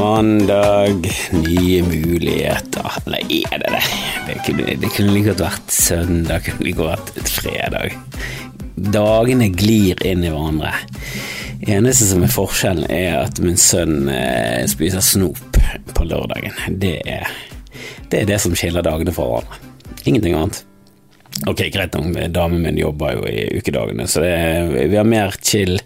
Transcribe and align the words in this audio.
mandag, 0.00 1.10
nye 1.32 1.82
muligheter. 1.82 2.92
Eller 3.06 3.18
er 3.52 3.58
det 3.58 3.72
det? 3.74 3.82
Det 4.26 4.36
kunne, 4.46 4.76
det 4.80 4.92
kunne 4.94 5.12
like 5.12 5.28
godt 5.34 5.42
vært 5.44 5.74
søndag, 5.74 6.46
kunne 6.46 6.64
like 6.64 6.78
godt 6.78 7.12
vært 7.16 7.32
fredag. 7.34 7.98
Dagene 8.94 9.50
glir 9.52 10.00
inn 10.08 10.24
i 10.24 10.32
hverandre. 10.32 10.72
Eneste 11.68 12.08
som 12.08 12.24
er 12.24 12.32
forskjellen, 12.32 12.88
er 12.88 13.18
at 13.26 13.42
min 13.44 13.60
sønn 13.60 14.08
eh, 14.08 14.64
spiser 14.70 15.04
snop 15.04 15.60
på 15.92 16.08
lørdagen. 16.08 16.56
Det 16.80 16.96
er, 17.04 17.28
det 18.08 18.22
er 18.22 18.32
det 18.32 18.40
som 18.40 18.56
skiller 18.56 18.86
dagene 18.86 19.12
fra 19.12 19.28
hverandre. 19.28 19.60
Ingenting 20.08 20.38
annet. 20.38 20.64
Ok, 21.48 21.62
greit 21.72 21.94
nok, 21.94 22.16
damen 22.34 22.60
min 22.60 22.78
jobber 22.78 23.14
jo 23.16 23.26
i 23.30 23.46
ukedagene, 23.56 24.04
så 24.10 24.20
det, 24.24 24.32
vi 24.90 24.98
har 24.98 25.06
mer 25.08 25.32
chill 25.40 25.78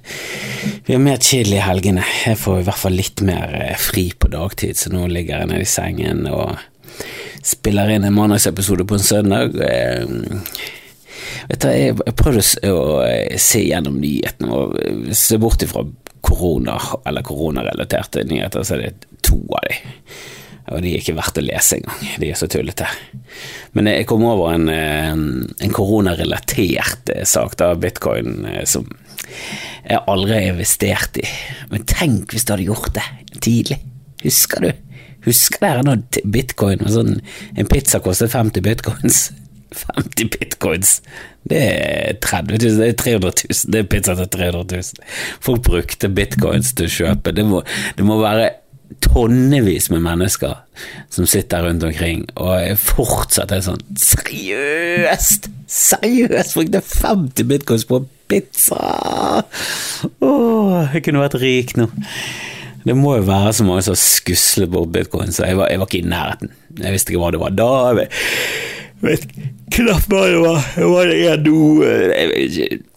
Vi 0.86 0.94
har 0.94 1.02
mer 1.02 1.20
chill 1.22 1.52
i 1.52 1.60
helgene. 1.62 2.02
Jeg 2.24 2.38
får 2.40 2.60
i 2.60 2.64
hvert 2.66 2.80
fall 2.80 2.96
litt 2.96 3.20
mer 3.24 3.52
eh, 3.56 3.76
fri 3.80 4.08
på 4.18 4.28
dagtid, 4.32 4.76
så 4.76 4.92
nå 4.92 5.06
ligger 5.12 5.42
jeg 5.42 5.50
nede 5.52 5.64
i 5.64 5.68
sengen 5.68 6.26
og 6.28 6.58
spiller 7.44 7.92
inn 7.92 8.04
en 8.08 8.16
mandagsepisode 8.16 8.86
på 8.88 8.98
en 8.98 9.04
søndag. 9.04 9.56
Eh, 9.64 10.04
vet 11.48 11.64
du, 11.64 11.68
jeg, 11.70 11.96
prøvde 12.20 12.72
å 12.72 12.84
eh, 13.06 13.36
se 13.40 13.62
gjennom 13.64 14.00
nyhetene 14.00 14.58
og 14.58 14.76
se 15.16 15.40
bort 15.40 15.64
ifra 15.64 15.84
korona, 16.24 16.78
eller 17.04 17.24
koronarelaterte 17.24 18.24
nyheter, 18.28 18.64
så 18.64 18.76
er 18.78 18.86
det 18.86 19.20
to 19.24 19.40
av 19.52 19.68
de. 19.68 19.80
Og 20.73 20.80
de 20.80 20.95
er 20.95 21.02
ikke 21.02 21.16
verdt 21.18 21.41
å 21.41 21.45
lese 21.45 21.77
engang, 21.77 22.04
de 22.23 22.30
er 22.32 22.38
så 22.41 22.48
tullete. 22.48 22.86
Men 23.77 23.91
jeg 23.91 24.06
kom 24.09 24.24
over 24.24 24.55
en, 24.55 24.70
en 24.72 25.75
koronarelatert 25.77 27.12
sak, 27.28 27.58
da, 27.61 27.75
bitcoin, 27.77 28.47
som 28.69 28.88
jeg 29.84 30.00
aldri 30.08 30.38
har 30.38 30.55
investert 30.55 31.20
i. 31.20 31.27
Men 31.72 31.84
tenk 31.88 32.33
hvis 32.33 32.47
du 32.47 32.55
hadde 32.55 32.69
gjort 32.70 32.94
det 32.97 33.05
tidlig. 33.44 33.80
Husker 34.25 34.64
du? 34.64 34.72
Husker 35.25 35.61
dere 35.64 35.84
når 35.84 36.05
bitcoin 36.28 36.83
og 36.84 36.91
sånn 36.92 37.14
En 37.56 37.69
pizza 37.69 38.00
kostet 38.05 38.33
50 38.33 38.64
bitcoins? 38.64 39.27
50 39.75 40.31
bitcoins! 40.33 40.98
Det 41.44 41.60
er 41.60 42.19
30 42.25 42.56
000, 42.56 42.77
det 42.81 42.88
er 42.88 42.98
300 43.00 43.33
000. 43.50 43.72
Det 43.72 43.81
er 43.81 43.88
pizza 43.92 44.14
til 44.16 44.28
300 44.33 44.81
000. 44.81 45.08
Folk 45.44 45.64
brukte 45.66 46.08
bitcoins 46.08 46.72
til 46.72 46.88
å 46.88 46.94
kjøpe. 46.94 47.34
Det 47.36 47.44
må, 47.48 47.60
det 47.98 48.06
må 48.08 48.16
være 48.22 48.53
tonnevis 49.04 49.90
med 49.90 50.02
mennesker 50.04 50.56
som 51.12 51.27
sitter 51.27 51.64
rundt 51.66 51.84
omkring, 51.86 52.24
og 52.36 52.78
fortsatt 52.80 53.52
er 53.54 53.62
sånn 53.64 53.82
Seriøst! 54.00 55.48
Seriøst! 55.70 56.56
Brukte 56.58 56.82
50 56.84 57.48
bitcoins 57.50 57.86
på 57.88 58.02
pizza! 58.30 59.44
Åh, 60.20 60.94
jeg 60.94 61.04
kunne 61.06 61.24
vært 61.24 61.38
rik 61.42 61.76
nå. 61.80 61.88
Det 62.84 62.96
må 62.98 63.14
jo 63.16 63.26
være 63.28 63.52
så 63.56 63.64
mange 63.64 63.84
som 63.86 63.96
skusler 63.96 64.68
bort 64.70 64.92
bitcoin, 64.92 65.32
så 65.32 65.48
jeg 65.48 65.56
var, 65.56 65.70
jeg 65.72 65.80
var, 65.80 65.88
ikke 65.88 66.02
i 66.02 66.10
nærheten. 66.12 66.52
Jeg 66.82 66.92
visste 66.96 67.14
ikke 67.14 67.22
hva 67.22 67.30
det 67.32 67.41
var 67.41 67.54
da. 67.56 67.70
Jeg 67.94 69.06
vet 69.06 69.24
knapt 69.78 70.10
hva 70.12 70.26
det 70.28 70.42
var. 70.42 70.66
Hva 70.76 71.06
det 71.08 71.20
vet 71.22 71.48
nå 71.48 72.92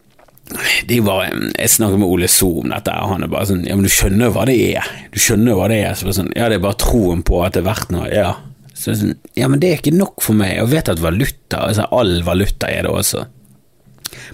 de 0.88 1.00
var, 1.04 1.28
Jeg 1.28 1.70
snakket 1.70 2.00
med 2.00 2.08
Ole 2.08 2.28
So 2.32 2.50
om 2.62 2.72
dette, 2.72 2.94
og 2.94 3.14
han 3.14 3.26
er 3.26 3.32
bare 3.32 3.50
sånn 3.50 3.66
Ja, 3.68 3.76
men 3.76 3.88
du 3.88 3.92
skjønner 3.92 4.32
hva 4.32 4.46
det 4.48 4.56
er? 4.78 4.92
Du 5.12 5.20
skjønner 5.20 5.58
hva 5.58 5.68
det 5.72 5.82
er? 5.84 5.98
Så 6.00 6.14
sånn, 6.16 6.32
ja, 6.38 6.48
det 6.48 6.60
er 6.60 6.64
bare 6.64 6.80
troen 6.80 7.24
på 7.28 7.42
at 7.44 7.58
det 7.58 7.64
er 7.64 7.68
verdt 7.68 7.92
noe. 7.94 8.08
Ja. 8.14 8.32
Så 8.78 8.96
sånn, 8.96 9.16
ja, 9.38 9.50
men 9.52 9.60
det 9.64 9.72
er 9.72 9.82
ikke 9.82 9.96
nok 9.98 10.24
for 10.24 10.38
meg. 10.40 10.56
Jeg 10.56 10.72
vet 10.72 10.92
at 10.94 11.04
valuta, 11.04 11.66
altså 11.66 11.88
all 11.92 12.20
valuta 12.28 12.70
er 12.72 12.88
det 12.88 12.94
også. 12.94 13.26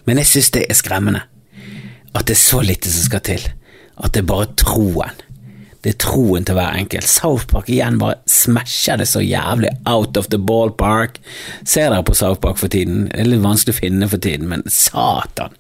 Men 0.06 0.22
jeg 0.22 0.30
synes 0.30 0.54
det 0.54 0.66
er 0.68 0.78
skremmende. 0.78 1.26
At 2.14 2.28
det 2.30 2.36
er 2.36 2.44
så 2.44 2.62
lite 2.62 2.92
som 2.94 3.08
skal 3.08 3.24
til. 3.26 3.46
At 3.98 4.14
det 4.14 4.24
er 4.24 4.30
bare 4.30 4.52
troen. 4.60 5.24
Det 5.84 5.96
er 5.96 6.00
troen 6.00 6.46
til 6.48 6.56
hver 6.56 6.78
enkelt. 6.80 7.10
South 7.10 7.50
Park 7.52 7.68
igjen 7.72 7.98
bare 8.00 8.22
smasher 8.30 9.02
det 9.02 9.10
så 9.10 9.20
jævlig 9.24 9.74
out 9.90 10.16
of 10.20 10.30
the 10.32 10.40
ballpark. 10.40 11.18
Ser 11.68 11.90
dere 11.90 12.06
på 12.08 12.16
South 12.16 12.40
Park 12.44 12.62
for 12.62 12.72
tiden? 12.72 13.10
Det 13.10 13.20
er 13.20 13.32
litt 13.34 13.44
vanskelig 13.44 13.76
å 13.76 13.82
finne 13.82 14.08
for 14.12 14.24
tiden, 14.24 14.48
men 14.52 14.64
satan. 14.72 15.58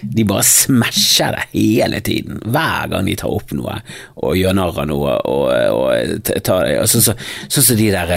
De 0.00 0.24
bare 0.28 0.44
smasher 0.46 1.36
det 1.36 1.44
hele 1.52 2.00
tiden, 2.04 2.40
hver 2.44 2.90
gang 2.92 3.08
de 3.08 3.16
tar 3.16 3.32
opp 3.32 3.52
noe 3.56 3.78
og 4.20 4.36
gjør 4.36 4.56
narr 4.58 4.80
av 4.82 4.88
noe. 4.90 5.16
Og, 5.28 5.48
og, 5.76 6.30
tar, 6.44 6.68
og 6.82 6.88
så, 6.90 7.02
så, 7.04 7.16
så, 7.48 7.62
så, 7.62 7.76
de 7.78 7.90
der 7.94 8.14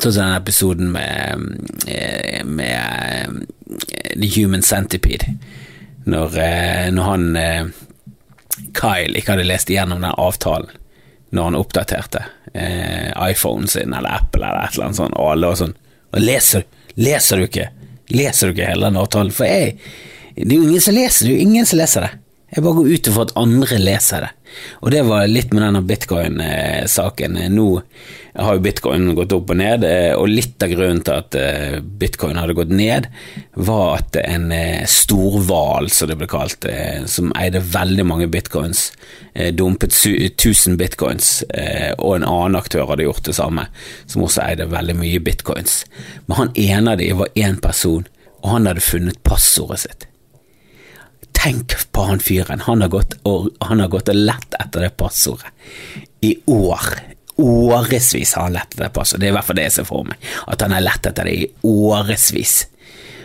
Sånn 0.00 0.12
som 0.12 0.20
den 0.20 0.36
episoden 0.36 0.92
med, 0.94 2.46
med 2.46 3.42
The 4.14 4.30
Human 4.36 4.62
Centipede, 4.62 5.36
når, 6.04 6.38
når 6.92 7.08
han 7.08 7.72
Kyle 8.76 9.18
ikke 9.18 9.34
hadde 9.34 9.46
lest 9.48 9.70
igjennom 9.72 10.02
den 10.04 10.14
avtalen 10.14 10.70
når 11.34 11.48
han 11.48 11.56
oppdaterte 11.58 12.20
eh, 12.52 13.10
iPhonen 13.30 13.66
sin 13.68 13.94
eller 13.94 14.20
Apple 14.20 14.46
eller 14.46 14.68
et 14.68 14.76
eller 14.76 14.86
annet 14.86 15.00
sånt, 15.00 15.16
og 15.18 15.32
alle 15.32 15.50
var 15.50 15.58
sånn 15.58 15.74
og 16.14 16.22
leser, 16.22 16.62
leser 16.94 17.40
du 17.40 17.48
ikke? 17.48 17.70
Leser 18.14 18.46
du 18.46 18.54
ikke 18.54 18.68
hele 18.68 18.86
den 18.86 18.98
avtalen? 19.00 19.32
For 19.34 19.50
jeg 19.50 19.72
det 20.36 20.50
er 20.50 20.58
jo 20.58 20.68
ingen 20.68 20.82
som 20.82 20.94
leser 20.96 21.26
det. 21.26 21.32
er 21.32 21.36
jo 21.36 21.48
ingen 21.48 21.66
som 21.66 21.78
leser 21.78 22.06
det. 22.08 22.12
Jeg 22.54 22.62
bare 22.62 22.76
går 22.78 22.90
ut 22.94 23.08
ifra 23.10 23.22
at 23.24 23.32
andre 23.40 23.76
leser 23.82 24.22
det. 24.22 24.30
Og 24.86 24.92
det 24.94 25.00
var 25.08 25.24
litt 25.26 25.50
med 25.50 25.64
denne 25.64 25.80
bitcoin-saken. 25.82 27.38
Nå 27.50 27.66
har 28.34 28.54
jo 28.54 28.62
bitcoin 28.62 29.08
gått 29.18 29.34
opp 29.34 29.50
og 29.50 29.58
ned, 29.58 29.86
og 30.14 30.30
litt 30.30 30.62
av 30.62 30.70
grunnen 30.70 31.02
til 31.06 31.16
at 31.16 31.38
eh, 31.38 31.80
bitcoin 31.82 32.38
hadde 32.38 32.54
gått 32.54 32.70
ned, 32.70 33.08
var 33.58 33.98
at 33.98 34.20
en 34.22 34.46
eh, 34.54 34.86
storhval, 34.90 35.90
som 35.90 36.12
det 36.12 36.18
ble 36.20 36.30
kalt, 36.30 36.68
eh, 36.70 37.02
som 37.10 37.34
eide 37.38 37.62
veldig 37.74 38.06
mange 38.06 38.30
bitcoins, 38.30 38.86
dumpet 39.58 39.90
1000 39.98 40.78
bitcoins, 40.78 41.30
og 41.98 42.12
en 42.14 42.26
annen 42.28 42.54
aktør 42.54 42.86
hadde 42.92 43.08
gjort 43.08 43.26
det 43.26 43.34
samme, 43.34 43.66
som 44.06 44.22
også 44.22 44.44
eide 44.46 44.70
veldig 44.70 44.94
mye 45.00 45.22
bitcoins. 45.26 45.80
Men 46.28 46.38
han 46.38 46.54
ene 46.54 46.94
av 46.94 47.02
dem 47.02 47.18
var 47.18 47.34
én 47.34 47.58
person, 47.62 48.06
og 48.44 48.50
han 48.54 48.70
hadde 48.70 48.86
funnet 48.86 49.22
passordet 49.26 49.82
sitt. 49.88 50.10
Tenk 51.34 51.74
på 51.92 52.04
han 52.08 52.22
fyren. 52.22 52.62
Han 52.66 52.84
har 52.84 52.92
gått 52.92 53.16
og, 53.28 53.50
han 53.64 53.82
har 53.82 53.90
gått 53.92 54.08
og 54.12 54.16
lett 54.18 54.56
etter 54.60 54.86
det 54.86 54.94
passordet 55.00 55.50
i 56.24 56.34
år. 56.50 56.94
Årevis 57.42 58.34
har 58.38 58.48
han 58.48 58.54
lett 58.56 58.72
etter 58.72 58.86
det 58.86 58.92
passordet. 58.94 59.24
Det 59.24 59.28
er 59.28 59.34
i 59.34 59.36
hvert 59.38 59.48
fall 59.48 59.58
det 59.58 59.66
jeg 59.66 59.76
ser 59.78 59.88
for 59.88 60.06
meg. 60.08 60.30
At 60.48 60.62
han 60.64 60.72
har 60.76 60.84
lett 60.84 61.10
etter 61.10 61.28
det 61.28 61.34
i 61.34 61.48
årevis. 61.68 62.54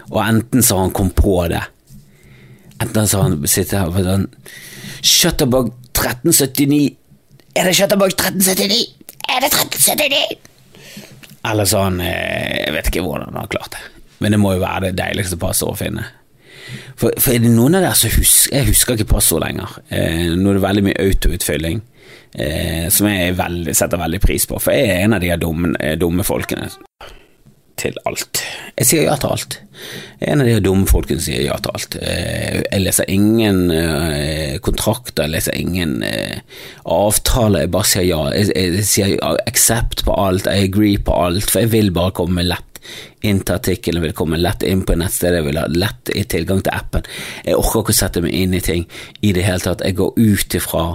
Og 0.10 0.22
enten 0.24 0.66
så 0.66 0.76
har 0.76 0.88
han 0.88 0.96
kommet 0.98 1.16
på 1.16 1.36
det, 1.52 1.62
enten 2.82 3.08
så 3.08 3.20
har 3.20 3.30
han 3.30 3.48
sittet 3.48 3.78
her 3.78 3.92
og 3.92 4.00
sånn 4.08 4.28
Shutterbug 5.06 5.70
1379 5.94 6.96
Er 7.60 7.68
det 7.70 7.76
Shutterbug 7.78 8.14
1379? 8.16 8.80
Er 9.30 9.44
det 9.44 9.52
1379? 9.52 10.40
Eller 11.52 11.66
så 11.70 11.78
har 11.78 11.92
han 11.92 12.02
eh, 12.04 12.66
Jeg 12.66 12.74
vet 12.76 12.90
ikke 12.92 13.04
hvordan 13.06 13.30
han 13.30 13.42
har 13.44 13.52
klart 13.54 13.76
det, 13.76 13.84
men 14.20 14.34
det 14.34 14.42
må 14.42 14.56
jo 14.56 14.64
være 14.64 14.90
det 14.90 14.98
deiligste 15.00 15.40
passordet 15.40 15.76
å 15.76 15.80
finne. 15.84 16.08
For, 17.00 17.14
for, 17.16 17.34
er 17.34 17.44
det 17.44 17.54
noen 17.54 17.78
av 17.80 17.86
dere 17.86 17.98
som 17.98 18.12
husker 18.14 18.58
Jeg 18.58 18.70
husker 18.72 18.98
ikke 18.98 19.14
passord 19.16 19.46
lenger. 19.46 19.80
Eh, 19.88 20.36
nå 20.36 20.52
er 20.52 20.60
det 20.60 20.66
veldig 20.66 20.86
mye 20.90 21.06
autoutfylling, 21.06 21.80
eh, 22.36 22.90
som 22.94 23.08
jeg 23.10 23.38
veldig, 23.40 23.78
setter 23.78 24.02
veldig 24.02 24.22
pris 24.24 24.50
på. 24.50 24.60
For 24.62 24.76
jeg 24.76 24.92
er 24.92 25.06
en 25.06 25.18
av 25.18 25.24
de 25.24 25.32
dumme, 25.40 25.74
eh, 25.80 25.96
dumme 26.00 26.28
folkene 26.28 26.70
til 27.80 27.96
alt. 28.10 28.42
Jeg 28.76 28.90
sier 28.90 29.06
ja 29.08 29.16
til 29.16 29.32
alt. 29.32 29.56
Jeg 30.20 30.28
er 30.28 30.34
en 30.34 30.44
av 30.44 30.50
de 30.50 30.60
dumme 30.66 30.90
folkene 30.90 31.22
som 31.22 31.30
sier 31.30 31.46
ja 31.46 31.56
til 31.64 31.78
alt. 31.78 31.96
Eh, 32.04 32.60
jeg 32.66 32.84
leser 32.84 33.12
ingen 33.14 33.62
eh, 33.72 34.58
kontrakter, 34.66 35.24
jeg 35.30 35.38
leser 35.38 35.56
ingen 35.56 36.04
avtaler, 36.84 37.64
jeg 37.64 37.72
bare 37.72 37.88
sier 37.88 38.10
ja. 38.10 38.24
Jeg, 38.36 38.52
jeg 38.52 38.88
sier 38.90 39.16
accept 39.48 40.04
på 40.04 40.18
alt, 40.20 40.52
I 40.52 40.68
agree 40.68 41.00
på 41.00 41.16
alt, 41.16 41.48
for 41.48 41.64
jeg 41.64 41.72
vil 41.72 41.94
bare 41.96 42.18
komme 42.20 42.44
lett 42.44 42.69
inn 43.22 43.42
til 43.44 43.58
artikkelen, 43.58 44.04
vil 44.04 44.16
komme 44.18 44.40
lett 44.40 44.64
inn 44.68 44.86
på 44.88 44.98
nettstedet, 45.00 45.42
jeg 45.42 45.50
vil 45.50 45.62
ha 45.62 45.68
lett 45.74 46.14
tilgang 46.32 46.64
til 46.66 46.76
appen. 46.76 47.08
Jeg 47.46 47.60
orker 47.60 47.84
ikke 47.84 47.96
å 47.96 48.02
sette 48.02 48.24
meg 48.26 48.36
inn 48.36 48.58
i 48.58 48.64
ting 48.64 48.86
i 49.22 49.34
det 49.36 49.46
hele 49.48 49.64
tatt. 49.64 49.86
Jeg 49.86 50.00
går 50.00 50.14
ut 50.18 50.60
ifra 50.60 50.86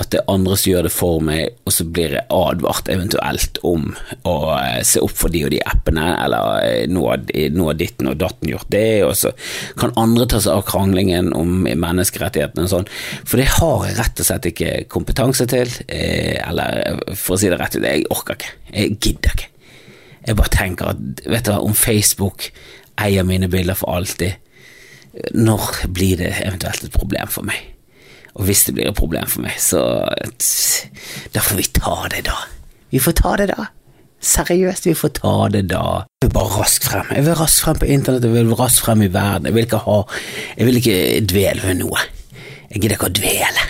at 0.00 0.08
det 0.12 0.20
er 0.20 0.30
andre 0.32 0.56
som 0.56 0.70
gjør 0.70 0.86
det 0.86 0.92
for 0.94 1.24
meg, 1.24 1.58
og 1.68 1.74
så 1.76 1.84
blir 1.84 2.14
jeg 2.16 2.26
advart 2.32 2.88
eventuelt 2.92 3.60
om 3.68 3.90
å 4.28 4.34
eh, 4.56 4.80
se 4.86 5.02
opp 5.04 5.12
for 5.12 5.32
de 5.32 5.42
og 5.44 5.52
de 5.52 5.60
appene, 5.60 6.06
eller 6.24 6.64
eh, 6.64 6.86
nå 6.88 7.04
har 7.04 7.76
ditten 7.76 8.08
og 8.08 8.20
datten 8.20 8.52
gjort 8.52 8.70
det, 8.72 9.02
og 9.04 9.12
så 9.18 9.34
kan 9.80 9.94
andre 10.00 10.28
ta 10.30 10.40
seg 10.40 10.56
av 10.56 10.64
kranglingen 10.70 11.32
om 11.36 11.68
menneskerettighetene 11.68 12.64
og 12.66 12.72
sånn, 12.72 12.90
for 13.20 13.42
det 13.42 13.50
har 13.58 13.88
jeg 13.88 13.98
rett 14.00 14.24
og 14.24 14.30
slett 14.30 14.50
ikke 14.54 14.74
kompetanse 14.92 15.48
til, 15.50 15.78
eh, 15.92 16.38
eller 16.46 17.02
for 17.12 17.36
å 17.36 17.40
si 17.42 17.52
det 17.52 17.60
rett 17.60 17.76
ut, 17.76 17.84
jeg 17.84 18.08
orker 18.10 18.40
ikke, 18.40 18.54
jeg 18.72 18.96
gidder 18.96 19.36
ikke. 19.36 19.49
Jeg 20.30 20.38
bare 20.38 20.52
tenker 20.54 20.92
at 20.92 21.24
vet 21.26 21.48
du 21.48 21.50
hva, 21.50 21.58
om 21.66 21.74
Facebook 21.74 22.52
eier 23.00 23.26
mine 23.26 23.48
bilder 23.50 23.74
for 23.74 23.90
alltid, 23.96 24.36
når 25.34 25.88
blir 25.90 26.20
det 26.20 26.30
eventuelt 26.44 26.84
et 26.86 26.94
problem 26.94 27.32
for 27.34 27.48
meg? 27.48 27.58
Og 28.38 28.46
hvis 28.46 28.62
det 28.68 28.76
blir 28.76 28.92
et 28.92 28.94
problem 28.94 29.26
for 29.26 29.42
meg, 29.42 29.56
så 29.58 29.82
Da 31.34 31.42
får 31.42 31.58
vi 31.58 31.66
ta 31.74 31.96
det, 32.14 32.24
da. 32.30 32.36
Vi 32.94 33.02
får 33.02 33.16
ta 33.18 33.34
det, 33.40 33.48
da. 33.50 33.66
Seriøst, 34.20 34.86
vi 34.86 34.94
får 34.94 35.14
ta 35.18 35.34
det 35.50 35.64
da. 35.72 36.04
Jeg 36.20 36.28
vil 36.28 36.34
bare 36.36 36.60
raskt 36.60 36.86
frem. 36.86 37.10
Jeg 37.16 37.26
vil 37.26 37.38
raskt 37.40 37.64
frem 37.64 37.82
på 37.82 37.90
internett, 37.90 38.26
jeg 38.28 38.36
vil 38.36 38.54
raskt 38.54 38.84
frem 38.84 39.02
i 39.02 39.10
verden. 39.10 39.48
Jeg 39.50 39.56
vil 39.56 39.66
ikke 39.66 39.82
ha 39.88 39.98
Jeg 40.58 40.66
vil 40.66 40.80
ikke 40.80 40.96
dvele 41.26 41.62
ved 41.66 41.78
noe. 41.82 42.06
Jeg 42.70 42.82
gidder 42.82 42.98
ikke 43.00 43.10
å 43.10 43.18
dvele. 43.18 43.66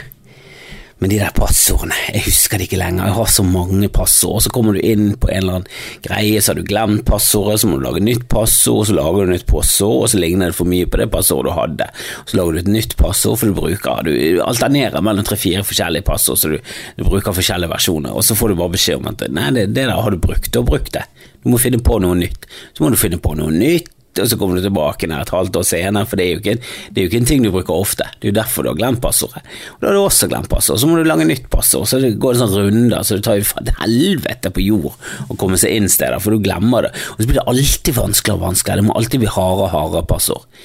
Men 1.01 1.09
de 1.09 1.17
der 1.17 1.33
passordene, 1.33 1.97
jeg 2.13 2.27
husker 2.27 2.61
det 2.61 2.67
ikke 2.69 2.79
lenger, 2.81 3.07
jeg 3.09 3.17
har 3.17 3.29
så 3.33 3.45
mange 3.47 3.89
passord. 3.89 4.43
Så 4.45 4.51
kommer 4.53 4.77
du 4.77 4.83
inn 4.85 5.15
på 5.17 5.31
en 5.33 5.39
eller 5.39 5.59
annen 5.61 5.71
greie, 6.05 6.43
så 6.43 6.53
har 6.53 6.61
du 6.61 6.67
glemt 6.69 7.07
passordet, 7.09 7.63
så 7.63 7.71
må 7.71 7.79
du 7.79 7.87
lage 7.87 8.03
nytt 8.05 8.27
passord, 8.29 8.83
så 8.91 8.97
lager 8.99 9.25
du 9.25 9.33
nytt 9.33 9.47
passord, 9.49 9.97
og 10.05 10.11
så 10.13 10.21
ligner 10.21 10.53
det 10.53 10.59
for 10.59 10.69
mye 10.69 10.89
på 10.91 11.01
det 11.01 11.09
passordet 11.15 11.49
du 11.49 11.57
hadde. 11.57 11.87
Så 12.29 12.37
lager 12.37 12.53
du 12.53 12.61
et 12.61 12.73
nytt 12.77 12.97
passord, 13.01 13.39
for 13.41 13.49
du 13.49 13.57
bruker 13.57 14.05
Du 14.05 14.13
alternerer 14.45 15.01
mellom 15.05 15.25
tre-fire 15.25 15.65
forskjellige 15.65 16.05
passord, 16.05 16.41
så 16.41 16.53
du, 16.53 16.59
du, 16.99 17.07
bruker 17.09 17.37
forskjellige 17.37 17.73
versjoner, 17.73 18.13
og 18.13 18.27
så 18.27 18.37
får 18.37 18.53
du 18.53 18.61
bare 18.61 18.77
beskjed 18.77 19.01
om 19.01 19.09
at 19.15 19.25
nei, 19.33 19.49
det, 19.57 19.71
det 19.73 19.87
der 19.89 19.97
har 19.97 20.13
du 20.13 20.21
brukt, 20.21 20.53
og 20.61 20.69
brukt 20.69 20.93
det. 20.99 21.07
Du 21.41 21.49
må 21.49 21.63
finne 21.63 21.81
på 21.81 21.97
noe 22.05 22.19
nytt. 22.19 22.45
Så 22.77 22.85
må 22.85 22.93
du 22.93 23.01
finne 23.01 23.17
på 23.23 23.33
noe 23.41 23.49
nytt 23.55 23.89
og 24.19 24.27
så 24.27 24.37
kommer 24.39 24.59
du 24.59 24.65
tilbake 24.65 25.07
nær 25.07 25.23
et 25.23 25.33
halvt 25.33 25.61
år 25.61 25.67
senere, 25.67 26.09
for 26.09 26.19
det 26.19 26.27
er, 26.27 26.41
ikke, 26.41 26.55
det 26.91 26.99
er 26.99 27.07
jo 27.07 27.11
ikke 27.11 27.21
en 27.21 27.29
ting 27.31 27.45
du 27.45 27.51
bruker 27.55 27.77
ofte. 27.77 28.09
Det 28.19 28.27
er 28.27 28.33
jo 28.33 28.39
derfor 28.41 28.67
du 28.67 28.71
har 28.73 28.79
glemt 28.81 29.03
passordet. 29.05 29.43
Og 29.77 29.85
Da 29.85 29.91
har 29.91 29.99
du 29.99 30.01
også 30.03 30.29
glemt 30.33 30.51
passord, 30.51 30.81
så 30.83 30.91
må 30.91 30.99
du 30.99 31.07
lage 31.07 31.29
nytt 31.29 31.47
passord, 31.53 31.87
så 31.87 32.01
det 32.03 32.17
går 32.23 32.35
en 32.35 32.43
sånn 32.43 32.57
runde, 32.57 33.05
så 33.07 33.21
det 33.21 33.27
tar 33.29 33.39
jo 33.39 33.47
faen 33.47 33.71
helvete 33.79 34.51
på 34.57 34.67
jord 34.67 35.31
å 35.31 35.39
komme 35.39 35.61
seg 35.61 35.79
inn 35.79 35.89
steder, 35.93 36.19
for 36.23 36.35
du 36.35 36.43
glemmer 36.43 36.89
det. 36.89 36.93
Og 37.15 37.23
så 37.23 37.31
blir 37.31 37.39
det 37.39 37.47
alltid 37.55 38.01
vanskeligere 38.01 38.41
og 38.41 38.47
vanskeligere, 38.49 38.83
det 38.83 38.91
må 38.91 38.99
alltid 38.99 39.23
bli 39.23 39.33
hardere 39.39 39.69
og 39.69 39.75
hardere 39.77 40.11
passord. 40.11 40.61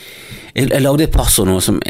Jeg, 0.56 0.72
jeg 0.72 0.82
lagde 0.82 1.06
et 1.06 1.16
passord 1.16 1.52
nå 1.52 1.62
som 1.64 1.82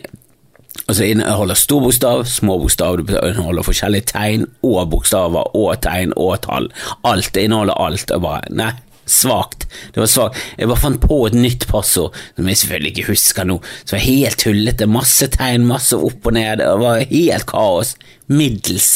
Altså 0.85 1.07
inneholder 1.09 1.57
stor 1.57 1.81
bokstav, 1.81 2.19
små 2.29 2.59
bokstav, 2.61 2.99
det 3.07 3.17
inneholder 3.17 3.65
forskjellige 3.65 4.05
tegn 4.11 4.43
og 4.61 4.91
bokstaver 4.91 5.55
og 5.57 5.79
tegn 5.81 6.11
og 6.13 6.35
tall. 6.43 6.67
Alt, 7.01 7.31
det 7.33 7.47
inneholder 7.47 7.79
alt. 7.81 8.11
Og 8.13 8.21
bare, 8.21 8.43
nei, 8.53 8.69
svakt. 9.05 9.67
Det 9.93 10.01
var 10.01 10.09
svakt. 10.11 10.41
Jeg 10.57 10.69
bare 10.69 10.81
fant 10.81 11.01
på 11.01 11.19
et 11.29 11.37
nytt 11.37 11.67
passord 11.69 12.15
som 12.35 12.49
jeg 12.49 12.61
selvfølgelig 12.61 12.93
ikke 12.93 13.09
husker 13.11 13.47
nå, 13.47 13.59
som 13.83 13.97
var 13.97 14.05
helt 14.05 14.41
tullete. 14.41 14.89
Masse 14.89 15.29
tegn, 15.33 15.67
masse 15.69 15.97
opp 15.97 16.29
og 16.29 16.37
ned, 16.37 16.61
det 16.61 16.69
var 16.81 17.03
helt 17.11 17.49
kaos. 17.49 17.95
Middels. 18.27 18.95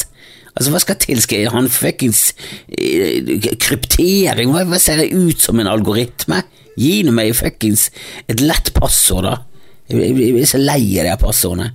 Altså, 0.56 0.72
hva 0.74 0.80
skal 0.82 0.98
til? 1.00 1.20
Skal 1.22 1.44
jeg 1.44 1.52
ha 1.54 1.60
en 1.62 1.70
fuckings 1.72 2.30
eh, 2.74 3.36
kryptering? 3.62 4.50
Hva, 4.52 4.80
ser 4.82 5.00
det 5.00 5.12
ut 5.14 5.40
som 5.40 5.60
en 5.62 5.70
algoritme? 5.70 6.42
Gi 6.80 7.00
nå 7.06 7.14
meg 7.14 7.34
fuckings 7.38 7.88
et 8.30 8.42
lett 8.42 8.72
passord, 8.76 9.26
da. 9.28 9.36
Jeg, 9.90 10.10
jeg, 10.14 10.32
jeg 10.38 10.50
så 10.50 10.60
lei 10.62 10.82
av 11.00 11.06
de 11.06 11.14
passordene. 11.22 11.70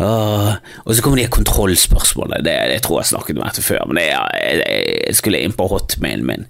Åh, 0.00 0.52
og 0.86 0.94
så 0.96 1.02
kommer 1.04 1.20
de 1.20 1.26
kontrollspørsmålene. 1.28 2.42
Det, 2.46 2.54
det 2.72 2.78
tror 2.86 3.02
jeg 3.02 3.10
snakket 3.10 3.36
om 3.36 3.44
dette 3.44 3.64
før, 3.64 3.82
men 3.88 4.00
det, 4.00 4.06
jeg, 4.08 4.60
jeg 4.64 5.18
skulle 5.18 5.42
inn 5.44 5.56
på 5.56 5.66
hotmailen 5.68 6.28
min. 6.28 6.46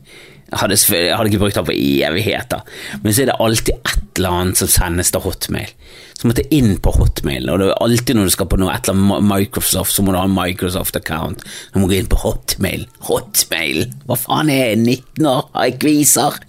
Jeg 0.51 0.59
hadde, 0.59 0.77
hadde, 1.15 1.31
ikke 1.31 1.43
brukt 1.45 1.59
den 1.61 1.67
på 1.69 1.75
evigheter, 1.79 2.65
men 3.05 3.15
så 3.15 3.23
er 3.23 3.31
det 3.31 3.37
alltid 3.39 3.77
et 3.77 4.19
eller 4.19 4.39
annet 4.41 4.59
som 4.59 4.71
sendes 4.71 5.13
til 5.15 5.23
hotmail. 5.23 5.71
Så 6.19 6.29
måtte 6.29 6.43
jeg 6.43 6.59
inn 6.59 6.75
på 6.83 6.93
hotmail, 6.97 7.47
og 7.49 7.61
det 7.63 7.69
er 7.71 7.79
alltid 7.85 8.19
når 8.19 8.27
du 8.27 8.35
skal 8.35 8.49
på 8.51 8.59
noe, 8.61 8.75
et 8.75 8.91
eller 8.91 8.99
annet 8.99 9.29
Microsoft, 9.31 9.95
så 9.95 10.03
må 10.05 10.13
du 10.13 10.19
ha 10.19 10.27
en 10.27 10.35
Microsoft-account. 10.35 11.47
Du 11.73 11.79
må 11.81 11.87
gå 11.89 12.01
inn 12.01 12.11
på 12.11 12.19
hotmail. 12.25 12.85
Hotmail! 13.07 13.87
Hva 14.11 14.19
faen 14.19 14.51
er 14.53 14.73
jeg, 14.73 14.83
19 14.83 15.31
år, 15.31 15.47
har 15.55 15.71
jeg 15.71 15.79
kviser? 15.87 16.43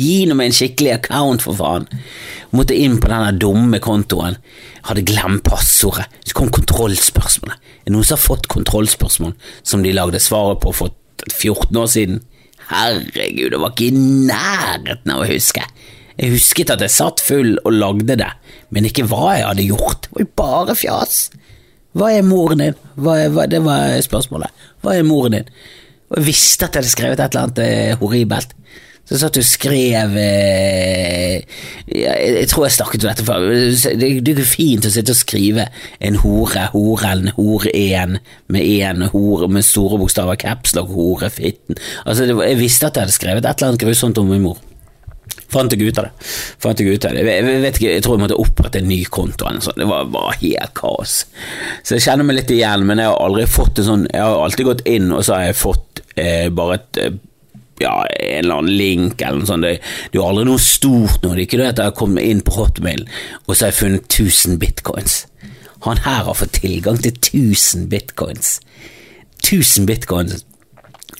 Gi 0.00 0.24
nå 0.26 0.34
meg 0.38 0.50
en 0.50 0.56
skikkelig 0.56 0.94
account, 0.96 1.44
for 1.44 1.60
faen. 1.60 1.86
Jeg 1.92 2.56
måtte 2.56 2.78
inn 2.78 2.96
på 3.02 3.12
denne 3.12 3.36
dumme 3.36 3.82
kontoen. 3.84 4.40
Jeg 4.80 4.88
hadde 4.88 5.06
glemt 5.12 5.44
passordet. 5.46 6.08
Så 6.24 6.34
kom 6.38 6.50
kontrollspørsmålet. 6.54 7.60
Er 7.82 7.90
det 7.90 7.94
noen 7.94 8.08
som 8.08 8.16
har 8.16 8.24
fått 8.24 8.48
kontrollspørsmål 8.50 9.36
som 9.60 9.84
de 9.84 9.92
lagde 9.94 10.20
svaret 10.22 10.62
på 10.64 10.72
for 10.74 10.96
14 11.28 11.78
år 11.78 11.90
siden? 11.92 12.22
Herregud, 12.72 13.52
det 13.52 13.60
var 13.60 13.74
ikke 13.74 13.90
i 13.90 14.04
nærheten 14.28 15.12
av 15.12 15.24
å 15.24 15.28
huske. 15.28 15.64
Jeg 16.18 16.34
husket 16.34 16.72
at 16.72 16.82
jeg 16.84 16.92
satt 16.92 17.22
full 17.24 17.54
og 17.62 17.72
lagde 17.74 18.16
det, 18.20 18.30
men 18.72 18.88
ikke 18.88 19.06
hva 19.10 19.36
jeg 19.36 19.46
hadde 19.48 19.68
gjort. 19.68 20.06
Det 20.06 20.16
var 20.16 20.24
jo 20.24 20.32
bare 20.42 20.76
fjas. 20.78 21.20
Hva 21.98 22.08
er 22.14 22.24
moren 22.24 22.62
din? 22.62 22.76
Hva 22.96 23.18
er, 23.20 23.32
hva, 23.32 23.46
det 23.50 23.60
var 23.64 23.96
spørsmålet. 24.04 24.64
Hva 24.84 24.96
er 24.96 25.08
moren 25.08 25.36
din? 25.36 25.50
Og 26.12 26.20
jeg 26.20 26.28
visste 26.28 26.66
at 26.68 26.76
jeg 26.76 26.84
hadde 26.84 26.92
skrevet 26.92 27.20
et 27.20 27.32
eller 27.32 27.46
annet 27.48 27.62
eh, 27.64 27.94
horribelt. 28.00 28.54
Så 29.08 29.18
satt 29.18 29.34
du 29.34 29.40
og 29.42 29.46
skrev 29.48 30.14
eh, 30.16 31.42
jeg, 31.90 32.46
tror 32.48 32.68
jeg 32.68 32.74
snakket 32.76 33.02
om 33.02 33.10
dette 33.10 33.26
før. 33.26 33.46
Det, 33.98 34.32
er 34.32 34.46
fint 34.46 34.86
å 34.86 34.92
sitte 34.94 35.12
og 35.12 35.18
skrive 35.18 35.66
en 35.98 36.20
hore, 36.22 36.68
horen, 36.72 37.32
hore-en 37.36 38.20
med 38.52 38.62
én 38.62 39.08
hore 39.12 39.50
med 39.52 39.66
store 39.66 39.98
bokstaver, 40.00 40.38
capslock, 40.40 40.92
hore, 40.94 41.32
fitten. 41.34 41.80
Altså, 42.06 42.30
jeg 42.30 42.60
visste 42.60 42.88
at 42.88 42.96
jeg 42.96 43.08
hadde 43.08 43.18
skrevet 43.18 43.48
et 43.48 43.56
eller 43.56 43.74
annet 43.74 43.84
grusomt 43.84 44.22
om 44.22 44.30
min 44.30 44.46
mor. 44.46 44.62
Fant 45.52 45.72
jeg 45.72 45.84
ut 45.84 45.98
av 46.00 46.06
det. 46.06 46.28
Fant 46.62 46.80
Jeg 46.80 46.94
ut 46.96 47.04
av 47.04 47.16
det. 47.16 47.24
Jeg, 47.28 47.58
vet 47.60 47.78
ikke, 47.78 47.90
jeg 47.92 48.04
tror 48.04 48.16
jeg 48.16 48.22
måtte 48.22 48.38
opprette 48.40 48.80
en 48.80 48.88
ny 48.88 49.02
konto. 49.12 49.50
Det 49.76 49.88
var 49.88 50.08
var, 50.12 50.30
helt 50.40 50.72
kaos. 50.78 51.18
Så 51.84 51.98
jeg 51.98 52.06
kjenner 52.06 52.28
meg 52.28 52.38
litt 52.40 52.54
igjen, 52.54 52.86
men 52.88 53.02
jeg 53.02 53.10
har 53.10 53.20
aldri 53.20 53.44
fått 53.50 53.82
en 53.82 53.88
sånn 53.88 54.06
Jeg 54.08 54.22
har 54.24 54.40
alltid 54.46 54.68
gått 54.70 54.86
inn, 54.88 55.12
og 55.12 55.26
så 55.26 55.36
har 55.36 55.50
jeg 55.50 55.60
fått 55.60 56.02
eh, 56.16 56.48
bare 56.54 56.78
et 56.80 57.02
eh, 57.02 57.12
ja, 57.80 58.06
en 58.06 58.44
eller 58.44 58.60
annen 58.60 58.76
link 58.76 59.22
eller 59.22 59.40
noe 59.40 59.48
sånt. 59.48 59.66
Det, 59.66 59.78
det 59.80 60.18
er 60.18 60.20
jo 60.20 60.28
aldri 60.28 60.46
noe 60.48 60.62
stort 60.62 61.22
nå. 61.22 61.32
Det 61.32 61.38
er 61.38 61.44
ikke 61.46 61.60
det 61.60 61.70
at 61.72 61.82
jeg 61.82 61.90
har 61.92 61.98
kommet 61.98 62.28
inn 62.28 62.42
på 62.44 62.56
Hotmail 62.56 63.06
og 63.46 63.54
så 63.54 63.64
har 63.64 63.72
jeg 63.72 63.80
funnet 63.80 64.08
1000 64.08 64.58
bitcoins. 64.62 65.22
Han 65.86 66.02
her 66.04 66.28
har 66.28 66.38
fått 66.38 66.60
tilgang 66.60 67.00
til 67.02 67.16
1000 67.16 67.88
bitcoins. 67.90 68.60
1000 69.42 69.86
bitcoins 69.86 70.44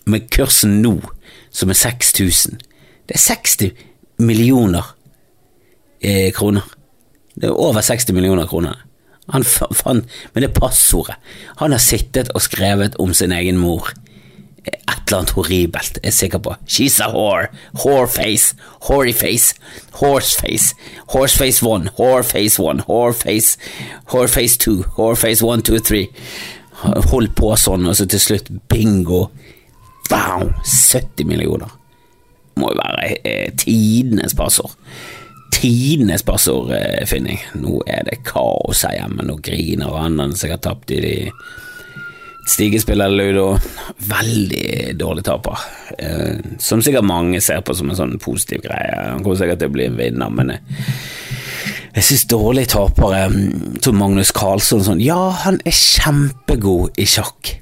med 0.06 0.28
kursen 0.34 0.80
nå, 0.82 0.98
som 1.50 1.70
er 1.70 1.78
6000. 1.78 2.60
Det 3.08 3.16
er 3.18 3.24
60 3.24 3.72
millioner 4.22 4.94
eh, 6.00 6.30
kroner. 6.34 6.66
Det 7.34 7.48
er 7.48 7.58
over 7.58 7.82
60 7.82 8.14
millioner 8.14 8.46
kroner. 8.46 8.78
Han 9.32 9.44
fant 9.44 10.08
Men 10.34 10.42
det 10.42 10.54
passordet. 10.54 11.16
Han 11.56 11.72
har 11.72 11.78
sittet 11.78 12.30
og 12.34 12.42
skrevet 12.42 12.96
om 12.98 13.14
sin 13.14 13.32
egen 13.32 13.58
mor 13.58 13.92
et 14.66 14.74
eller 15.06 15.18
annet 15.18 15.30
horribelt, 15.36 15.98
jeg 16.02 16.08
er 16.08 16.14
sikker 16.16 16.38
på. 16.38 16.54
She's 16.68 17.00
a 17.02 17.08
whore. 17.10 17.48
Whoreface. 17.74 18.54
Horyface. 18.88 19.54
Horseface. 20.00 20.74
Horseface 21.14 21.62
one. 21.66 21.90
Whoreface 21.98 22.58
one. 22.62 22.80
Whoreface. 22.88 23.56
Whoreface 24.12 24.56
two. 24.58 24.84
Whoreface 24.96 25.42
one, 25.42 25.62
two, 25.62 25.78
three. 25.78 26.08
Hold 26.82 27.34
på 27.38 27.52
sånn, 27.60 27.86
og 27.86 27.94
så 27.98 28.06
til 28.10 28.20
slutt 28.22 28.48
bingo. 28.70 29.28
Wow! 30.10 30.48
70 30.66 31.26
millioner. 31.28 31.70
Må 32.58 32.72
jo 32.72 32.78
være 32.80 33.18
eh, 33.24 33.52
tidenes 33.56 34.34
passord. 34.36 34.74
Tidenes 35.54 36.24
passordfinning. 36.26 37.38
Eh, 37.38 37.58
Nå 37.62 37.82
er 37.86 38.02
det 38.08 38.22
kaos 38.26 38.82
her 38.86 38.98
hjemme. 38.98 39.24
Nå 39.28 39.38
griner 39.44 39.94
han 40.00 40.18
som 40.34 40.50
har 40.52 40.60
tapt 40.64 40.90
i 40.92 41.00
de 41.04 41.14
Stige 42.48 42.80
spiller 42.82 43.12
ludo. 43.12 43.46
Veldig 44.08 44.96
dårlig 44.98 45.24
taper. 45.26 45.62
Eh, 45.98 46.42
som 46.58 46.82
sikkert 46.82 47.06
mange 47.06 47.40
ser 47.44 47.62
på 47.62 47.74
som 47.78 47.90
en 47.92 47.98
sånn 47.98 48.18
positiv 48.22 48.64
greie. 48.66 48.96
Han 48.98 49.22
kommer 49.22 49.38
sikkert 49.38 49.62
til 49.62 49.70
å 49.70 49.76
bli 49.76 49.86
en 49.86 49.98
vinner, 49.98 50.32
men 50.34 50.54
jeg, 50.56 50.82
jeg 51.94 52.08
syns 52.08 52.26
dårlig 52.32 52.66
tapere 52.72 53.28
som 53.84 53.98
Magnus 54.00 54.32
Carlsson 54.34 54.82
sånn 54.84 55.02
Ja, 55.04 55.30
han 55.44 55.60
er 55.68 55.76
kjempegod 55.76 56.98
i 56.98 57.06
sjakk. 57.06 57.54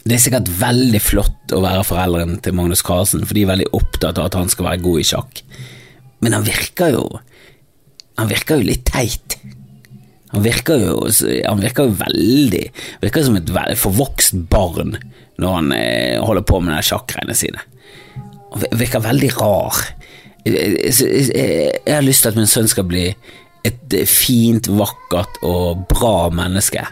Det 0.00 0.16
er 0.16 0.22
sikkert 0.22 0.48
veldig 0.60 1.00
flott 1.02 1.52
å 1.52 1.60
være 1.64 1.84
foreldren 1.84 2.38
til 2.44 2.54
Magnus 2.56 2.84
Carlsen, 2.86 3.26
for 3.26 3.36
de 3.36 3.44
er 3.44 3.50
veldig 3.50 3.72
opptatt 3.76 4.20
av 4.20 4.30
at 4.30 4.38
han 4.38 4.52
skal 4.52 4.70
være 4.70 4.84
god 4.86 5.02
i 5.02 5.08
sjakk. 5.10 5.42
Men 6.24 6.36
han 6.36 6.46
virker 6.46 6.94
jo 6.94 7.04
Han 8.20 8.28
virker 8.28 8.58
jo 8.58 8.66
litt 8.68 8.82
teit. 8.84 9.38
Han 10.30 10.44
virker 10.44 10.78
jo, 10.78 10.96
han 11.42 11.62
virker 11.62 11.90
veldig 11.98 12.62
Virker 13.02 13.24
som 13.26 13.38
et 13.40 13.50
forvokst 13.80 14.36
barn 14.52 14.96
når 15.40 15.54
han 15.56 15.72
eh, 15.72 16.16
holder 16.20 16.44
på 16.44 16.58
med 16.60 16.84
sjakkgreiene 16.84 17.32
sine. 17.32 17.62
Han 18.52 18.64
virker 18.76 19.00
veldig 19.00 19.30
rar. 19.38 19.78
Jeg 20.44 21.94
har 21.94 22.04
lyst 22.04 22.26
til 22.26 22.34
at 22.34 22.36
min 22.36 22.50
sønn 22.50 22.68
skal 22.68 22.84
bli 22.90 23.06
et 23.64 23.94
fint, 24.04 24.68
vakkert 24.68 25.40
og 25.40 25.86
bra 25.88 26.28
menneske. 26.28 26.84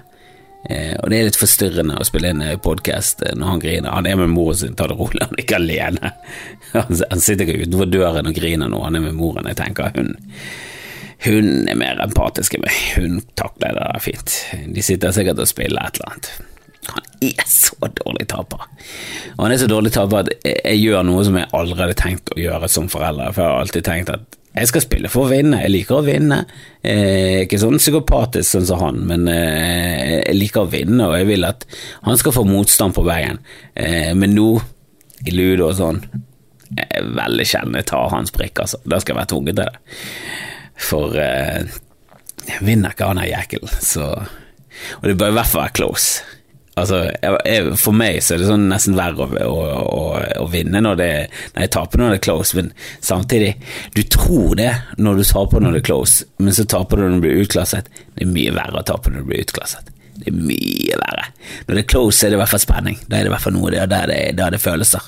Eh, 0.68 0.95
og 0.99 1.09
det 1.09 1.18
er 1.18 1.28
litt 1.28 1.38
forstyrrende 1.38 1.97
å 1.97 2.07
spille 2.07 2.33
inn 2.33 2.42
podkast 2.64 3.23
eh, 3.25 3.37
når 3.38 3.52
han 3.52 3.62
griner. 3.62 3.95
Han 3.95 4.09
er 4.11 4.18
med 4.21 4.33
moren 4.33 4.59
sin, 4.59 4.75
ta 4.76 4.88
det 4.90 4.99
rolig, 4.99 5.23
han 5.23 5.37
er 5.37 5.45
ikke 5.45 5.61
alene. 5.61 6.14
Han 6.75 7.23
sitter 7.23 7.47
ikke 7.47 7.64
utenfor 7.64 7.88
døren 7.88 8.28
og 8.28 8.37
griner 8.37 8.68
nå, 8.68 8.80
han 8.85 8.99
er 8.99 9.00
med 9.07 9.14
moren. 9.16 9.47
Jeg 9.49 9.57
tenker 9.57 9.95
hun 9.95 10.11
hun 11.27 11.67
er 11.69 11.79
mer 11.79 11.99
empatisk 12.05 12.55
enn 12.55 12.63
meg. 12.63 12.79
Hun 12.95 13.19
takler 13.39 13.75
det 13.79 14.05
fint. 14.05 14.37
De 14.75 14.85
sitter 14.85 15.15
sikkert 15.15 15.43
og 15.43 15.51
spiller 15.51 15.89
et 15.89 15.99
eller 15.99 16.13
annet. 16.13 16.31
Han 16.89 17.05
er 17.27 17.45
så 17.51 17.89
dårlig 17.99 18.29
taper. 18.31 18.65
Og 19.35 19.45
han 19.45 19.53
er 19.53 19.61
så 19.61 19.69
dårlig 19.69 19.93
taper 19.93 20.23
at 20.23 20.31
jeg 20.47 20.79
gjør 20.81 21.05
noe 21.09 21.25
som 21.27 21.37
jeg 21.37 21.51
hadde 21.53 21.97
tenkt 21.99 22.31
å 22.33 22.39
gjøre 22.41 22.71
som 22.71 22.89
forelder. 22.93 23.35
For 23.35 23.45
jeg 23.45 23.51
har 23.51 23.65
alltid 23.65 23.89
tenkt 23.89 24.13
at 24.15 24.39
jeg 24.59 24.71
skal 24.71 24.83
spille 24.83 25.11
for 25.13 25.27
å 25.27 25.33
vinne. 25.33 25.61
Jeg 25.65 25.75
liker 25.75 25.99
å 25.99 26.07
vinne. 26.07 26.39
Eh, 26.83 27.45
ikke 27.45 27.61
sånn 27.61 27.79
psykopatisk 27.79 28.49
sånn 28.55 28.69
som 28.71 28.81
han, 28.83 29.03
men 29.11 29.29
eh, 29.31 30.23
jeg 30.23 30.39
liker 30.39 30.65
å 30.65 30.71
vinne, 30.73 31.05
og 31.05 31.19
jeg 31.19 31.29
vil 31.29 31.47
at 31.47 31.67
han 32.07 32.19
skal 32.19 32.35
få 32.35 32.47
motstand 32.49 32.97
på 32.97 33.05
veien. 33.07 33.39
Eh, 33.79 34.15
men 34.19 34.35
nå, 34.35 34.49
i 35.27 35.35
ludo 35.35 35.69
og 35.69 35.77
sånn, 35.79 36.01
er 36.79 37.11
veldig 37.17 37.47
sjelden 37.49 37.79
jeg 37.79 37.91
tar 37.91 38.11
hans 38.15 38.35
prikk, 38.35 38.65
altså. 38.65 38.81
Da 38.89 38.99
skal 39.03 39.15
jeg 39.15 39.21
være 39.21 39.33
tvunget 39.35 39.61
til 39.61 39.69
det. 39.69 40.57
For 40.79 41.15
eh, 41.19 41.67
vinner 42.65 42.95
ikke 42.95 43.13
jækelen, 43.29 43.79
så 43.83 44.11
Og 45.01 45.09
det 45.09 45.19
bør 45.19 45.33
i 45.33 45.39
hvert 45.39 45.51
fall 45.51 45.65
være 45.65 45.75
close. 45.75 46.23
Altså, 46.79 47.01
jeg, 47.11 47.73
for 47.81 47.97
meg 47.97 48.21
så 48.23 48.37
er 48.37 48.39
det 48.39 48.47
sånn 48.47 48.69
nesten 48.71 48.95
verre 48.95 49.27
å, 49.27 49.49
å, 49.51 49.63
å, 49.83 50.03
å 50.45 50.47
vinne 50.53 50.79
når, 50.85 50.99
det, 51.01 51.11
når 51.55 51.65
jeg 51.65 51.73
taper 51.75 51.99
når 51.99 52.13
det 52.13 52.19
er 52.21 52.25
close, 52.29 52.55
men 52.55 52.69
samtidig 53.03 53.57
Du 53.97 54.05
tror 54.07 54.55
det 54.61 54.71
når 55.01 55.19
du 55.19 55.25
taper 55.27 55.65
når 55.65 55.75
det 55.75 55.83
er 55.83 55.89
close, 55.91 56.29
men 56.39 56.55
så 56.55 56.67
taper 56.71 57.01
du 57.01 57.09
når 57.09 57.17
du 57.17 57.25
blir 57.27 57.43
utklasset. 57.43 57.91
Det 58.15 58.27
er 58.27 58.31
mye 58.31 58.55
verre 58.55 58.83
å 58.83 58.87
tape 58.87 59.11
når 59.11 59.25
du 59.25 59.33
blir 59.33 59.43
utklasset. 59.47 59.91
Det 60.19 60.33
er 60.33 60.37
mye 60.37 60.99
verre. 60.99 61.27
Når 61.67 61.77
det 61.77 61.83
er 61.83 61.89
close, 61.91 62.21
er 62.25 62.33
det 62.33 62.39
i 62.39 62.41
hvert 62.41 62.51
fall 62.51 62.63
spenning. 62.63 62.99
Da 63.07 63.19
er 63.19 63.27
det 63.27 63.31
i 63.31 63.35
hvert 63.35 63.45
fall 63.45 63.55
noe, 63.55 63.71
da 63.71 64.01
er 64.03 64.11
det, 64.11 64.19
da 64.39 64.49
er 64.51 64.63
følelser. 64.63 65.07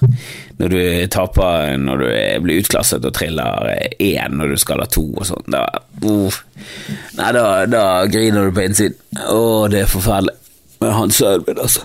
Når 0.61 0.75
du 0.75 0.81
taper 1.13 1.77
når 1.81 2.03
du 2.05 2.09
blir 2.45 2.63
utklasset 2.63 3.07
og 3.07 3.15
triller 3.17 3.71
én 3.99 4.39
når 4.39 4.55
du 4.55 4.61
skal 4.61 4.83
ha 4.85 4.89
to 4.91 5.07
og 5.11 5.27
sånn, 5.29 5.47
da 5.51 5.65
uh, 6.05 6.41
Nei, 7.19 7.31
da, 7.35 7.45
da, 7.69 7.85
griner 8.11 8.49
du 8.49 8.55
på 8.55 8.67
innsiden. 8.67 8.99
Å, 9.27 9.67
det 9.73 9.85
er 9.85 9.91
forferdelig. 9.91 10.37
Men 10.81 10.95
han 10.97 11.13
sønnen 11.13 11.45
min, 11.49 11.61
altså. 11.61 11.85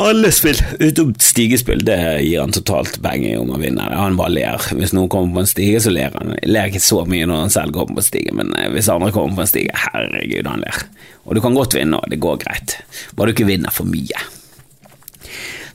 Alle 0.00 0.30
spill 0.32 0.56
utenom 0.78 1.12
stigespill, 1.20 1.82
det 1.84 1.98
gir 2.24 2.40
han 2.40 2.54
totalt 2.56 3.02
penger 3.04 3.34
i 3.34 3.36
om 3.36 3.50
han 3.52 3.60
vinner. 3.60 3.92
Han 3.92 4.16
bare 4.16 4.32
ler. 4.32 4.68
Hvis 4.78 4.94
noen 4.96 5.10
kommer 5.12 5.34
på 5.36 5.42
en 5.42 5.50
stige, 5.50 5.80
så 5.84 5.92
ler 5.92 6.14
han. 6.16 6.32
Ler 6.48 6.70
ikke 6.70 6.80
så 6.80 7.02
mye 7.04 7.26
når 7.28 7.42
han 7.42 7.52
selv 7.52 7.74
kommer 7.76 7.98
på 7.98 8.00
en 8.00 8.06
stige, 8.06 8.32
men 8.38 8.54
eh, 8.56 8.70
hvis 8.72 8.88
andre 8.88 9.10
kommer 9.12 9.36
på 9.36 9.44
en 9.44 9.50
stige, 9.50 9.74
herregud, 9.76 10.48
han 10.48 10.64
ler. 10.64 10.78
Og 11.26 11.36
du 11.36 11.42
kan 11.44 11.58
godt 11.58 11.76
vinne, 11.76 12.00
og 12.00 12.08
det 12.08 12.20
går 12.24 12.40
greit. 12.40 12.78
Bare 13.12 13.28
du 13.28 13.36
ikke 13.36 13.50
vinner 13.50 13.74
for 13.76 13.92
mye. 13.92 14.24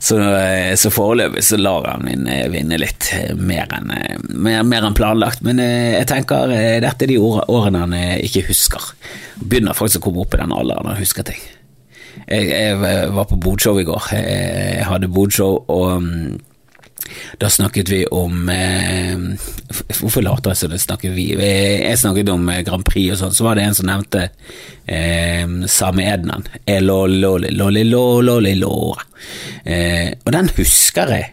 Så, 0.01 0.17
eh, 0.17 0.73
så 0.73 0.89
foreløpig 0.93 1.45
så 1.45 1.59
lar 1.61 1.85
han 1.91 2.07
min 2.09 2.25
eh, 2.25 2.47
vinne 2.49 2.79
litt 2.81 3.11
mer 3.37 3.69
enn, 3.77 3.93
mer, 4.33 4.63
mer 4.65 4.87
enn 4.89 4.97
planlagt. 4.97 5.45
Men 5.45 5.61
jeg 5.61 6.09
tenker 6.09 6.49
dette 6.81 7.05
er 7.05 7.13
de 7.13 7.21
årene 7.21 7.85
han 7.85 7.93
ikke 8.25 8.47
husker. 8.49 8.89
Begynner 9.37 9.77
faktisk 9.77 10.01
å 10.01 10.09
komme 10.09 10.25
opp 10.25 10.33
i 10.33 10.41
den 10.41 10.55
alderen 10.55 10.95
han 10.95 11.03
husker 11.03 11.29
ting. 11.29 11.45
Jeg, 12.27 12.49
jeg 12.49 13.13
var 13.15 13.29
på 13.29 13.39
bodshow 13.41 13.79
i 13.79 13.87
går. 13.87 14.11
Jeg 14.15 14.85
hadde 14.89 15.11
bodshow, 15.11 15.63
og 15.67 15.87
um, 15.97 16.37
da 17.37 17.49
snakket 17.49 17.89
vi 17.89 18.05
om 18.11 18.49
eh, 18.49 19.17
Hvorfor 19.99 20.23
later 20.25 20.53
jeg 20.53 20.57
som 20.57 20.71
det 20.73 20.81
snakker 20.81 21.13
vi? 21.13 21.27
Jeg 21.37 21.99
snakket 22.01 22.31
om 22.33 22.47
eh, 22.49 22.63
Grand 22.65 22.85
Prix 22.87 23.13
og 23.13 23.19
sånn, 23.21 23.35
så 23.35 23.45
var 23.45 23.59
det 23.59 23.65
en 23.67 23.77
som 23.77 23.89
nevnte 23.89 24.23
eh, 24.89 25.45
Sami 25.69 26.07
Ednan. 26.09 26.47
Og 30.25 30.33
den 30.33 30.51
husker 30.57 31.13
jeg. 31.13 31.31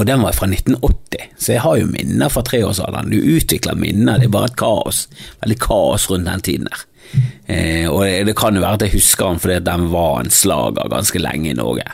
Og 0.00 0.06
den 0.08 0.22
var 0.24 0.32
fra 0.32 0.48
1980, 0.48 1.26
så 1.36 1.52
jeg 1.52 1.62
har 1.62 1.76
jo 1.76 1.90
minner 1.90 2.32
fra 2.32 2.42
treårsalderen. 2.48 3.12
Du 3.12 3.18
utvikler 3.36 3.76
minner, 3.76 4.18
det 4.18 4.30
er 4.30 4.32
bare 4.32 4.48
et 4.48 4.56
kaos. 4.58 5.04
Veldig 5.44 5.58
kaos 5.60 6.08
rundt 6.10 6.30
den 6.30 6.44
tiden 6.46 6.70
der. 6.70 6.86
Eh, 7.46 7.88
og 7.90 8.04
det 8.26 8.34
kan 8.38 8.56
jo 8.56 8.62
være 8.62 8.78
at 8.78 8.84
jeg 8.86 8.94
husker 8.96 9.28
han 9.28 9.40
fordi 9.42 9.58
den 9.66 9.88
var 9.92 10.20
en 10.20 10.30
slager 10.32 10.88
ganske 10.92 11.20
lenge 11.20 11.50
i 11.50 11.56
Norge. 11.58 11.84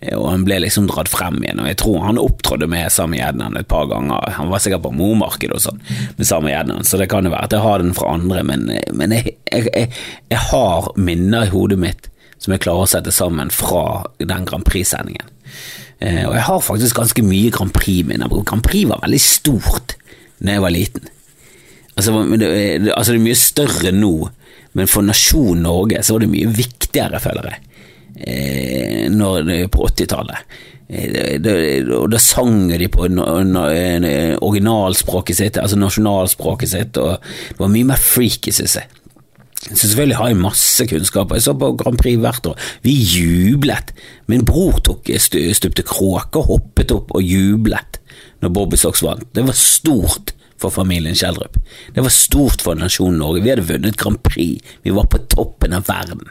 Eh, 0.00 0.16
og 0.16 0.28
han 0.30 0.44
ble 0.46 0.60
liksom 0.64 0.88
dratt 0.90 1.10
frem 1.12 1.40
igjen, 1.42 1.62
og 1.62 1.70
jeg 1.70 1.80
tror 1.82 2.06
han 2.06 2.20
opptrådde 2.20 2.68
med 2.70 2.92
Sami 2.92 3.20
Ednan 3.24 3.58
et 3.60 3.68
par 3.70 3.88
ganger. 3.90 4.30
Han 4.36 4.52
var 4.52 4.62
sikkert 4.62 4.84
på 4.86 4.94
Mormarkedet 4.96 5.58
og 5.58 5.64
sånn 5.66 5.82
med 6.18 6.28
Sami 6.28 6.54
Ednan, 6.56 6.86
så 6.86 7.00
det 7.00 7.10
kan 7.12 7.26
jo 7.26 7.34
være 7.34 7.50
at 7.50 7.56
jeg 7.56 7.66
har 7.66 7.82
den 7.82 7.96
fra 7.96 8.14
andre, 8.16 8.44
men, 8.46 8.70
men 8.96 9.16
jeg, 9.16 9.36
jeg, 9.50 9.68
jeg, 9.74 9.92
jeg, 10.30 10.42
har 10.50 10.90
minner 11.00 11.48
i 11.48 11.52
hodet 11.52 11.80
mitt 11.80 12.10
som 12.40 12.54
jeg 12.54 12.64
klarer 12.64 12.86
å 12.86 12.90
sette 12.90 13.12
sammen 13.12 13.52
fra 13.52 14.06
den 14.18 14.46
Grand 14.48 14.64
Prix-sendingen. 14.64 15.28
Eh, 16.00 16.24
og 16.24 16.32
jeg 16.32 16.46
har 16.46 16.62
faktisk 16.64 16.96
ganske 16.96 17.24
mye 17.26 17.52
Grand 17.52 17.72
Prix-minner. 17.76 18.32
Grand 18.48 18.64
Prix 18.64 18.88
var 18.88 19.02
veldig 19.04 19.20
stort 19.20 19.96
da 20.40 20.54
jeg 20.54 20.64
var 20.64 20.72
liten. 20.72 21.10
Altså, 21.98 22.14
det, 22.40 22.48
altså, 22.94 23.12
det 23.12 23.18
er 23.18 23.26
mye 23.26 23.36
større 23.36 23.92
nå 23.92 24.14
men 24.78 24.86
for 24.90 25.02
nasjonen 25.06 25.62
Norge 25.66 26.02
så 26.04 26.10
var 26.16 26.20
det 26.24 26.34
mye 26.34 26.48
viktigere, 26.54 27.18
føler 27.22 27.44
jeg, 27.50 27.58
eh, 28.26 29.04
når, 29.12 29.40
på 29.72 29.78
80-tallet. 29.88 30.38
Eh, 30.90 31.38
og 31.94 32.10
da 32.10 32.18
sang 32.22 32.70
de 32.70 32.88
på 32.90 33.04
originalspråket 33.06 35.36
sitt, 35.38 35.58
altså 35.62 35.76
nasjonalspråket 35.78 36.68
sitt, 36.72 36.96
og 36.98 37.10
det 37.20 37.60
var 37.60 37.74
mye 37.74 37.88
mer 37.92 38.00
freaky, 38.02 38.50
synes 38.54 38.74
jeg. 38.80 38.86
Så 39.60 39.82
selvfølgelig 39.84 40.16
har 40.16 40.28
jeg 40.30 40.38
masse 40.40 40.86
kunnskaper. 40.88 41.34
Jeg 41.36 41.44
så 41.44 41.54
på 41.54 41.76
Grand 41.76 41.98
Prix 42.00 42.16
hvert 42.18 42.46
år. 42.48 42.56
Vi 42.82 42.94
jublet. 42.96 43.92
Min 44.26 44.44
bror 44.48 44.80
tok 44.80 45.10
stupte 45.20 45.82
kråke, 45.84 46.40
hoppet 46.48 46.92
opp 46.96 47.12
og 47.12 47.22
jublet 47.22 48.00
når 48.40 48.48
Bobby 48.56 48.76
Socks 48.80 49.02
vant. 49.04 49.28
Det 49.36 49.44
var 49.44 49.52
stort 49.58 50.32
for 50.60 50.74
familien 50.74 51.16
Kjeldrup. 51.16 51.56
Det 51.94 52.04
var 52.04 52.12
stort 52.14 52.64
for 52.64 52.78
nasjonen 52.78 53.20
Norge. 53.22 53.44
Vi 53.44 53.54
hadde 53.54 53.68
vunnet 53.68 53.96
Grand 54.00 54.22
Prix. 54.22 54.60
Vi 54.84 54.94
var 54.94 55.08
på 55.10 55.22
toppen 55.32 55.76
av 55.76 55.88
verden. 55.88 56.28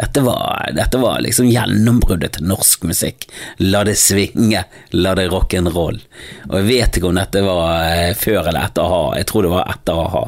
Dette 0.00 0.22
var, 0.24 0.70
dette 0.72 0.98
var 0.98 1.20
liksom 1.20 1.48
gjennombruddet 1.50 2.38
til 2.38 2.46
norsk 2.48 2.86
musikk. 2.88 3.26
La 3.58 3.82
det 3.84 3.98
svinge, 4.00 4.62
la 4.96 5.12
det 5.18 5.26
rock'n'roll. 5.28 5.98
Og 6.48 6.54
jeg 6.56 6.68
vet 6.70 6.96
ikke 6.96 7.10
om 7.10 7.18
dette 7.20 7.42
var 7.44 7.84
eh, 7.84 8.14
før 8.16 8.48
eller 8.48 8.62
etter 8.64 8.86
a-ha, 8.86 9.02
jeg 9.20 9.28
tror 9.28 9.44
det 9.44 9.52
var 9.52 9.72
etter 9.74 10.00
a-ha. 10.00 10.24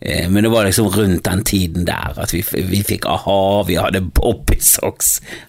Eh, 0.00 0.28
men 0.30 0.44
det 0.44 0.50
var 0.52 0.64
liksom 0.64 0.88
rundt 0.88 1.24
den 1.24 1.44
tiden 1.44 1.84
der 1.84 2.16
at 2.16 2.32
vi, 2.32 2.40
vi 2.70 2.80
fikk 2.86 3.04
a-ha, 3.08 3.62
vi 3.68 3.76
hadde 3.76 4.00
Bobby 4.16 4.56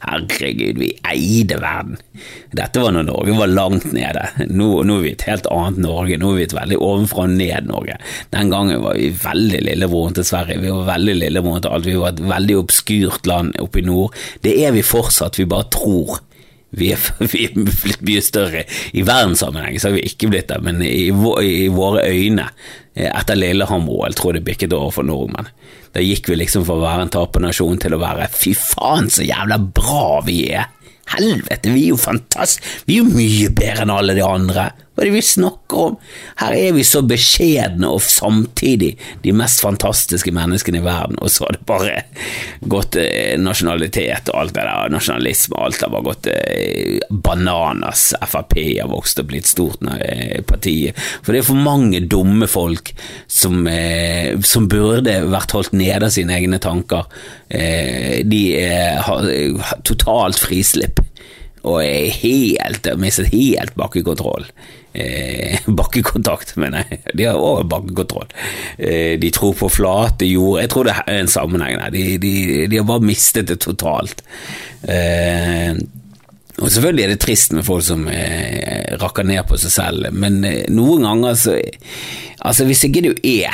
Herregud, 0.02 0.80
vi 0.80 0.90
eide 1.08 1.60
verden. 1.62 1.98
Dette 2.56 2.82
var 2.84 2.96
når 2.96 3.08
Norge 3.08 3.36
var 3.38 3.52
langt 3.52 3.88
nede. 3.96 4.26
Nå, 4.50 4.84
nå 4.88 4.98
er 5.00 5.06
vi 5.06 5.14
et 5.16 5.28
helt 5.28 5.48
annet 5.52 5.80
Norge. 5.84 6.20
Nå 6.20 6.34
er 6.34 6.40
vi 6.40 6.48
et 6.50 6.56
veldig 6.56 6.80
ovenfra 6.84 7.26
og 7.26 7.36
ned-Norge. 7.38 7.98
Den 8.36 8.52
gangen 8.52 8.84
var 8.84 9.00
vi 9.00 9.12
veldig 9.16 9.62
lillebroren 9.70 10.18
til 10.18 10.28
Sverige. 10.28 10.62
Vi 10.64 10.74
var 10.74 10.90
veldig 10.94 11.16
lillebroren 11.22 11.64
til 11.64 11.76
alt. 11.76 11.88
Vi 11.88 12.00
var 12.00 12.16
et 12.16 12.26
veldig 12.34 12.60
obskurt 12.64 13.30
land 13.30 13.56
oppe 13.64 13.82
i 13.82 13.88
nord. 13.88 14.18
Det 14.44 14.58
er 14.66 14.76
vi 14.76 14.84
fortsatt, 14.86 15.40
vi 15.40 15.48
bare 15.50 15.70
tror. 15.72 16.20
Vi 16.78 16.92
er, 16.96 17.08
vi 17.34 17.46
er, 17.48 17.56
blitt 17.58 18.04
mye 18.08 18.24
større. 18.24 18.66
I 18.96 19.04
verdenssammenheng 19.08 19.80
så 19.80 19.90
har 19.90 19.98
vi 19.98 20.06
ikke 20.08 20.32
blitt 20.32 20.52
det, 20.52 20.62
men 20.66 20.82
i, 20.86 21.10
i 21.12 21.68
våre 21.74 22.06
øyne, 22.08 22.50
eh, 22.96 23.10
etter 23.12 23.40
Lillehammer-OL, 23.40 24.16
tror 24.18 24.34
jeg 24.34 24.42
det 24.42 24.48
bikket 24.52 24.76
over 24.78 24.94
for 24.96 25.08
nordmenn. 25.08 25.52
Da 25.92 26.04
gikk 26.04 26.30
vi 26.32 26.40
liksom 26.40 26.64
fra 26.68 26.78
å 26.78 26.84
være 26.86 27.08
en 27.08 27.16
tapernasjon 27.18 27.82
til 27.84 27.98
å 27.98 28.02
være 28.02 28.30
fy 28.32 28.54
faen 28.56 29.12
så 29.12 29.26
jævla 29.28 29.60
bra 29.60 30.22
vi 30.24 30.46
er. 30.56 30.70
Helvete, 31.12 31.74
vi 31.74 31.90
er 31.90 31.92
jo 31.92 32.00
fantastiske, 32.00 32.86
vi 32.88 32.96
er 32.96 33.02
jo 33.02 33.12
mye 33.12 33.52
bedre 33.52 33.84
enn 33.84 33.92
alle 33.92 34.16
de 34.16 34.24
andre. 34.24 34.70
Hva 34.92 35.06
er 35.06 35.08
det 35.08 35.16
vi 35.16 35.24
snakker 35.24 35.82
om? 35.86 35.94
Her 36.42 36.54
er 36.58 36.74
vi 36.76 36.84
så 36.84 37.00
beskjedne 37.08 37.88
og 37.96 38.02
samtidig 38.04 38.90
de 39.24 39.32
mest 39.32 39.64
fantastiske 39.64 40.34
menneskene 40.36 40.82
i 40.82 40.84
verden, 40.84 41.16
og 41.24 41.32
så 41.32 41.46
har 41.46 41.56
det 41.56 41.64
bare 41.70 41.94
gått 42.68 42.98
eh, 43.00 43.38
nasjonalitet 43.40 44.28
og 44.34 44.42
alt 44.42 44.56
det 44.58 44.66
der, 44.68 44.92
nasjonalisme 44.92 45.56
og 45.56 45.64
alt 45.70 45.86
har 45.86 45.94
bare 45.94 46.08
gått 46.10 46.28
eh, 46.34 47.00
bananas. 47.08 48.10
Frp 48.20 48.58
har 48.82 48.92
vokst 48.92 49.24
og 49.24 49.30
blitt 49.32 49.48
stort 49.48 49.88
eh, 49.96 50.42
parti. 50.44 50.76
For 51.24 51.32
det 51.32 51.40
er 51.40 51.50
for 51.54 51.64
mange 51.72 52.04
dumme 52.12 52.50
folk 52.52 52.92
som, 53.32 53.64
eh, 53.72 54.36
som 54.44 54.68
burde 54.72 55.22
vært 55.32 55.56
holdt 55.56 55.72
nede 55.72 56.10
av 56.10 56.12
sine 56.12 56.36
egne 56.36 56.60
tanker. 56.60 57.08
De 57.52 58.42
har 59.04 59.26
totalt 59.88 60.40
frislipp 60.40 61.02
og 61.62 61.82
er 61.84 62.10
helt, 62.22 62.88
mistet 62.98 63.30
helt 63.34 63.76
bakkekontroll. 63.78 64.48
Eh, 64.94 65.62
bakkekontakt, 65.80 66.56
mener 66.58 66.88
jeg. 66.90 67.02
De 67.18 67.28
har 67.30 67.38
også 67.38 67.70
bakkekontroll. 67.72 68.34
Eh, 68.78 69.16
de 69.22 69.32
tror 69.34 69.56
på 69.60 69.70
flate 69.70 70.28
jord. 70.30 70.60
Jeg 70.64 70.74
tror 70.74 70.90
det 70.90 70.98
er 71.06 71.22
en 71.22 71.32
sammenheng 71.32 71.78
der. 71.80 71.94
De, 71.94 72.06
de, 72.22 72.36
de, 72.72 72.80
har 72.82 72.88
bare 72.90 73.06
mistet 73.06 73.52
det 73.52 73.62
totalt. 73.62 74.24
Eh, 74.90 75.78
og 76.62 76.70
Selvfølgelig 76.70 77.04
er 77.04 77.14
det 77.14 77.22
trist 77.24 77.54
med 77.58 77.66
folk 77.66 77.86
som 77.86 78.08
eh, 78.12 78.98
rakker 79.02 79.26
ned 79.26 79.46
på 79.50 79.58
seg 79.62 79.74
selv, 79.74 80.10
men 80.14 80.42
eh, 80.46 80.66
noen 80.74 81.08
ganger 81.08 81.38
så 81.40 81.60
Altså, 82.42 82.66
hvis 82.66 82.80
ikke 82.88 83.04
du 83.06 83.12
er 83.14 83.54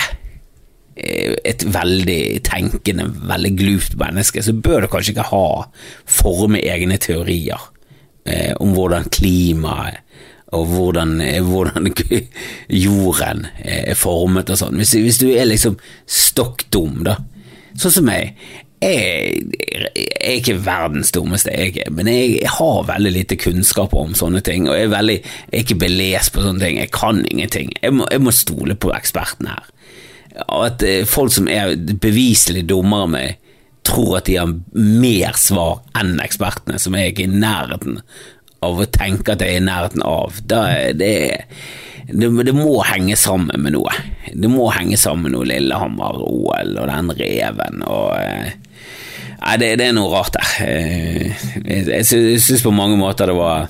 eh, 0.96 1.34
et 1.44 1.66
veldig 1.68 2.40
tenkende, 2.48 3.10
veldig 3.28 3.52
glupt 3.60 3.98
menneske, 4.00 4.40
så 4.40 4.54
bør 4.56 4.86
du 4.86 4.88
kanskje 4.94 5.12
ikke 5.12 5.26
ha 5.28 5.48
forme 6.08 6.62
egne 6.64 6.96
teorier 7.04 7.66
eh, 8.27 8.53
om 8.62 8.75
hvordan 8.75 9.10
klimaet 9.13 10.03
og 10.55 10.65
hvordan, 10.72 11.22
eh, 11.22 11.41
hvordan, 11.43 11.89
jorden 12.86 13.48
er 13.63 13.98
formet 14.00 14.50
og 14.53 14.62
sånn. 14.62 14.77
Hvis, 14.79 14.96
hvis, 14.96 15.19
du 15.19 15.27
er 15.34 15.50
liksom 15.50 15.75
stokk 16.07 16.67
dum, 16.72 17.03
da, 17.07 17.17
sånn 17.75 18.00
som 18.00 18.07
meg. 18.07 18.38
Jeg, 18.77 19.41
jeg, 19.65 20.05
er 20.22 20.36
ikke 20.38 20.60
verdens 20.62 21.10
dummeste, 21.15 21.50
jeg, 21.50 21.88
men 21.91 22.12
jeg, 22.12 22.46
har 22.60 22.84
veldig 22.86 23.12
lite 23.15 23.39
kunnskap 23.41 23.96
om 23.98 24.13
sånne 24.15 24.43
ting. 24.46 24.69
Og 24.69 24.77
jeg 24.77 24.86
er, 24.86 24.93
veldig, 24.93 25.17
jeg 25.24 25.55
er 25.55 25.65
ikke 25.65 25.79
belest 25.81 26.34
på 26.36 26.46
sånne 26.46 26.62
ting. 26.63 26.77
Jeg 26.84 26.93
kan 26.93 27.24
ingenting. 27.25 27.74
Jeg 27.81 27.98
må, 27.98 28.05
må 28.22 28.36
stole 28.36 28.77
på 28.77 28.93
ekspertene 28.93 29.57
her. 29.57 29.74
Og 30.46 30.67
At 30.67 30.86
eh, 30.86 31.03
folk 31.10 31.34
som 31.34 31.50
er 31.50 31.74
beviselig 31.98 32.67
dummere 32.69 33.07
enn 33.07 33.15
meg, 33.17 33.43
tror 33.88 34.17
at 34.20 34.27
de 34.27 34.38
har 34.39 34.51
mer 34.74 35.38
svar 35.39 35.79
enn 35.98 36.17
ekspertene, 36.24 36.79
som 36.82 36.98
jeg 36.98 37.13
er 37.13 37.24
i 37.25 37.32
nærheten 37.32 38.01
av 38.65 38.82
å 38.82 38.88
tenke 38.89 39.34
at 39.34 39.44
jeg 39.44 39.58
er 39.58 39.62
i 39.62 39.67
nærheten 39.67 40.03
av. 40.06 40.39
Da 40.50 40.62
det, 40.98 41.13
det, 42.08 42.29
det, 42.32 42.56
må 42.56 42.79
henge 42.88 43.17
sammen 43.20 43.63
med 43.63 43.75
noe. 43.77 43.94
Det 44.34 44.51
må 44.51 44.70
henge 44.75 45.00
sammen 45.00 45.27
med 45.27 45.38
noe 45.38 45.50
Lillehammer-OL 45.51 46.77
og 46.77 46.89
den 46.91 47.13
reven 47.20 47.84
og 47.88 48.15
eh, 48.22 48.56
Nei, 49.38 49.53
det, 49.62 49.67
det, 49.77 49.86
er 49.86 49.94
noe 49.94 50.10
rart 50.10 50.34
der. 50.34 50.53
Eh, 50.65 51.44
jeg, 51.62 52.08
syns 52.10 52.63
på 52.65 52.74
mange 52.74 52.98
måter 53.00 53.29
det 53.29 53.36
var 53.38 53.67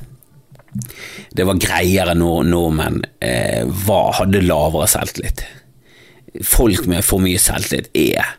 det 1.38 1.46
var 1.46 1.60
greiere 1.62 2.16
når 2.18 2.48
nordmenn 2.48 3.02
eh, 3.24 3.68
hadde 4.18 4.42
lavere 4.46 4.88
selvtillit. 4.90 5.44
Folk 6.48 6.88
med 6.90 7.06
for 7.06 7.22
mye 7.22 7.42
selvtillit 7.42 7.92
er 8.00 8.38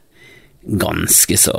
ganske 0.63 1.39
så 1.39 1.59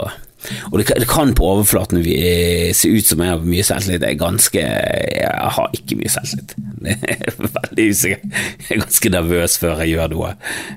og 0.71 0.79
det, 0.79 0.85
det, 1.01 1.07
kan 1.09 1.33
på 1.35 1.43
overflaten 1.43 1.99
se 2.03 2.89
ut 2.89 3.07
som 3.07 3.21
jeg 3.23 3.33
har 3.33 3.41
mye 3.43 3.65
selvtillit. 3.65 4.05
Jeg 4.07 4.19
ganske 4.21 4.61
Jeg 4.61 5.49
har 5.57 5.73
ikke 5.75 5.97
mye 5.99 6.11
selvtillit. 6.13 6.53
Jeg 7.09 7.17
er 7.27 7.35
veldig 7.57 7.87
usikker. 7.91 8.21
Jeg 8.61 8.77
er 8.77 8.79
ganske 8.85 9.11
nervøs 9.11 9.57
før 9.59 9.81
jeg 9.83 9.97
gjør 9.97 10.13
noe. 10.13 10.29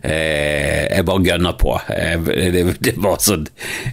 Eh, 0.03 0.89
jeg 0.91 1.07
bare 1.07 1.23
gønner 1.29 1.55
på. 1.61 1.77
Det, 1.87 2.65
det, 2.83 2.95
bare 2.99 3.23
sånn 3.23 3.45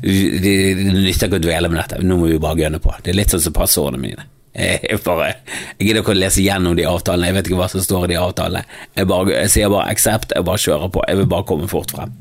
Det, 0.01 0.55
nytter 0.89 1.29
ikke 1.29 1.37
å 1.37 1.43
dvele 1.43 1.69
med 1.69 1.83
dette. 1.83 2.01
Nå 2.01 2.17
må 2.17 2.31
vi 2.31 2.41
bare 2.41 2.63
gønne 2.63 2.81
på. 2.81 2.95
Det 3.05 3.13
er 3.13 3.19
litt 3.19 3.35
sånn 3.35 3.45
som 3.45 3.55
passordene 3.55 4.01
mine. 4.01 4.25
Jeg, 4.57 4.97
bare, 5.05 5.29
jeg 5.77 5.85
gidder 5.85 6.01
ikke 6.01 6.15
å 6.15 6.17
lese 6.17 6.41
gjennom 6.41 6.73
de 6.75 6.87
avtalene, 6.89 7.29
jeg 7.29 7.35
vet 7.37 7.47
ikke 7.47 7.59
hva 7.61 7.69
som 7.71 7.83
står 7.85 8.07
i 8.07 8.11
de 8.15 8.17
avtalene. 8.19 8.65
Jeg, 8.97 9.07
bare, 9.13 9.35
jeg 9.37 9.53
sier 9.53 9.71
bare 9.71 9.93
aksept, 9.93 10.33
jeg 10.33 10.49
bare 10.49 10.65
kjører 10.65 10.93
på. 10.97 11.05
Jeg 11.05 11.21
vil 11.21 11.29
bare 11.37 11.47
komme 11.53 11.69
fort 11.69 11.93
frem. 11.93 12.17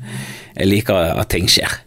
Jeg 0.53 0.69
liker 0.69 1.17
at 1.17 1.33
ting 1.33 1.49
skjer. 1.49 1.81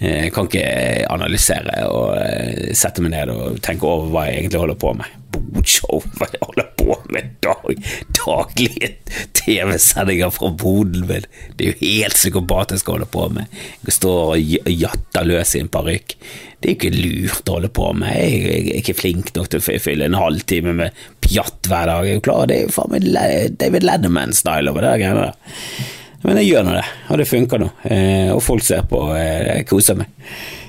Jeg 0.00 0.32
kan 0.32 0.48
ikke 0.48 1.04
analysere 1.12 1.82
og 1.92 2.14
eh, 2.16 2.70
sette 2.76 3.04
meg 3.04 3.12
ned 3.12 3.32
og 3.34 3.58
tenke 3.64 3.86
over 3.86 4.08
hva 4.12 4.24
jeg 4.28 4.40
egentlig 4.40 4.62
holder 4.62 4.78
på 4.80 4.94
med. 4.98 5.18
Bodshow, 5.32 6.00
hva 6.16 6.28
jeg 6.32 6.40
holder 6.42 6.70
på 6.80 6.96
med 7.12 7.28
dag, 7.44 7.84
daglige 8.16 8.90
TV-sendinger 9.36 10.32
fra 10.32 10.50
boden 10.58 11.06
min. 11.08 11.28
Det 11.56 11.66
er 11.66 11.70
jo 11.72 11.78
helt 11.82 12.18
psykopatisk 12.18 12.88
å 12.88 12.96
holde 12.96 13.10
på 13.12 13.28
med. 13.36 13.60
Jeg 13.86 13.96
står 13.98 14.34
og 14.34 14.72
jatter 14.72 15.28
løs 15.28 15.54
i 15.56 15.62
en 15.62 15.72
parykk. 15.72 16.16
Det 16.62 16.70
er 16.70 16.74
jo 16.74 16.78
ikke 16.78 16.94
lurt 16.96 17.48
å 17.50 17.56
holde 17.58 17.72
på 17.74 17.88
med. 17.98 18.12
Jeg, 18.16 18.42
er 18.62 18.82
ikke 18.82 18.98
flink 18.98 19.32
nok 19.36 19.50
til 19.52 19.62
å 19.62 19.80
fylle 19.82 20.08
en 20.08 20.18
halvtime 20.18 20.76
med 20.78 21.02
pjatt 21.24 21.68
hver 21.68 21.90
dag. 21.90 22.06
Jeg 22.06 22.16
er 22.16 22.20
jo 22.20 22.28
klar, 22.28 22.46
Det 22.48 22.58
er 22.58 22.68
jo 22.68 22.76
faen 22.76 22.94
meg 22.96 23.58
David 23.60 23.86
Lenneman-style 23.88 24.72
over 24.72 24.88
det 24.88 24.96
greiene 25.02 25.28
der. 25.28 25.98
Men 26.22 26.38
jeg 26.38 26.52
gjør 26.52 26.66
nå 26.66 26.74
det, 26.76 26.84
og 27.10 27.18
det 27.18 27.28
funker 27.28 27.62
nå. 27.62 27.68
Eh, 27.88 28.30
og 28.32 28.42
folk 28.44 28.62
ser 28.64 28.84
på, 28.88 29.00
eh, 29.16 29.58
jeg 29.58 29.66
koser 29.70 29.98
meg. 29.98 30.12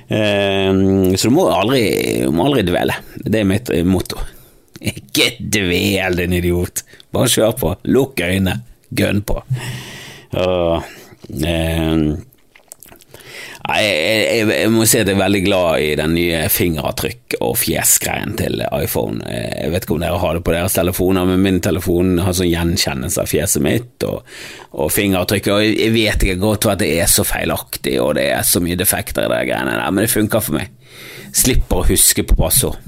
Eh, 0.08 0.72
så 1.18 1.30
du 1.30 1.36
må 1.36 1.46
aldri, 1.54 1.84
må 2.34 2.48
aldri 2.48 2.66
dvele. 2.68 2.98
Det 3.22 3.42
er 3.42 3.50
mitt 3.50 3.70
motto. 3.86 4.22
Ikke 4.84 5.30
dvel, 5.40 6.18
din 6.20 6.36
idiot. 6.40 6.84
Bare 7.14 7.32
kjør 7.32 7.56
på. 7.60 7.76
Lukk 7.94 8.24
øynene. 8.26 8.60
Gønn 8.94 9.22
på. 9.26 9.40
Og, 10.42 10.84
jeg, 13.64 13.92
jeg, 14.36 14.48
jeg, 14.52 14.72
må 14.74 14.84
si 14.84 15.00
at 15.00 15.08
jeg 15.08 15.16
er 15.16 15.22
veldig 15.22 15.42
glad 15.46 15.84
i 15.86 15.92
den 15.96 16.16
nye 16.18 16.42
fingeravtrykk- 16.52 17.38
og 17.40 17.54
fjesgreien 17.62 18.34
til 18.40 18.60
iPhone. 18.76 19.24
Jeg 19.24 19.72
vet 19.72 19.86
ikke 19.86 19.96
om 19.96 20.04
dere 20.04 20.20
har 20.20 20.36
det 20.36 20.44
på 20.44 20.56
deres 20.56 20.76
telefoner, 20.76 21.30
men 21.30 21.46
min 21.46 21.62
telefon 21.64 22.18
har 22.26 22.36
sånn 22.36 22.52
gjenkjennelse 22.52 23.24
av 23.24 23.32
fjeset 23.32 23.64
mitt 23.64 24.08
og, 24.10 24.28
og 24.76 24.92
fingeravtrykk. 24.92 25.48
Og 25.56 25.64
jeg 25.70 25.94
vet 25.96 26.28
ikke 26.28 26.42
godt 26.44 26.68
at 26.74 26.84
det 26.84 26.92
er 26.98 27.08
så 27.12 27.24
feilaktig, 27.28 27.96
og 28.04 28.18
det 28.20 28.28
er 28.34 28.44
så 28.48 28.60
mye 28.64 28.80
defekter 28.80 29.30
i 29.30 29.32
de 29.32 29.40
greiene 29.48 29.78
der, 29.80 29.88
men 29.96 30.04
det 30.04 30.12
funker 30.12 30.44
for 30.44 30.60
meg. 30.60 30.76
Slipper 31.34 31.82
å 31.82 31.88
huske 31.88 32.28
på 32.28 32.38
passord. 32.38 32.82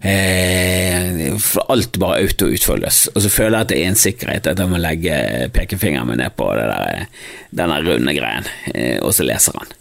Eh, 0.00 1.36
for 1.42 1.66
alt 1.72 1.96
bare 1.98 2.22
auto-utfølges. 2.22 3.08
Og 3.14 3.22
så 3.24 3.30
føler 3.32 3.56
jeg 3.56 3.66
at 3.66 3.72
det 3.72 3.78
er 3.80 3.90
en 3.90 3.98
sikkerhet 3.98 4.50
at 4.50 4.62
jeg 4.62 4.70
må 4.70 4.80
legge 4.80 5.48
pekefingeren 5.54 6.10
min 6.10 6.22
ned 6.22 6.36
på 6.38 6.48
der, 6.54 7.06
denne 7.50 7.80
runde 7.82 8.14
greien, 8.14 8.46
eh, 8.74 8.98
og 9.02 9.14
så 9.16 9.26
leser 9.26 9.58
han. 9.58 9.74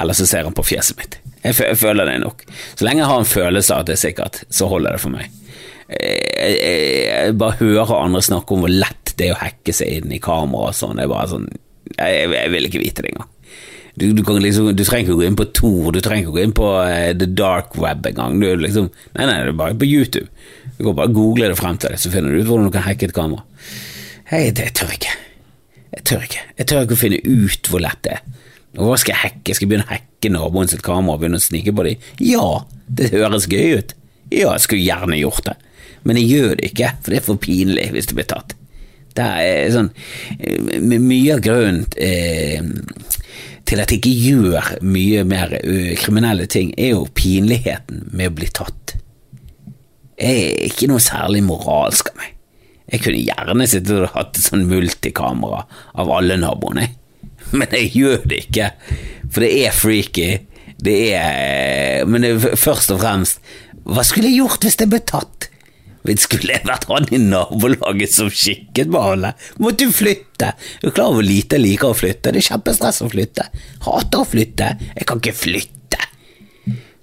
Eller 0.00 0.16
så 0.16 0.26
ser 0.26 0.46
han 0.48 0.56
på 0.56 0.66
fjeset 0.66 0.98
mitt. 0.98 1.18
Jeg, 1.44 1.54
jeg 1.54 1.78
føler 1.80 2.08
det 2.08 2.18
nok. 2.24 2.42
Så 2.74 2.86
lenge 2.86 3.04
jeg 3.04 3.12
har 3.12 3.22
en 3.22 3.34
følelse 3.34 3.74
av 3.74 3.84
at 3.84 3.90
det 3.90 3.96
er 3.96 4.04
sikkert, 4.04 4.42
så 4.50 4.68
holder 4.70 4.96
det 4.96 5.04
for 5.04 5.14
meg. 5.14 5.30
Jeg, 5.90 6.18
eh, 6.38 6.56
jeg, 6.56 6.84
jeg 7.10 7.38
bare 7.38 7.58
hører 7.62 7.96
andre 8.00 8.22
snakke 8.26 8.56
om 8.56 8.64
hvor 8.66 8.74
lett 8.74 9.14
det 9.18 9.28
er 9.28 9.36
å 9.36 9.42
hacke 9.42 9.74
seg 9.76 10.00
inn 10.00 10.14
i 10.14 10.22
kamera 10.22 10.70
og 10.70 10.76
sånn. 10.76 10.98
Jeg, 11.02 11.30
sånn 11.30 11.50
jeg, 11.96 12.30
jeg 12.32 12.52
vil 12.54 12.68
ikke 12.68 12.82
vite 12.82 13.04
det 13.04 13.14
engang. 13.14 13.30
Du, 13.94 14.06
du, 14.14 14.22
liksom, 14.38 14.70
du, 14.76 14.84
trenger 14.86 15.08
ikke 15.08 15.18
gå 15.18 15.26
inn 15.26 15.38
på 15.38 15.48
Tor, 15.56 15.90
du 15.94 16.00
trenger 16.04 16.28
ikke 16.28 16.36
gå 16.36 16.44
inn 16.44 16.56
på 16.56 16.68
uh, 16.78 17.10
the 17.16 17.26
dark 17.26 17.74
web 17.80 18.06
engang. 18.06 18.38
Liksom, 18.38 18.90
nei, 19.16 19.26
nei, 19.26 19.38
det 19.42 19.54
er 19.54 19.58
bare 19.58 19.78
på 19.78 19.88
YouTube. 19.88 20.28
Du 20.76 20.84
kan 20.84 20.98
bare 20.98 21.14
google 21.14 21.50
det 21.50 21.58
frem 21.58 21.80
til 21.80 21.92
det, 21.92 22.00
så 22.02 22.12
finner 22.12 22.32
du 22.32 22.40
ut 22.40 22.48
hvordan 22.48 22.70
du 22.70 22.74
kan 22.76 22.86
hacke 22.86 23.08
et 23.08 23.16
kamera. 23.16 23.42
Hei, 24.30 24.46
det 24.54 24.70
tør 24.78 24.94
ikke. 24.94 25.16
Jeg 25.90 26.04
tør 26.06 26.26
ikke. 26.28 26.44
Jeg 26.60 26.70
tør 26.70 26.84
ikke 26.86 26.96
å 26.96 27.00
finne 27.00 27.18
ut 27.26 27.70
hvor 27.70 27.82
lett 27.82 28.04
det 28.06 28.14
er. 28.18 28.22
Og 28.78 28.86
hva 28.86 28.98
skal 29.02 29.16
jeg 29.16 29.22
hacke? 29.24 29.54
Skal 29.56 29.66
jeg 29.66 29.72
begynne 29.72 29.88
å 29.88 29.90
hacke 29.90 30.30
naboen 30.30 30.70
sitt 30.70 30.84
kamera 30.86 31.16
og 31.16 31.24
begynne 31.24 31.40
å 31.40 31.42
snike 31.42 31.74
på 31.74 31.86
dem? 31.88 32.06
Ja, 32.22 32.46
det 32.86 33.10
høres 33.16 33.48
gøy 33.50 33.80
ut. 33.80 33.96
Ja, 34.30 34.52
jeg 34.54 34.62
skulle 34.62 34.86
gjerne 34.86 35.18
gjort 35.18 35.42
det, 35.48 35.56
men 36.06 36.20
jeg 36.20 36.30
gjør 36.30 36.52
det 36.60 36.70
ikke, 36.70 36.92
for 37.02 37.10
det 37.10 37.18
er 37.18 37.26
for 37.26 37.40
pinlig 37.42 37.88
hvis 37.90 38.06
det 38.10 38.18
blir 38.20 38.28
tatt. 38.30 38.54
Det 39.18 39.24
er 39.26 39.72
sånn 39.74 39.88
eh, 40.38 40.76
Mye 40.78 41.34
av 41.34 41.40
grunnen 41.42 41.80
eh, 41.98 42.62
til 43.70 43.80
at 43.82 43.92
jeg 43.92 44.00
ikke 44.00 44.16
gjør 44.26 44.70
mye 44.82 45.22
mer 45.28 45.54
kriminelle 46.00 46.48
ting, 46.50 46.72
er 46.74 46.96
jo 46.96 47.06
pinligheten 47.14 48.08
med 48.10 48.32
å 48.32 48.36
bli 48.40 48.50
tatt. 48.50 48.96
Jeg 50.20 50.42
er 50.42 50.64
ikke 50.66 50.88
noe 50.90 51.02
særlig 51.02 51.44
moralsk 51.46 52.10
av 52.10 52.18
meg. 52.18 52.34
Jeg 52.90 53.04
kunne 53.04 53.22
gjerne 53.22 53.68
sittet 53.70 54.02
og 54.02 54.14
hatt 54.16 54.34
et 54.34 54.42
sånn 54.42 54.66
multikamera 54.66 55.62
av 55.94 56.10
alle 56.10 56.36
naboene, 56.40 56.88
men 57.58 57.76
jeg 57.78 57.92
gjør 57.94 58.26
det 58.30 58.42
ikke, 58.48 58.72
for 59.30 59.46
det 59.46 59.52
er 59.62 59.76
freaky. 59.76 60.30
Det 60.80 60.96
er 61.12 62.06
Men 62.08 62.24
det 62.24 62.30
er 62.32 62.56
først 62.56 62.88
og 62.94 63.02
fremst 63.02 63.42
Hva 63.84 64.00
skulle 64.06 64.30
jeg 64.30 64.38
gjort 64.38 64.62
hvis 64.64 64.78
jeg 64.80 64.88
ble 64.88 65.00
tatt? 65.04 65.50
Skulle 66.00 66.54
jeg 66.56 66.64
vært 66.64 66.86
han 66.88 67.08
i 67.12 67.18
nabolaget 67.20 68.14
som 68.14 68.30
kikket 68.32 68.88
på 68.92 69.02
alle? 69.12 69.34
Måtte 69.60 69.84
du 69.84 69.92
flytte? 69.94 70.54
Du 70.80 70.88
er 70.88 70.94
klar 70.96 71.10
over 71.10 71.20
hvor 71.20 71.28
lite 71.28 71.58
jeg 71.58 71.66
liker 71.66 71.92
å 71.92 71.96
flytte? 71.96 72.32
Det 72.32 72.40
er 72.40 72.48
kjempestress 72.48 73.02
å 73.04 73.10
flytte. 73.12 73.48
Hater 73.84 74.22
å 74.22 74.28
flytte. 74.28 74.70
Jeg 74.96 75.08
kan 75.08 75.20
ikke 75.20 75.36
flytte. 75.36 76.06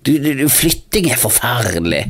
Du, 0.02 0.16
du, 0.24 0.32
du, 0.40 0.48
flytting 0.50 1.12
er 1.12 1.22
forferdelig. 1.22 2.06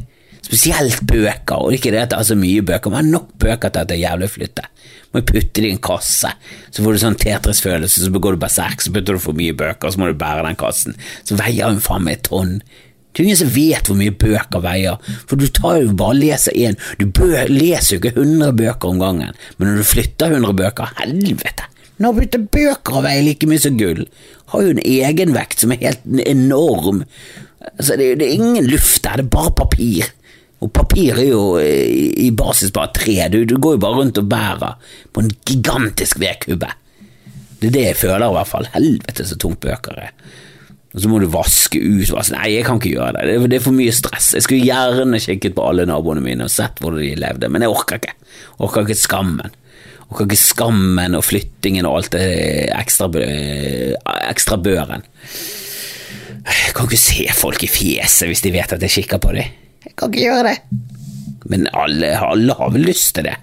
Spesielt 0.47 1.01
bøker, 1.09 1.59
og 1.59 1.75
ikke 1.75 1.91
det 1.91 2.05
at 2.05 2.13
det 2.13 2.21
er 2.21 2.27
så 2.29 2.37
mye 2.39 2.63
bøker, 2.63 2.93
men 2.93 3.11
nok 3.11 3.33
bøker 3.41 3.73
til 3.73 3.83
at 3.83 3.89
det 3.89 3.97
er 3.97 4.03
jævlig 4.05 4.29
å 4.29 4.33
flytte. 4.37 4.67
Må 5.11 5.23
putte 5.27 5.59
det 5.59 5.67
i 5.67 5.73
en 5.73 5.81
kasse, 5.83 6.31
så 6.71 6.83
får 6.85 6.95
du 6.95 7.01
sånn 7.01 7.17
Tetris-følelse, 7.19 8.05
så 8.05 8.13
begår 8.13 8.37
du 8.37 8.43
berserk, 8.45 8.83
så 8.83 8.93
putter 8.95 9.17
du 9.17 9.23
for 9.23 9.35
mye 9.35 9.55
bøker, 9.57 9.91
så 9.91 9.99
må 9.99 10.07
du 10.07 10.15
bære 10.19 10.45
den 10.47 10.59
kassen. 10.59 10.95
Så 11.27 11.35
veier 11.39 11.67
hun 11.67 11.83
faen 11.83 12.05
meg 12.07 12.21
et 12.21 12.29
tonn. 12.29 12.61
Det 13.17 13.23
er 13.23 13.31
ingen 13.31 13.39
som 13.39 13.49
vet 13.49 13.87
hvor 13.89 13.97
mye 13.97 14.13
bøker 14.13 14.61
veier, 14.61 14.99
for 15.25 15.41
du 15.41 15.47
tar 15.49 15.79
jo 15.81 15.95
bare 15.97 16.19
leser 16.19 16.53
én. 16.53 16.75
Du 17.01 17.07
leser 17.49 17.95
jo 17.95 17.97
ikke 17.97 18.11
100 18.13 18.51
bøker 18.59 18.91
om 18.91 18.99
gangen, 19.01 19.39
men 19.57 19.71
når 19.71 19.79
du 19.81 19.87
flytter 19.89 20.35
100 20.37 20.53
bøker, 20.59 20.91
helvete! 20.99 21.65
Nå 21.97 22.11
begynte 22.13 22.43
bøker 22.53 22.99
å 22.99 23.01
veie 23.01 23.23
like 23.25 23.49
mye 23.49 23.63
som 23.63 23.79
gull. 23.79 24.03
Har 24.53 24.67
jo 24.67 24.75
en 24.75 24.83
egenvekt 24.85 25.63
som 25.63 25.73
er 25.73 25.81
helt 25.81 26.05
enorm. 26.29 27.01
Altså, 27.71 27.97
det, 27.97 28.11
det, 28.21 28.27
er 28.27 28.35
ingen 28.37 28.69
luft 28.69 29.01
der, 29.01 29.17
det 29.17 29.25
er 29.25 29.33
bare 29.33 29.55
papir. 29.63 30.11
Og 30.61 30.69
papir 30.77 31.17
er 31.17 31.31
jo 31.31 31.41
i, 31.57 32.27
i 32.27 32.31
basis 32.37 32.69
bare 32.73 32.93
tre, 32.93 33.17
du, 33.33 33.39
du, 33.49 33.57
går 33.57 33.79
jo 33.79 33.81
bare 33.81 33.97
rundt 34.03 34.21
og 34.21 34.29
bærer 34.29 34.93
på 35.09 35.25
en 35.25 35.33
gigantisk 35.49 36.21
vedkubbe. 36.21 36.69
Det 37.57 37.71
er 37.71 37.73
det 37.73 37.87
jeg 37.87 38.01
føler, 38.03 38.29
i 38.29 38.37
hvert 38.37 38.53
fall. 38.53 38.69
Helvete 38.77 39.25
så 39.25 39.41
tungt 39.41 39.65
bøker 39.65 40.05
er 40.05 40.13
og 40.97 41.03
så 41.03 41.09
må 41.11 41.19
du 41.21 41.27
vaske 41.29 41.77
ut 41.77 42.09
vaske. 42.09 42.33
Nei, 42.33 42.55
jeg 42.55 42.65
kan 42.65 42.79
ikke 42.79 42.95
gjøre 42.95 43.19
det. 43.19 43.35
det. 43.51 43.59
er 43.59 43.61
for 43.67 43.77
mye 43.77 43.93
stress. 43.93 44.31
Jeg 44.33 44.47
skulle 44.47 44.65
gjerne 44.65 45.19
kikket 45.21 45.53
på 45.53 45.67
alle 45.69 45.85
naboene 45.85 46.23
mine 46.25 46.47
og 46.47 46.49
sett 46.49 46.79
hvordan 46.81 47.03
de 47.03 47.11
levde, 47.21 47.49
men 47.53 47.61
jeg 47.61 47.69
orker 47.69 47.99
ikke. 47.99 48.15
Orker 48.65 48.87
ikke 48.87 48.97
skammen. 48.97 49.53
Orker 50.07 50.25
ikke 50.25 50.39
skammen 50.41 51.13
og 51.13 51.21
flyttingen 51.27 51.85
og 51.85 51.99
alt 51.99 52.15
det 52.15 52.23
ekstra, 52.73 53.11
ekstra 54.25 54.57
børen. 54.57 55.05
Jeg 56.47 56.73
kan 56.73 56.89
ikke 56.89 56.99
se 57.03 57.27
folk 57.37 57.67
i 57.67 57.69
fjeset 57.69 58.31
hvis 58.31 58.41
de 58.47 58.53
vet 58.55 58.73
at 58.73 58.85
jeg 58.87 58.95
kikker 58.95 59.21
på 59.21 59.35
dem. 59.37 59.53
Jeg 59.85 59.93
kan 59.99 60.09
ikke 60.09 60.23
gjøre 60.23 60.47
det. 60.49 60.55
Men 61.53 61.69
alle, 61.77 62.09
alle 62.17 62.55
har 62.57 62.73
vel 62.73 62.87
lyst 62.89 63.19
til 63.19 63.27
det. 63.29 63.35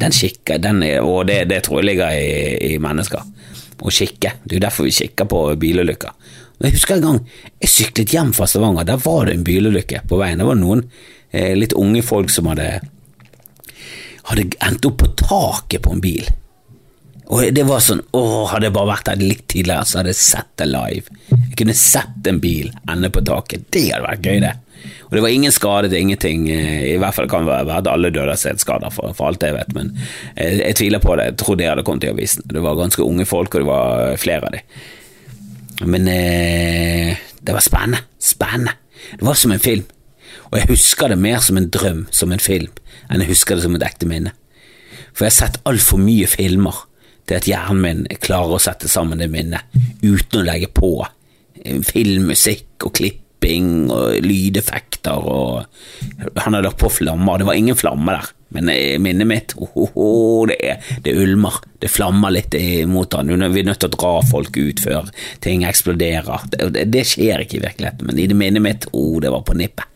Den 0.00 0.16
kikker, 0.16 0.62
den 0.64 0.80
er, 0.82 1.04
og 1.04 1.28
det, 1.28 1.42
det, 1.52 1.60
tror 1.68 1.82
jeg 1.82 1.90
ligger 1.90 2.16
i, 2.16 2.72
i 2.72 2.80
mennesker. 2.80 3.20
Å 3.84 3.92
kikke. 3.92 4.32
Det 4.40 4.56
er 4.56 4.62
jo 4.62 4.64
derfor 4.64 4.88
vi 4.88 4.96
kikker 4.96 5.28
på 5.28 5.42
bilulykker. 5.60 6.32
Jeg 6.62 6.76
husker 6.76 6.96
en 6.96 7.04
gang 7.04 7.18
jeg 7.62 7.72
syklet 7.72 8.14
hjem 8.14 8.32
fra 8.36 8.46
Stavanger. 8.48 8.86
Der 8.88 9.00
var 9.02 9.26
det 9.26 9.34
en 9.38 9.46
bilulykke 9.46 10.04
på 10.08 10.20
veien. 10.20 10.40
Det 10.40 10.48
var 10.48 10.58
noen 10.60 10.84
eh, 11.30 11.52
litt 11.58 11.74
unge 11.78 12.04
folk 12.06 12.30
som 12.32 12.48
hadde, 12.52 12.68
hadde 14.30 14.48
endt 14.64 14.88
opp 14.88 15.00
på 15.02 15.10
taket 15.18 15.84
på 15.84 15.96
en 15.96 16.04
bil. 16.04 16.30
Og 17.32 17.46
det 17.56 17.64
var 17.64 17.80
sånn 17.80 18.02
Åh, 18.12 18.50
hadde 18.52 18.68
jeg 18.68 18.76
bare 18.76 18.90
vært 18.92 19.08
der 19.08 19.22
litt 19.22 19.46
tidligere, 19.48 19.86
så 19.88 20.00
hadde 20.00 20.12
jeg 20.12 20.20
sett 20.20 20.50
det 20.60 20.68
live. 20.68 21.20
Jeg 21.32 21.56
kunne 21.60 21.76
sett 21.78 22.28
en 22.28 22.40
bil 22.42 22.70
ende 22.90 23.10
på 23.12 23.24
taket. 23.24 23.66
Det 23.72 23.88
hadde 23.88 24.06
vært 24.06 24.28
gøy, 24.28 24.42
det. 24.44 24.54
Og 25.08 25.14
det 25.16 25.22
var 25.24 25.32
ingen 25.32 25.54
skade 25.54 25.88
til 25.88 26.02
ingenting. 26.02 26.48
Eh, 26.52 26.90
I 26.94 26.98
hvert 27.00 27.16
fall 27.16 27.30
kan 27.30 27.46
det 27.46 27.54
være 27.54 27.80
at 27.80 27.88
alle 27.90 28.12
døde 28.12 28.34
av 28.34 28.40
sædskader, 28.40 28.92
for, 28.94 29.14
for 29.16 29.30
alt 29.30 29.46
jeg 29.46 29.56
vet. 29.56 29.72
Men 29.76 29.94
jeg, 30.36 30.60
jeg, 30.60 30.76
tviler 30.80 31.02
på 31.02 31.16
det. 31.16 31.30
Jeg 31.30 31.38
tror 31.40 31.58
det 31.60 31.70
hadde 31.70 31.86
kommet 31.86 32.06
i 32.06 32.12
avisen. 32.12 32.44
Det 32.50 32.62
var 32.64 32.78
ganske 32.78 33.04
unge 33.04 33.26
folk, 33.28 33.54
og 33.54 33.64
det 33.64 33.70
var 33.70 34.20
flere 34.20 34.50
av 34.50 34.58
dem. 34.58 34.84
Men 35.82 36.08
eh, 36.08 37.16
det 37.40 37.54
var 37.54 37.64
spennende. 37.64 38.04
Spennende. 38.20 38.76
Det 39.18 39.26
var 39.26 39.34
som 39.34 39.52
en 39.52 39.62
film. 39.62 39.84
Og 40.50 40.58
jeg 40.58 40.70
husker 40.70 41.10
det 41.10 41.18
mer 41.18 41.42
som 41.42 41.58
en 41.58 41.70
drøm, 41.70 42.06
som 42.14 42.32
en 42.32 42.42
film, 42.42 42.70
enn 43.10 43.22
jeg 43.24 43.32
husker 43.32 43.56
det 43.56 43.64
som 43.66 43.74
et 43.74 43.86
ekte 43.86 44.06
minne. 44.08 44.34
For 45.14 45.26
jeg 45.26 45.32
har 45.32 45.38
sett 45.38 45.60
altfor 45.66 46.00
mye 46.02 46.28
filmer 46.30 46.84
til 47.28 47.38
at 47.38 47.48
hjernen 47.48 47.82
min 47.82 48.22
klarer 48.22 48.56
å 48.56 48.62
sette 48.62 48.90
sammen 48.90 49.22
det 49.22 49.30
minnet 49.32 49.66
uten 50.02 50.42
å 50.42 50.46
legge 50.46 50.68
på 50.74 50.96
filmmusikk 51.88 52.84
og 52.84 52.96
klipping 53.44 53.90
og 53.92 54.24
lydeffekter 54.24 55.28
og 55.28 55.64
Han 56.40 56.54
hadde 56.54 56.64
lagt 56.68 56.80
på 56.80 56.90
flammer, 56.90 57.38
det 57.38 57.46
var 57.46 57.54
ingen 57.54 57.76
flammer 57.76 58.18
der, 58.18 58.28
men 58.54 58.70
minnet 59.02 59.26
mitt 59.26 59.54
oh, 59.56 59.90
oh, 59.94 60.46
det, 60.46 60.80
det, 61.02 61.14
ulmer, 61.14 61.60
det 61.80 61.90
flammer 61.90 62.30
litt 62.30 62.54
imot 62.54 63.14
han 63.14 63.28
Vi 63.52 63.60
er 63.60 63.66
nødt 63.66 63.80
til 63.80 63.90
å 63.90 63.96
dra 63.96 64.12
folk 64.22 64.56
ut 64.56 64.80
før 64.80 65.10
ting 65.40 65.64
eksploderer. 65.64 66.46
Det, 66.50 66.84
det, 66.86 67.04
skjer 67.04 67.42
ikke 67.42 67.58
i 67.58 67.64
virkeligheten, 67.64 68.06
men 68.06 68.18
i 68.18 68.28
det 68.30 68.36
minnet 68.38 68.62
mitt, 68.62 68.86
oh, 68.92 69.20
det 69.20 69.32
var 69.32 69.42
på 69.42 69.56
nippet. 69.58 69.90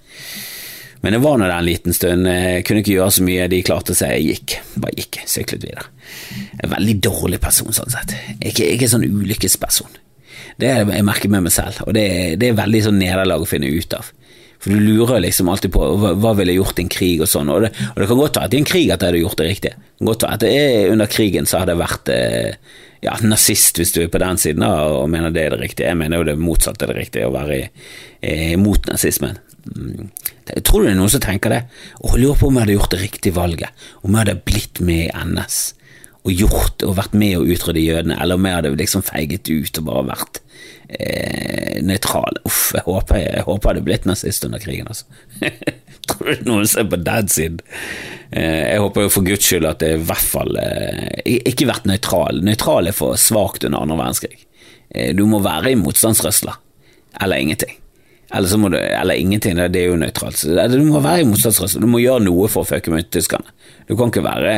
Men 1.00 1.14
det 1.14 1.22
var 1.22 1.38
nå 1.38 1.46
en 1.46 1.64
liten 1.64 1.94
stund. 1.94 2.26
Jeg 2.26 2.64
kunne 2.66 2.82
ikke 2.82 2.96
gjøre 2.96 3.12
så 3.14 3.22
mye. 3.22 3.46
De 3.46 3.60
klarte 3.62 3.94
seg. 3.94 4.16
Jeg 4.16 4.40
gikk. 4.40 4.56
Bare 4.82 4.96
gikk. 4.98 5.20
Syklet 5.30 5.62
videre. 5.68 5.84
En 6.58 6.72
veldig 6.72 6.96
dårlig 7.06 7.38
person, 7.38 7.70
sånn 7.70 7.94
sett. 7.94 8.16
Jeg 8.40 8.50
er 8.50 8.74
ikke, 8.74 8.88
er 8.88 8.90
sånn 8.96 9.06
ulykkesperson. 9.06 9.94
Det 10.58 10.70
jeg 10.74 11.06
merker 11.06 11.30
med 11.30 11.46
meg 11.46 11.54
selv, 11.54 11.84
og 11.86 11.94
det, 11.94 12.06
det 12.40 12.50
er 12.50 12.58
veldig 12.58 12.80
sånn 12.88 12.98
nederlag 12.98 13.44
å 13.44 13.48
finne 13.48 13.70
ut 13.70 13.94
av. 13.94 14.08
For 14.58 14.74
du 14.74 14.82
lurer 14.82 15.22
liksom 15.22 15.48
alltid 15.52 15.70
på 15.70 15.84
hva, 16.02 16.16
hva 16.18 16.32
ville 16.34 16.56
gjort 16.56 16.80
i 16.80 16.84
en 16.84 16.90
krig 16.90 17.22
og 17.22 17.30
sånn, 17.30 17.50
og 17.54 17.62
det, 17.62 17.70
og 17.92 18.00
det 18.02 18.08
kan 18.10 18.18
godt 18.18 18.40
være 18.40 18.50
at 18.50 18.56
i 18.56 18.58
en 18.58 18.66
krig 18.66 18.90
at 18.90 19.04
jeg 19.04 19.12
hadde 19.12 19.22
gjort 19.22 19.38
det 19.38 19.46
riktig. 19.46 19.72
Det 19.78 20.00
kan 20.00 20.10
godt 20.10 20.26
være 20.26 20.38
at 20.38 20.46
er 20.48 20.94
under 20.94 21.10
krigen 21.12 21.46
så 21.46 21.60
hadde 21.62 21.76
jeg 21.76 21.82
vært 21.84 22.10
eh, 22.14 22.72
ja, 23.06 23.14
nazist 23.22 23.78
hvis 23.78 23.94
du 23.94 24.00
er 24.02 24.10
på 24.10 24.22
den 24.22 24.40
siden 24.42 24.66
og 24.66 25.06
mener 25.12 25.34
det 25.34 25.44
er 25.44 25.54
det 25.54 25.62
riktige. 25.62 25.92
Jeg 25.92 26.00
mener 26.00 26.18
jo 26.18 26.28
det 26.32 26.38
motsatte 26.42 26.88
er 26.88 26.92
det 26.92 27.04
riktige, 27.04 27.30
å 27.30 27.36
være 27.36 27.60
imot 28.56 28.90
nazismen. 28.90 29.38
Mm. 29.68 30.10
Jeg 30.48 30.64
tror 30.66 30.82
det 30.82 30.90
er 30.90 30.98
noen 30.98 31.12
som 31.12 31.22
tenker 31.22 31.54
det, 31.54 31.62
og 32.02 32.18
lurer 32.18 32.38
på 32.40 32.48
om 32.48 32.58
jeg 32.58 32.66
hadde 32.66 32.78
gjort 32.80 32.94
det 32.96 33.02
riktige 33.04 33.36
valget, 33.36 33.88
om 34.02 34.10
jeg 34.10 34.24
hadde 34.24 34.40
blitt 34.48 34.82
med 34.82 35.06
i 35.06 35.26
NS 35.28 35.60
og 36.26 36.34
gjort 36.34 36.82
og 36.84 36.96
vært 36.98 37.14
med 37.16 37.38
å 37.38 37.46
utrydde 37.46 37.80
jødene, 37.80 38.16
eller 38.20 38.36
om 38.36 38.46
jeg 38.48 38.58
hadde 38.58 38.74
liksom 38.76 39.04
feiget 39.06 39.48
ut 39.48 39.80
og 39.80 39.86
bare 39.86 40.08
vært 40.10 40.40
eh, 40.88 41.78
nøytral. 41.84 42.40
Uff, 42.48 42.72
jeg 42.76 42.84
håper 42.86 43.20
jeg, 43.20 43.32
jeg 43.36 43.46
håper 43.46 43.68
jeg 43.68 43.76
hadde 43.76 43.86
blitt 43.88 44.08
nazist 44.08 44.46
under 44.48 44.62
krigen, 44.62 44.90
altså. 44.90 45.06
Tror 46.08 46.38
du 46.38 46.46
noen 46.48 46.68
ser 46.68 46.88
på 46.88 47.00
den 47.04 47.28
siden? 47.32 47.58
Eh, 48.30 48.74
jeg 48.74 48.84
håper 48.84 49.06
jo 49.06 49.12
for 49.12 49.28
guds 49.28 49.44
skyld 49.44 49.68
at 49.68 49.82
det 49.84 49.94
i 49.96 50.04
hvert 50.08 50.30
fall 50.34 50.56
eh, 50.62 51.36
ikke 51.52 51.68
vært 51.68 51.88
nøytral. 51.90 52.40
Nøytral 52.44 52.90
er 52.90 52.96
for 52.96 53.18
svakt 53.20 53.68
under 53.68 53.84
andre 53.84 54.00
verdenskrig. 54.00 54.46
Du 55.18 55.26
må 55.28 55.42
være 55.44 55.74
i 55.74 55.76
motstandsrørsla, 55.76 56.54
eller 57.20 57.42
ingenting. 57.44 57.74
Eller, 58.34 58.48
så 58.48 58.58
må 58.60 58.68
du, 58.68 58.76
eller 58.76 59.16
ingenting, 59.16 59.56
det 59.56 59.80
er 59.80 59.88
jo 59.88 59.96
nøytralt. 59.96 60.42
Du 60.44 60.82
må 60.84 61.00
være 61.00 61.22
i 61.22 61.28
motstandsrørsla, 61.30 61.80
du 61.80 61.88
må 61.88 62.02
gjøre 62.02 62.26
noe 62.26 62.48
for 62.52 62.66
å 62.66 62.68
fucke 62.68 62.92
med 62.92 63.08
tyskerne. 63.14 63.54
Du 63.88 63.94
kan 63.96 64.10
ikke 64.12 64.24
være 64.26 64.56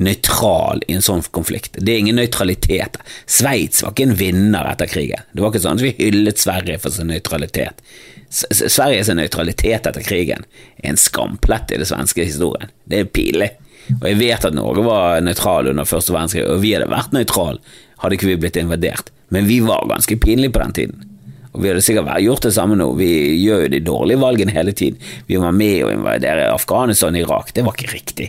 nøytral 0.00 0.80
i 0.88 0.94
en 0.96 1.04
sånn 1.04 1.20
konflikt. 1.36 1.76
Det 1.76 1.92
er 1.92 2.00
ingen 2.00 2.16
nøytralitet. 2.16 2.96
Sveits 3.28 3.84
var 3.84 3.92
ikke 3.92 4.06
en 4.08 4.16
vinner 4.16 4.70
etter 4.70 4.88
krigen. 4.88 5.26
Det 5.34 5.44
var 5.44 5.52
ikke 5.52 5.60
sånn 5.66 5.76
at 5.76 5.84
vi 5.84 5.92
hyllet 5.98 6.40
Sverige 6.40 6.78
for 6.80 6.96
sin 6.96 7.12
nøytralitet. 7.12 7.84
Sveriges 8.30 9.10
nøytralitet 9.12 9.90
etter 9.90 10.06
krigen 10.06 10.46
er 10.80 10.94
en 10.94 11.00
skamplett 11.00 11.74
i 11.74 11.82
det 11.82 11.90
svenske 11.90 12.24
historien. 12.24 12.72
Det 12.88 13.02
er 13.02 13.12
pinlig. 13.12 13.50
Og 13.98 14.06
jeg 14.06 14.20
vet 14.20 14.48
at 14.48 14.56
Norge 14.56 14.86
var 14.86 15.20
nøytral 15.24 15.68
under 15.72 15.88
første 15.88 16.14
verdenskrig, 16.14 16.46
og 16.48 16.62
vi 16.64 16.72
hadde 16.76 16.88
vært 16.88 17.12
nøytral 17.16 17.60
hadde 18.00 18.16
ikke 18.16 18.30
vi 18.30 18.40
blitt 18.40 18.56
invadert. 18.60 19.12
Men 19.28 19.48
vi 19.50 19.60
var 19.60 19.88
ganske 19.90 20.16
pinlige 20.16 20.54
på 20.54 20.62
den 20.62 20.76
tiden. 20.78 21.09
Og 21.50 21.62
vi 21.62 21.70
hadde 21.70 21.82
sikkert 21.82 22.10
gjort 22.22 22.46
det 22.46 22.52
samme 22.54 22.76
nå. 22.78 22.92
Vi 22.98 23.10
gjør 23.42 23.64
jo 23.64 23.70
de 23.72 23.80
dårlige 23.82 24.22
valgene 24.22 24.54
hele 24.54 24.74
tiden. 24.76 25.00
Vi 25.26 25.38
var 25.40 25.54
med 25.56 25.86
å 25.86 25.92
invadere 25.94 26.50
Afghanistan 26.52 27.16
og 27.16 27.24
Irak. 27.24 27.54
Det 27.56 27.64
var 27.66 27.74
ikke 27.74 27.94
riktig. 27.94 28.28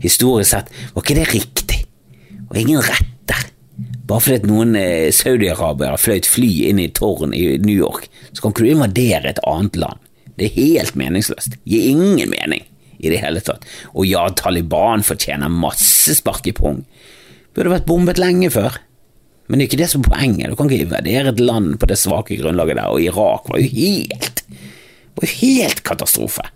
Historisk 0.00 0.52
sett 0.52 0.70
var 0.94 1.04
ikke 1.04 1.18
det 1.18 1.30
riktig. 1.32 1.80
Og 2.48 2.58
ingen 2.60 2.82
rett 2.86 3.10
der. 3.30 3.48
Bare 4.06 4.22
fordi 4.22 4.38
at 4.40 4.48
noen 4.48 4.76
eh, 4.78 5.10
saudiarabere 5.14 5.98
fløyt 6.00 6.28
fly 6.28 6.50
inn 6.70 6.80
i 6.82 6.88
et 6.90 6.96
tårn 6.98 7.34
i 7.36 7.56
New 7.62 7.76
York, 7.76 8.08
så 8.32 8.42
kan 8.42 8.54
ikke 8.54 8.66
du 8.66 8.72
invadere 8.74 9.32
et 9.32 9.42
annet 9.46 9.78
land. 9.78 10.02
Det 10.38 10.48
er 10.48 10.56
helt 10.56 10.96
meningsløst. 10.98 11.58
Gir 11.68 11.90
ingen 11.92 12.30
mening 12.32 12.64
i 13.00 13.10
det 13.12 13.20
hele 13.22 13.42
tatt. 13.44 13.66
Og 13.94 14.06
ja, 14.08 14.22
Taliban 14.36 15.04
fortjener 15.06 15.52
masse 15.52 16.14
spark 16.18 16.46
i 16.48 16.54
pung. 16.56 16.82
Burde 17.56 17.74
vært 17.74 17.88
bombet 17.88 18.20
lenge 18.20 18.50
før. 18.54 18.78
Men 19.50 19.58
det 19.58 19.64
er 19.64 19.70
ikke 19.72 19.82
det 19.82 19.90
som 19.90 20.04
er 20.04 20.12
poenget. 20.12 20.52
Du 20.52 20.56
kan 20.56 20.70
ikke 20.70 20.86
invadere 20.86 21.32
et 21.34 21.42
land 21.42 21.74
på 21.82 21.88
det 21.90 21.98
svake 21.98 22.38
grunnlaget 22.38 22.78
der, 22.78 22.94
og 22.94 23.02
Irak 23.02 23.50
var 23.50 23.58
jo 23.58 23.72
helt 23.74 24.44
var 25.18 25.26
jo 25.26 25.36
helt 25.42 25.82
katastrofe. 25.84 26.46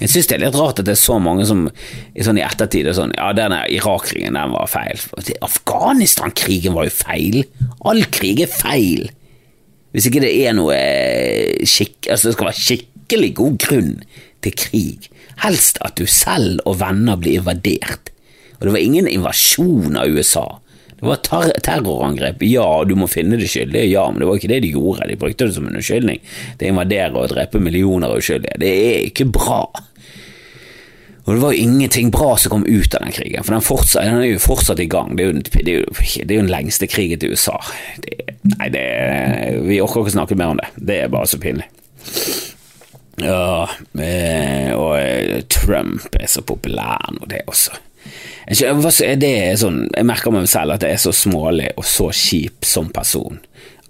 Jeg 0.00 0.10
synes 0.10 0.26
det 0.30 0.36
er 0.36 0.42
litt 0.42 0.56
rart 0.58 0.80
at 0.82 0.88
det 0.88 0.94
er 0.96 0.98
så 0.98 1.20
mange 1.22 1.44
som 1.46 1.66
sånn 2.26 2.38
i 2.40 2.42
ettertid 2.42 2.88
er 2.90 2.96
sånn 2.96 3.12
Ja, 3.14 3.28
denne 3.36 3.60
Irak-krigen, 3.70 4.34
den 4.34 4.54
var 4.54 4.70
feil. 4.70 4.98
Afghanistan-krigen 5.44 6.74
var 6.74 6.88
jo 6.88 6.94
feil. 6.94 7.42
All 7.86 8.02
krig 8.14 8.42
er 8.42 8.50
feil. 8.50 9.06
Hvis 9.94 10.08
ikke 10.10 10.24
det 10.24 10.32
er 10.42 10.56
noe 10.58 10.74
eh, 10.74 11.62
skikk... 11.62 12.08
Altså, 12.10 12.30
det 12.30 12.34
skal 12.34 12.48
være 12.48 12.62
skikkelig 12.62 13.30
god 13.38 13.60
grunn 13.62 13.92
til 14.42 14.56
krig. 14.58 15.06
Helst 15.44 15.78
at 15.86 15.94
du 16.00 16.10
selv 16.10 16.62
og 16.66 16.80
venner 16.82 17.18
blir 17.20 17.38
invadert. 17.38 18.10
Og 18.58 18.66
det 18.66 18.74
var 18.74 18.82
ingen 18.82 19.10
invasjon 19.10 19.98
av 20.00 20.10
USA. 20.10 20.48
Det 21.04 21.10
var 21.10 21.18
ter 21.20 21.50
terrorangrep. 21.60 22.42
Ja, 22.48 22.68
du 22.88 22.94
må 22.96 23.04
finne 23.12 23.36
det 23.36 23.50
skyldige, 23.52 23.90
ja, 23.92 24.06
men 24.08 24.22
det 24.22 24.28
var 24.30 24.38
ikke 24.40 24.48
det 24.54 24.62
de 24.64 24.70
gjorde. 24.72 25.08
De 25.10 25.18
brukte 25.20 25.50
det 25.50 25.52
som 25.52 25.66
en 25.68 25.76
unnskyldning. 25.76 26.22
Det 26.56 26.70
invaderer 26.70 27.18
og 27.20 27.28
dreper 27.28 27.60
millioner 27.60 28.08
av 28.08 28.22
uskyldige. 28.22 28.56
Det 28.62 28.70
er 28.86 29.04
ikke 29.10 29.26
bra. 29.36 29.58
Og 31.26 31.28
det 31.28 31.42
var 31.42 31.52
jo 31.52 31.66
ingenting 31.66 32.08
bra 32.12 32.30
som 32.40 32.54
kom 32.54 32.64
ut 32.64 32.96
av 32.96 33.04
den 33.04 33.12
krigen, 33.12 33.44
for 33.44 33.52
den, 33.52 33.68
fortsatt, 33.68 34.08
den 34.08 34.24
er 34.24 34.32
jo 34.32 34.40
fortsatt 34.40 34.80
i 34.80 34.88
gang. 34.88 35.12
Det 35.12 35.26
er 35.26 35.30
jo, 35.30 35.44
det 35.44 35.62
er 35.68 35.78
jo, 35.82 35.92
det 35.92 36.24
er 36.24 36.34
jo 36.38 36.46
den 36.46 36.52
lengste 36.56 36.88
krigen 36.88 37.20
til 37.20 37.36
USA. 37.36 37.60
Det, 38.00 38.36
nei, 38.56 38.72
det 38.72 38.88
Vi 39.68 39.80
orker 39.84 40.06
ikke 40.06 40.16
snakke 40.16 40.40
mer 40.40 40.56
om 40.56 40.64
det. 40.64 40.72
Det 40.80 41.02
er 41.02 41.12
bare 41.12 41.28
så 41.28 41.40
pinlig. 41.40 41.68
Ja, 43.20 43.68
eh, 44.00 44.72
og 44.72 44.94
eh, 45.04 45.42
Trump 45.52 46.16
er 46.16 46.32
så 46.32 46.40
populær 46.48 47.12
nå, 47.12 47.28
det 47.28 47.44
også. 47.44 47.76
Det 48.46 49.30
er 49.30 49.56
sånn, 49.60 49.84
jeg 49.94 50.06
merker 50.08 50.34
meg 50.34 50.48
selv 50.50 50.76
at 50.76 50.84
jeg 50.84 50.96
er 50.96 51.02
så 51.02 51.12
smålig 51.16 51.70
og 51.78 51.86
så 51.88 52.10
kjip 52.14 52.66
som 52.68 52.90
person. 52.94 53.40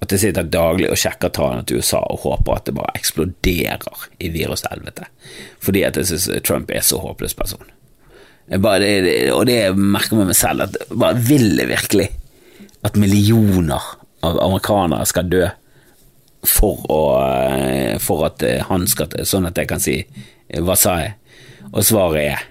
At 0.04 0.12
jeg 0.12 0.20
sitter 0.20 0.46
daglig 0.46 0.90
og 0.92 1.00
sjekker 1.00 1.32
tallene 1.32 1.64
til 1.66 1.80
USA 1.80 2.02
og 2.12 2.26
håper 2.26 2.58
at 2.58 2.68
det 2.68 2.76
bare 2.76 2.94
eksploderer 2.98 4.06
i 4.20 4.30
virushelvete. 4.34 5.08
Fordi 5.64 5.84
at 5.86 5.98
jeg 5.98 6.10
syns 6.10 6.28
Trump 6.44 6.70
er 6.70 6.84
så 6.84 7.00
håpløs 7.00 7.36
person. 7.38 7.64
Bare, 8.60 8.84
det, 8.84 9.14
og 9.32 9.46
det 9.48 9.72
merker 9.78 10.20
meg 10.20 10.36
selv 10.36 10.66
at 10.66 10.76
bare 10.92 11.16
vil 11.24 11.54
jeg 11.56 11.70
virkelig 11.70 12.10
at 12.84 12.98
millioner 13.00 13.80
av 14.24 14.36
amerikanere 14.44 15.06
skal 15.08 15.30
dø 15.32 15.46
for, 16.44 16.84
å, 16.92 17.00
for 18.04 18.26
at 18.28 18.44
han 18.68 18.84
skal 18.90 19.14
Sånn 19.24 19.48
at 19.48 19.56
jeg 19.56 19.70
kan 19.70 19.80
si 19.80 20.02
hva 20.60 20.76
sa 20.76 20.98
jeg? 21.00 21.14
Og 21.72 21.80
svaret 21.86 22.20
er 22.20 22.42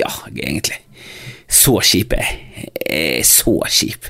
ja, 0.00 0.10
egentlig. 0.34 0.80
Så 1.60 1.76
kjip 1.84 2.16
er 2.16 2.24
jeg. 2.24 2.70
er 2.86 3.26
Så 3.26 3.56
kjip. 3.68 4.08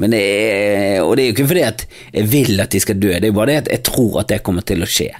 Men 0.00 0.14
det 0.14 0.22
er, 0.22 1.02
og 1.04 1.16
det 1.16 1.24
er 1.24 1.28
jo 1.28 1.34
ikke 1.36 1.50
fordi 1.50 1.66
at 1.66 1.84
jeg 2.14 2.30
vil 2.32 2.62
at 2.64 2.72
de 2.72 2.80
skal 2.80 2.98
dø, 2.98 3.12
det 3.12 3.28
er 3.28 3.36
bare 3.36 3.52
det 3.52 3.60
at 3.60 3.70
jeg 3.74 3.84
tror 3.90 4.22
at 4.22 4.32
det 4.32 4.40
kommer 4.46 4.64
til 4.66 4.82
å 4.82 4.88
skje. 4.88 5.10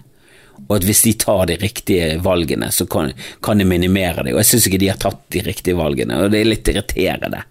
Og 0.62 0.78
at 0.78 0.86
hvis 0.88 1.02
de 1.04 1.12
tar 1.20 1.44
de 1.50 1.58
riktige 1.60 2.16
valgene, 2.24 2.70
så 2.72 2.86
kan, 2.90 3.12
kan 3.44 3.60
de 3.60 3.66
minimere 3.68 4.24
det. 4.24 4.32
Og 4.32 4.40
jeg 4.40 4.52
syns 4.52 4.68
ikke 4.68 4.80
de 4.80 4.90
har 4.92 5.00
tatt 5.02 5.20
de 5.34 5.42
riktige 5.44 5.78
valgene, 5.78 6.16
og 6.16 6.32
det 6.32 6.40
er 6.40 6.48
litt 6.48 6.70
irriterende. 6.72 7.42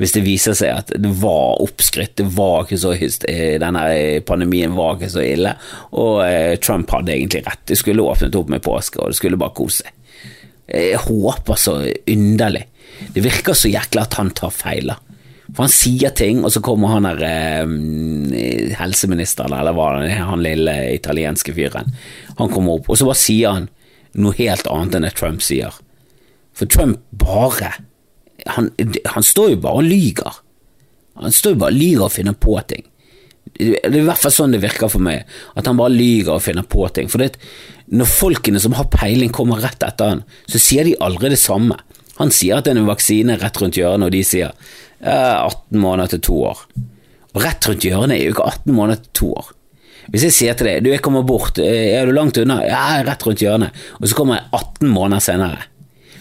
Hvis 0.00 0.14
det 0.16 0.22
viser 0.24 0.56
seg 0.56 0.78
at 0.78 0.92
det 0.96 1.10
var 1.20 1.60
oppskrytt, 1.60 2.14
det 2.20 2.28
var 2.32 2.64
ikke 2.64 2.78
så 2.80 2.94
hyst, 2.96 3.26
eh, 3.28 3.58
denne 3.60 3.82
pandemien 4.28 4.72
var 4.76 4.96
ikke 4.96 5.10
så 5.12 5.24
ille, 5.26 5.52
og 5.98 6.22
eh, 6.24 6.54
Trump 6.62 6.92
hadde 6.94 7.12
egentlig 7.16 7.42
rett. 7.48 7.66
Det 7.68 7.76
skulle 7.76 8.06
åpnet 8.06 8.38
opp 8.38 8.52
med 8.52 8.64
påske, 8.64 9.02
og 9.02 9.12
det 9.12 9.18
skulle 9.20 9.40
bare 9.40 9.56
kose 9.58 9.82
seg. 9.82 9.96
Jeg 10.70 11.02
håper 11.02 11.58
så 11.58 11.80
underlig 12.08 12.68
det 13.14 13.24
virker 13.24 13.56
så 13.56 13.70
jækla 13.70 14.06
at 14.06 14.18
han 14.20 14.32
tar 14.36 14.52
feil. 14.54 14.92
For 15.50 15.64
han 15.64 15.72
sier 15.72 16.12
ting, 16.14 16.44
og 16.46 16.52
så 16.54 16.62
kommer 16.62 16.92
han 16.94 17.08
der 17.08 17.22
eh, 17.26 18.74
helseministeren, 18.78 19.54
eller 19.56 19.74
hva 19.74 19.92
det 19.98 20.12
er, 20.12 20.26
han 20.28 20.44
lille 20.44 20.76
italienske 20.94 21.54
fyren. 21.56 21.90
Han 22.38 22.52
kommer 22.52 22.78
opp, 22.78 22.90
og 22.90 22.98
så 23.00 23.08
bare 23.08 23.18
sier 23.18 23.56
han 23.58 23.70
noe 24.20 24.36
helt 24.38 24.68
annet 24.70 24.98
enn 24.98 25.06
det 25.08 25.14
Trump 25.18 25.42
sier. 25.44 25.74
For 26.56 26.70
Trump 26.70 27.02
bare 27.10 27.76
Han, 28.48 28.70
han 29.04 29.22
står 29.22 29.50
jo 29.50 29.56
bare 29.60 29.82
og 29.82 29.84
lyger. 29.84 30.38
Han 31.20 31.34
står 31.34 31.52
jo 31.52 31.58
bare 31.60 31.74
og 31.74 31.76
lyger 31.76 32.04
og 32.06 32.14
finner 32.14 32.32
på 32.32 32.54
ting. 32.64 32.86
Det 33.52 33.82
er 33.84 33.98
i 33.98 34.04
hvert 34.06 34.22
fall 34.22 34.32
sånn 34.32 34.54
det 34.54 34.62
virker 34.62 34.88
for 34.88 35.04
meg, 35.04 35.26
at 35.52 35.68
han 35.68 35.76
bare 35.76 35.92
lyger 35.92 36.38
og 36.38 36.44
finner 36.46 36.64
på 36.64 36.86
ting. 36.96 37.10
For 37.12 37.20
det, 37.20 37.34
når 37.92 38.08
folkene 38.08 38.62
som 38.62 38.72
har 38.78 38.88
peiling, 38.88 39.28
kommer 39.36 39.60
rett 39.60 39.84
etter 39.84 40.14
han, 40.14 40.22
så 40.48 40.62
sier 40.62 40.88
de 40.88 40.96
aldri 41.04 41.34
det 41.34 41.40
samme. 41.42 41.76
Han 42.20 42.32
sier 42.34 42.60
at 42.60 42.66
det 42.66 42.74
er 42.74 42.82
en 42.82 42.90
vaksine 42.90 43.38
rett 43.40 43.60
rundt 43.62 43.78
hjørnet, 43.80 44.10
og 44.10 44.14
de 44.14 44.22
sier 44.26 44.52
eh, 44.52 45.36
18 45.40 45.80
måneder 45.80 46.14
til 46.14 46.22
to 46.28 46.42
år. 46.50 46.66
Og 47.32 47.42
rett 47.44 47.68
rundt 47.68 47.86
hjørnet 47.86 48.18
er 48.18 48.26
jo 48.26 48.36
ikke 48.36 48.50
18 48.50 48.76
måneder 48.76 49.02
til 49.04 49.16
to 49.22 49.32
år. 49.40 49.50
Hvis 50.10 50.24
jeg 50.26 50.34
sier 50.34 50.56
til 50.58 50.66
deg 50.66 50.84
du, 50.84 50.90
jeg 50.90 51.02
kommer 51.04 51.26
bort, 51.26 51.60
eh, 51.62 51.94
er 51.94 52.08
du 52.08 52.14
langt 52.16 52.38
unna? 52.40 52.60
Ja, 52.66 52.82
jeg 52.92 53.02
er 53.04 53.10
rett 53.12 53.26
rundt 53.26 53.44
hjørnet. 53.44 53.82
Og 54.00 54.08
så 54.10 54.18
kommer 54.18 54.40
jeg 54.40 54.48
18 54.58 54.90
måneder 54.90 55.24
senere. 55.24 55.66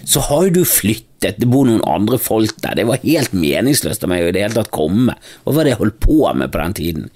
Så 0.10 0.24
har 0.26 0.46
jo 0.48 0.60
du 0.60 0.64
flyttet, 0.66 1.40
det 1.42 1.50
bor 1.52 1.68
noen 1.68 1.84
andre 1.86 2.18
folk 2.22 2.62
der. 2.64 2.78
Det 2.80 2.88
var 2.88 3.04
helt 3.04 3.34
meningsløst 3.36 4.06
av 4.06 4.12
meg 4.12 4.24
å 4.24 4.30
i 4.30 4.36
det 4.36 4.46
hele 4.46 4.56
tatt 4.56 4.72
komme. 4.74 5.18
Hva 5.44 5.56
var 5.56 5.68
det 5.68 5.76
jeg 5.76 5.82
holdt 5.82 6.00
på 6.06 6.22
med 6.38 6.54
på 6.54 6.62
den 6.62 6.78
tiden? 6.80 7.10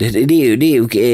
Det, 0.00 0.12
det, 0.14 0.22
det, 0.30 0.36
er 0.36 0.52
jo, 0.52 0.58
det, 0.60 0.68
er 0.68 0.76
jo 0.78 0.86
ikke, 0.88 1.08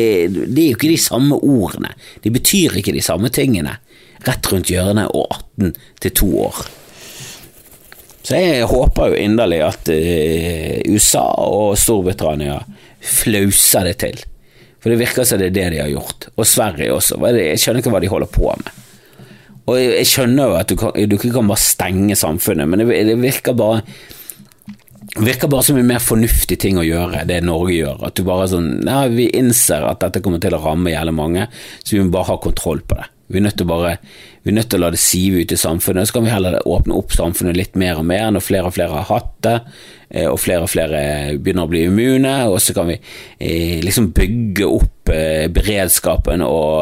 det 0.46 0.62
er 0.62 0.68
jo 0.68 0.76
ikke 0.76 0.92
de 0.92 0.98
samme 1.02 1.38
ordene. 1.42 1.94
De 2.22 2.30
betyr 2.34 2.76
ikke 2.78 2.94
de 2.94 3.02
samme 3.02 3.32
tingene. 3.34 3.78
Rett 4.26 4.50
rundt 4.52 4.70
hjørnet 4.70 5.10
og 5.14 5.32
18 5.58 5.72
til 6.04 6.14
to 6.20 6.28
år. 6.46 6.66
Så 8.26 8.40
jeg 8.40 8.66
håper 8.66 9.12
jo 9.12 9.20
inderlig 9.22 9.60
at 9.62 9.90
uh, 9.92 10.80
USA 10.90 11.26
og 11.46 11.76
Storbritannia 11.78 12.58
flauser 13.06 13.86
det 13.86 14.00
til. 14.02 14.18
For 14.82 14.90
det 14.90 14.98
virker 14.98 15.26
som 15.26 15.38
det 15.38 15.52
er 15.52 15.54
det 15.54 15.68
de 15.76 15.80
har 15.84 15.92
gjort. 15.92 16.28
Og 16.34 16.46
Sverige 16.46 16.94
også. 16.94 17.20
Jeg 17.34 17.62
skjønner 17.62 17.82
ikke 17.82 17.94
hva 17.94 18.02
de 18.02 18.10
holder 18.10 18.30
på 18.34 18.50
med. 18.50 18.82
Og 19.66 19.80
jeg 19.80 20.06
skjønner 20.06 20.52
jo 20.52 20.58
at 20.60 20.70
du 20.70 21.16
ikke 21.16 21.32
kan 21.34 21.48
bare 21.48 21.58
stenge 21.58 22.14
samfunnet, 22.18 22.68
men 22.70 22.84
det, 22.84 23.00
det 23.08 23.16
virker 23.18 23.56
bare 23.58 23.80
virker 25.16 25.50
bare 25.50 25.64
som 25.66 25.78
en 25.80 25.88
mer 25.88 26.02
fornuftig 26.02 26.58
ting 26.60 26.78
å 26.78 26.84
gjøre, 26.86 27.24
det 27.26 27.40
Norge 27.46 27.74
gjør. 27.74 28.04
At 28.06 28.18
du 28.18 28.22
bare 28.26 28.46
sånn 28.50 28.70
ja, 28.86 29.04
Vi 29.10 29.30
innser 29.38 29.86
at 29.88 30.02
dette 30.04 30.22
kommer 30.22 30.42
til 30.42 30.54
å 30.54 30.62
ramme 30.62 30.92
jævlig 30.92 31.14
mange, 31.16 31.46
så 31.82 31.96
vi 31.96 32.04
må 32.04 32.14
bare 32.14 32.30
ha 32.30 32.38
kontroll 32.42 32.82
på 32.86 32.98
det. 33.00 33.08
Vi 33.26 33.40
er 33.40 33.42
nødt 33.42 33.56
til, 33.58 33.66
bare, 33.66 33.96
vi 34.44 34.52
er 34.52 34.56
nødt 34.60 34.68
til 34.70 34.78
å 34.78 34.84
la 34.84 34.92
det 34.94 35.00
sive 35.02 35.42
ut 35.42 35.52
i 35.52 35.58
samfunnet. 35.58 36.06
Så 36.06 36.14
kan 36.14 36.26
vi 36.26 36.30
heller 36.30 36.60
åpne 36.62 36.94
opp 36.94 37.14
samfunnet 37.16 37.58
litt 37.58 37.78
mer 37.78 37.98
og 37.98 38.06
mer 38.06 38.28
når 38.30 38.44
flere 38.46 38.70
og 38.70 38.76
flere 38.76 39.00
har 39.00 39.08
hatt 39.08 39.32
det, 39.46 39.56
eh, 40.10 40.28
og 40.30 40.38
flere 40.42 40.66
og 40.66 40.70
flere 40.70 41.00
begynner 41.34 41.66
å 41.66 41.72
bli 41.72 41.86
immune. 41.88 42.36
Og 42.52 42.60
så 42.62 42.76
kan 42.76 42.86
vi 42.92 43.00
eh, 43.00 43.82
liksom 43.82 44.12
bygge 44.14 44.70
opp 44.70 45.10
eh, 45.14 45.46
beredskapen 45.50 46.44
og, 46.46 46.78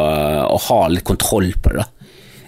og, 0.50 0.60
ha 0.68 0.80
litt 0.92 1.08
kontroll 1.08 1.52
på 1.56 1.72
det. 1.72 1.84
da. 1.84 1.90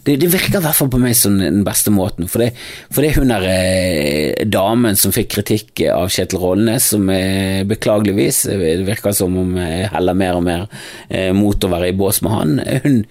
Det, 0.06 0.14
det, 0.22 0.28
virker 0.30 0.60
i 0.60 0.62
hvert 0.62 0.78
fall 0.78 0.90
på 0.92 1.00
meg 1.02 1.16
som 1.18 1.34
den 1.40 1.64
beste 1.66 1.90
måten. 1.90 2.28
For 2.30 2.44
det, 2.44 2.52
for 2.94 3.02
det 3.02 3.08
er 3.10 3.16
hun 3.18 3.32
der 3.32 3.46
eh, 3.50 4.44
damen 4.46 4.98
som 4.98 5.14
fikk 5.14 5.32
kritikk 5.34 5.82
av 5.90 6.12
Kjetil 6.14 6.38
Rollnes, 6.44 6.92
som 6.92 7.08
eh, 7.10 7.64
beklageligvis 7.66 8.44
Det 8.46 8.76
virker 8.86 9.16
som 9.16 9.34
om 9.40 9.56
jeg 9.58 9.88
heller 9.96 10.20
mer 10.20 10.38
og 10.38 10.46
mer 10.46 10.68
eh, 11.08 11.32
mot 11.34 11.58
å 11.58 11.72
være 11.72 11.90
i 11.90 11.96
bås 11.98 12.22
med 12.22 12.36
han. 12.36 12.54
Hun 12.86 13.02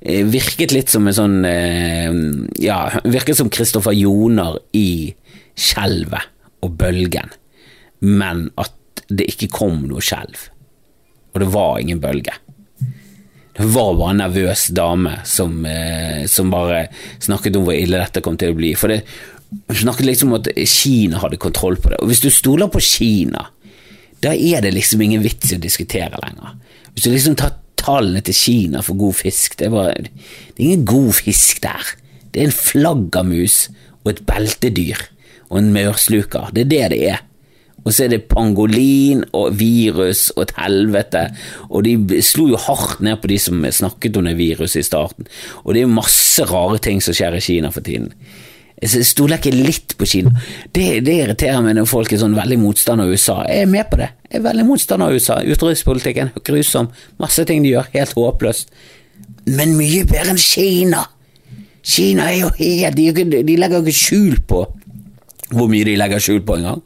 virket 0.00 0.72
litt 0.72 0.88
som 0.88 1.08
en 1.08 1.16
sånn 1.16 1.40
eh, 1.44 2.10
Ja, 2.62 2.78
virket 3.04 3.36
som 3.36 3.50
Kristoffer 3.52 3.92
Joner 3.96 4.56
i 4.76 5.12
Skjelvet 5.60 6.30
og 6.64 6.76
Bølgen, 6.80 7.28
men 8.00 8.48
at 8.60 9.04
det 9.08 9.26
ikke 9.32 9.50
kom 9.52 9.82
noe 9.88 10.02
skjelv. 10.04 10.48
Og 11.34 11.42
det 11.42 11.48
var 11.52 11.80
ingen 11.80 12.00
bølge. 12.00 12.34
Det 13.56 13.66
var 13.74 13.96
bare 13.98 14.14
en 14.14 14.22
nervøs 14.22 14.68
dame 14.76 15.18
som, 15.28 15.64
eh, 15.66 16.24
som 16.30 16.52
bare 16.52 16.86
snakket 17.20 17.58
om 17.58 17.66
hvor 17.66 17.76
ille 17.76 18.00
dette 18.00 18.22
kom 18.24 18.38
til 18.40 18.54
å 18.54 18.56
bli. 18.56 18.72
For 18.78 18.92
det 18.92 19.02
snakket 19.82 20.06
liksom 20.06 20.32
om 20.32 20.40
at 20.40 20.48
Kina 20.68 21.20
hadde 21.20 21.40
kontroll 21.42 21.76
på 21.76 21.90
det. 21.90 22.00
Og 22.00 22.08
hvis 22.08 22.22
du 22.24 22.30
stoler 22.32 22.70
på 22.72 22.80
Kina, 22.80 23.48
da 24.22 24.32
er 24.32 24.62
det 24.64 24.74
liksom 24.76 25.02
ingen 25.02 25.24
vits 25.24 25.52
i 25.52 25.58
å 25.58 25.62
diskutere 25.62 26.20
lenger. 26.22 26.56
Hvis 26.94 27.04
du 27.04 27.10
liksom 27.12 27.36
tar 27.40 27.56
tallene 27.80 28.22
til 28.24 28.36
Kina 28.36 28.84
for 28.84 28.98
god 29.00 29.16
fisk. 29.22 29.58
Det 29.58 29.70
er, 29.70 30.04
det 30.04 30.60
er 30.60 30.68
ingen 30.68 30.86
god 30.88 31.12
fisk 31.20 31.62
der. 31.64 31.94
Det 32.30 32.42
er 32.42 32.50
en 32.50 32.54
flaggermus 32.54 33.70
og 34.04 34.12
et 34.14 34.22
beltedyr 34.28 35.02
og 35.50 35.58
en 35.58 35.72
mørsluker. 35.74 36.52
Det 36.54 36.66
er 36.66 36.70
det 36.70 36.86
det 36.94 37.02
er. 37.14 37.24
Og 37.80 37.94
så 37.96 38.04
er 38.04 38.12
det 38.12 38.26
pangolin 38.28 39.22
og 39.32 39.54
virus 39.56 40.28
og 40.34 40.44
et 40.44 40.52
helvete, 40.58 41.22
og 41.72 41.86
de 41.86 42.20
slo 42.24 42.50
jo 42.50 42.60
hardt 42.60 43.00
ned 43.04 43.22
på 43.22 43.30
de 43.30 43.38
som 43.40 43.64
snakket 43.64 44.18
om 44.20 44.28
det 44.28 44.36
viruset 44.36 44.82
i 44.82 44.86
starten. 44.86 45.28
Og 45.64 45.74
det 45.74 45.84
er 45.84 45.92
masse 45.92 46.44
rare 46.50 46.76
ting 46.82 47.00
som 47.00 47.16
skjer 47.16 47.38
i 47.38 47.44
Kina 47.44 47.72
for 47.72 47.84
tiden. 47.86 48.12
Jeg 48.80 49.04
stoler 49.04 49.36
ikke 49.36 49.52
litt 49.52 49.94
på 50.00 50.06
Kina. 50.08 50.32
Det, 50.72 51.02
det, 51.04 51.16
irriterer 51.20 51.60
meg 51.64 51.76
når 51.76 51.88
folk 51.90 52.12
er 52.14 52.22
sånn 52.22 52.36
veldig 52.36 52.56
motstander 52.62 53.04
av 53.04 53.12
USA. 53.12 53.42
Jeg 53.44 53.66
er 53.66 53.68
med 53.68 53.90
på 53.90 53.98
det. 54.00 54.08
Jeg 54.30 54.40
er 54.40 54.46
veldig 54.46 54.64
motstander 54.70 55.10
av 55.10 55.16
USA. 55.18 55.36
Utenrikspolitikken 55.44 56.32
grusom. 56.46 56.88
Masse 57.20 57.44
ting 57.48 57.60
de 57.64 57.74
gjør, 57.74 57.90
helt 57.92 58.16
håpløst. 58.16 58.72
Men 59.50 59.76
mye 59.76 60.06
bedre 60.08 60.32
enn 60.32 60.40
Kina. 60.40 61.04
Kina 61.84 62.30
er 62.30 62.38
jo 62.42 62.50
helt 62.58 62.96
De, 62.96 63.42
de 63.44 63.56
legger 63.56 63.80
jo 63.80 63.88
ikke 63.88 64.00
skjul 64.00 64.40
på 64.48 64.64
hvor 65.50 65.66
mye 65.66 65.82
de 65.82 65.96
legger 65.98 66.22
skjul 66.22 66.44
på 66.46 66.60
engang. 66.60 66.82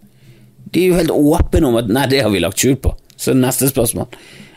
De 0.72 0.82
er 0.82 0.88
jo 0.88 0.98
helt 0.98 1.12
åpne 1.12 1.68
om 1.68 1.76
at 1.76 1.90
'nei, 1.90 2.06
det 2.10 2.22
har 2.24 2.32
vi 2.32 2.40
lagt 2.40 2.58
skjul 2.58 2.78
på'. 2.80 2.94
Så 3.16 3.34
neste 3.36 3.68
spørsmål. 3.68 4.08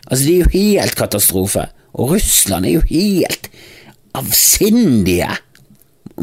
Altså, 0.08 0.24
de 0.24 0.32
er 0.34 0.38
jo 0.38 0.54
helt 0.54 0.96
katastrofe. 0.96 1.66
Og 1.92 2.14
Russland 2.14 2.66
er 2.66 2.78
jo 2.78 2.84
helt 2.88 3.50
avsindige 4.16 5.28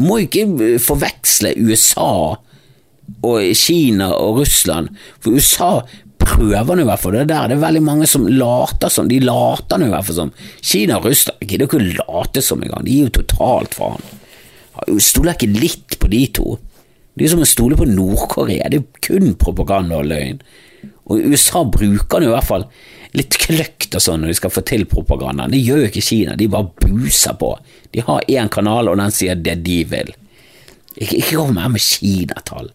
må 0.01 0.21
ikke 0.23 0.77
forveksle 0.83 1.55
USA 1.61 2.35
og 3.25 3.55
Kina 3.57 4.09
og 4.17 4.41
Russland, 4.41 4.89
for 5.21 5.35
USA 5.37 5.69
prøver 6.25 6.77
nå 6.77 6.85
i 6.85 6.89
hvert 6.89 7.01
fall 7.03 7.17
det 7.19 7.27
der. 7.29 7.49
Det 7.49 7.57
er 7.57 7.63
veldig 7.63 7.83
mange 7.85 8.07
som 8.09 8.25
later 8.27 8.91
som. 8.91 9.09
De 9.09 9.19
later 9.21 9.79
nå 9.79 9.89
i 9.89 9.93
hvert 9.93 10.07
fall 10.07 10.19
som. 10.23 10.31
Kina 10.61 10.99
og 10.99 11.09
Russland 11.09 11.43
gidder 11.45 11.67
ikke 11.67 11.81
å 11.81 11.89
late 12.01 12.43
som 12.45 12.63
engang. 12.63 12.85
De 12.85 12.95
gir 12.95 13.09
jo 13.09 13.17
totalt 13.19 13.77
faen. 13.77 14.07
Stoler 14.99 15.35
ikke 15.35 15.53
litt 15.53 15.99
på 16.01 16.09
de 16.11 16.23
to. 16.35 16.57
De 17.15 17.23
er 17.23 17.31
som 17.31 17.43
å 17.43 17.47
stole 17.47 17.77
på 17.79 17.87
Nord-Korea. 17.87 18.67
Det 18.71 18.81
er 18.81 19.03
kun 19.05 19.35
propaganda 19.39 20.01
og 20.01 20.09
løgn. 20.09 20.41
Og 21.05 21.29
USA 21.31 21.61
bruker 21.69 22.21
nå 22.21 22.31
i 22.31 22.33
hvert 22.33 22.47
fall 22.49 22.65
litt 23.15 23.37
kløkt 23.41 23.95
og 23.95 24.03
sånn 24.03 24.23
når 24.23 24.33
de 24.33 24.37
skal 24.41 24.53
få 24.53 24.63
til 24.67 24.85
propagandaen. 24.89 25.53
Det 25.55 25.63
gjør 25.63 25.83
jo 25.83 25.89
ikke 25.91 26.05
Kina, 26.05 26.37
de 26.39 26.51
bare 26.51 26.71
buser 26.83 27.35
på. 27.39 27.53
De 27.95 28.03
har 28.05 28.31
én 28.31 28.51
kanal, 28.51 28.91
og 28.91 28.99
den 28.99 29.13
sier 29.15 29.39
det 29.39 29.59
de 29.65 29.81
vil. 29.91 30.11
Ikke, 30.95 31.21
ikke 31.21 31.37
kom 31.37 31.59
her 31.59 31.71
med 31.71 31.83
Kinatall. 31.83 32.71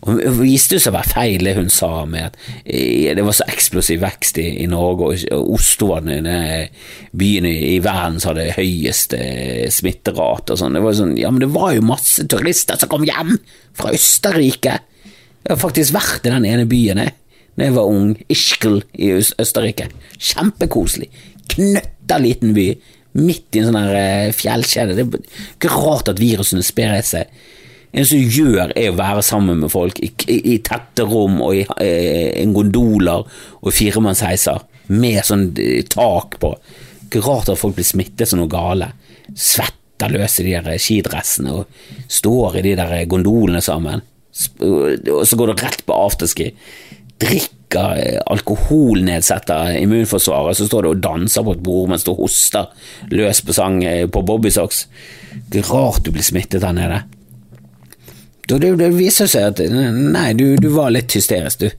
Og 0.00 0.16
det 0.16 0.30
viste 0.38 0.78
seg 0.80 0.94
å 0.94 0.96
være 0.96 1.12
feil 1.12 1.44
det 1.44 1.52
hun 1.58 1.68
sa 1.72 1.90
med 2.08 2.30
at 2.30 2.38
eh, 2.64 3.10
det 3.16 3.24
var 3.24 3.36
så 3.36 3.44
eksplosiv 3.52 4.00
vekst 4.00 4.38
i, 4.40 4.46
i 4.62 4.68
Norge, 4.70 5.10
og 5.36 5.50
Oslo 5.58 5.90
var 5.90 6.06
den 6.06 6.28
byen 7.12 7.48
i, 7.48 7.56
i 7.74 7.78
verden 7.84 8.16
som 8.20 8.32
hadde 8.32 8.54
høyeste 8.56 9.20
smitterate 9.76 10.56
og 10.56 10.62
sånn. 10.62 10.78
Det 10.78 10.84
var 10.86 10.96
sånn, 10.96 11.16
ja, 11.20 11.32
men 11.32 11.44
det 11.44 11.50
var 11.52 11.74
jo 11.76 11.84
masse 11.84 12.24
turister 12.32 12.80
som 12.80 12.92
kom 12.92 13.04
hjem 13.08 13.36
fra 13.76 13.92
Østerrike. 13.96 14.78
Jeg 15.44 15.52
har 15.52 15.60
faktisk 15.60 15.96
vært 15.96 16.24
i 16.24 16.32
den 16.32 16.48
ene 16.48 16.68
byen, 16.68 17.04
jeg 17.04 17.16
da 17.60 17.68
jeg 17.68 17.76
var 17.76 17.92
ung, 17.92 18.14
Ischgl 18.32 18.80
i 18.96 19.12
Østerrike. 19.18 19.90
Kjempekoselig. 20.16 21.10
Knøtta 21.52 22.16
liten 22.22 22.54
by, 22.56 22.70
midt 23.20 23.56
i 23.56 23.60
en 23.60 23.68
sånn 23.68 23.80
eh, 23.92 24.30
fjellkjede. 24.36 24.96
Det 24.96 25.04
er 25.04 25.40
ikke 25.58 25.72
rart 25.74 26.08
at 26.12 26.22
virusene 26.22 26.64
sprer 26.64 27.00
seg. 27.04 27.28
En 27.90 28.06
som 28.06 28.20
gjør, 28.22 28.70
er 28.78 28.92
å 28.92 28.98
være 28.98 29.22
sammen 29.26 29.60
med 29.60 29.72
folk 29.72 29.98
i, 30.00 30.12
i, 30.30 30.38
i 30.54 30.58
tette 30.64 31.04
rom 31.10 31.40
og 31.42 31.56
i 31.58 31.64
i 31.66 32.44
en 32.44 32.54
gondoler 32.54 33.26
og 33.60 33.74
firemannsheiser 33.74 34.62
med 34.94 35.20
sånn 35.26 35.50
eh, 35.60 35.82
tak 35.90 36.38
på. 36.42 36.54
Ikke 37.08 37.24
rart 37.26 37.50
at 37.50 37.60
folk 37.60 37.76
blir 37.76 37.88
smittet 37.88 38.30
som 38.30 38.40
noe 38.40 38.50
gale. 38.50 38.92
Svetter 39.34 40.14
løs 40.14 40.38
i 40.40 40.46
de 40.46 40.54
der 40.56 40.80
skidressene 40.80 41.58
og 41.60 41.82
står 42.08 42.60
i 42.60 42.68
de 42.70 42.78
der 42.78 42.94
gondolene 43.10 43.60
sammen. 43.64 44.06
Og 44.70 45.26
så 45.26 45.36
går 45.36 45.50
det 45.50 45.62
rett 45.64 45.82
på 45.84 45.96
afterski 46.06 46.52
drikker 47.20 47.56
alkoholnedsetter 47.70 48.30
alkohol 48.32 49.04
nedsetter 49.06 49.76
immunforsvaret, 49.78 50.58
så 50.58 50.66
står 50.66 50.82
du 50.82 50.88
og 50.90 51.02
danser 51.04 51.44
på 51.46 51.54
et 51.54 51.62
bord 51.62 51.90
mens 51.92 52.02
du 52.06 52.10
hoster 52.18 52.66
løs 53.14 53.42
på 53.46 53.54
sang 53.54 53.78
eh, 53.86 54.08
på 54.10 54.24
bobbysocks. 54.26 54.86
Det 55.46 55.62
er 55.62 55.70
rart 55.70 56.02
du 56.04 56.10
blir 56.10 56.26
smittet 56.26 56.64
der 56.64 56.74
nede. 56.74 57.02
Det, 58.50 58.58
det 58.58 58.88
viser 58.96 59.30
seg 59.30 59.52
at 59.52 59.62
nei, 59.70 60.32
du, 60.34 60.56
du 60.58 60.72
var 60.74 60.90
litt 60.90 61.14
hysterisk, 61.14 61.62
du. 61.62 61.70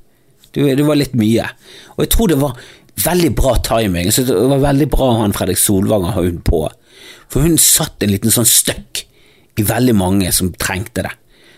du. 0.55 0.61
Du 0.79 0.85
var 0.87 0.99
litt 0.99 1.17
mye. 1.19 1.49
Og 1.97 2.05
jeg 2.05 2.13
tror 2.15 2.31
det 2.31 2.39
var 2.39 2.61
veldig 3.03 3.31
bra 3.35 3.57
timing. 3.65 4.11
Så 4.15 4.23
det 4.27 4.37
var 4.53 4.63
veldig 4.63 4.87
bra 4.93 5.09
han 5.19 5.35
Fredrik 5.35 5.59
Solvanger 5.59 6.15
har 6.15 6.29
hun 6.29 6.39
på. 6.47 6.63
For 7.31 7.43
hun 7.43 7.59
satt 7.59 8.03
en 8.03 8.13
liten 8.13 8.31
sånn 8.31 8.47
støkk 8.47 9.03
i 9.59 9.67
veldig 9.67 9.97
mange 9.99 10.31
som 10.35 10.53
trengte 10.55 11.03
det. 11.03 11.11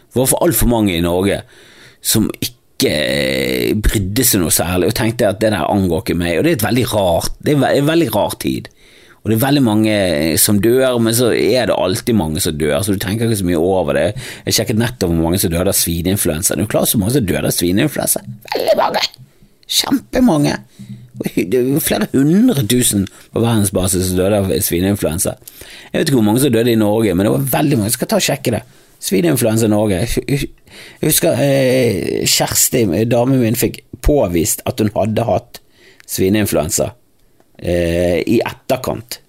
Det 0.09 0.17
var 0.17 0.29
for 0.29 0.45
altfor 0.45 0.69
mange 0.69 0.95
i 0.97 1.05
Norge 1.05 1.43
som 2.03 2.27
ikke 2.41 2.52
ikke 2.83 3.81
brydde 3.87 4.25
seg 4.27 4.43
noe 4.43 4.53
særlig 4.53 4.91
og 4.91 4.95
tenkte 4.97 5.31
at 5.31 5.41
det 5.41 5.53
der 5.53 5.65
angår 5.65 6.03
ikke 6.03 6.17
meg. 6.19 6.37
Og 6.37 6.45
det 6.45 6.53
er 6.53 6.59
et 6.59 6.65
veldig 6.67 6.87
rart, 6.93 7.35
det 7.41 7.55
er 7.55 7.67
en 7.79 7.89
veldig 7.89 8.09
rar 8.13 8.37
tid. 8.43 8.69
Og 9.23 9.31
det 9.31 9.37
er 9.37 9.43
veldig 9.45 9.61
mange 9.63 9.97
som 10.43 10.57
dør, 10.59 10.97
men 10.99 11.15
så 11.15 11.29
er 11.31 11.69
det 11.69 11.75
alltid 11.79 12.17
mange 12.19 12.41
som 12.43 12.57
dør, 12.59 12.81
så 12.83 12.91
du 12.91 12.99
tenker 12.99 13.29
ikke 13.29 13.39
så 13.39 13.47
mye 13.47 13.61
over 13.61 13.95
det. 13.95 14.09
Jeg 14.43 14.57
sjekket 14.57 14.81
nettopp 14.81 15.13
hvor 15.13 15.29
mange 15.29 15.39
som 15.39 15.53
døde 15.53 15.71
av 15.71 15.77
svineinfluensa. 15.79 16.57
Det 16.57 16.65
er 16.65 16.67
jo 16.67 16.73
klart 16.73 16.91
så 16.91 16.99
mange 16.99 17.15
som 17.15 17.29
døde 17.29 17.47
av 17.47 17.55
svineinfluensa. 17.55 18.23
Veldig 18.51 18.75
mange! 18.81 19.05
Kjempemange! 19.79 20.57
Det 21.23 21.55
er 21.55 21.79
flere 21.85 22.09
hundre 22.11 22.65
tusen 22.67 23.05
på 23.31 23.39
verdensbasis 23.39 24.09
som 24.09 24.19
døde 24.19 24.43
av 24.43 24.51
svineinfluensa. 24.67 25.37
Jeg 25.93 26.01
vet 26.01 26.11
ikke 26.11 26.19
hvor 26.19 26.27
mange 26.27 26.43
som 26.43 26.51
døde 26.51 26.73
i 26.73 26.79
Norge, 26.83 27.15
men 27.15 27.23
det 27.29 27.35
var 27.37 27.51
veldig 27.61 27.79
mange. 27.79 27.93
Jeg 27.93 27.99
skal 28.01 28.11
ta 28.11 28.19
og 28.19 28.27
sjekke 28.27 28.57
det. 28.57 28.63
Svineinfluensa 29.03 29.67
Norge. 29.71 30.03
Jeg 30.27 30.49
husker 31.03 31.39
eh, 31.43 32.23
Kjersti, 32.29 32.85
damen 33.11 33.41
min, 33.41 33.57
fikk 33.59 33.81
påvist 34.03 34.63
at 34.69 34.79
hun 34.79 34.91
hadde 34.95 35.25
hatt 35.27 35.59
svineinfluensa 36.09 36.91
eh, 37.59 38.21
i 38.23 38.39
etterkant. 38.43 39.19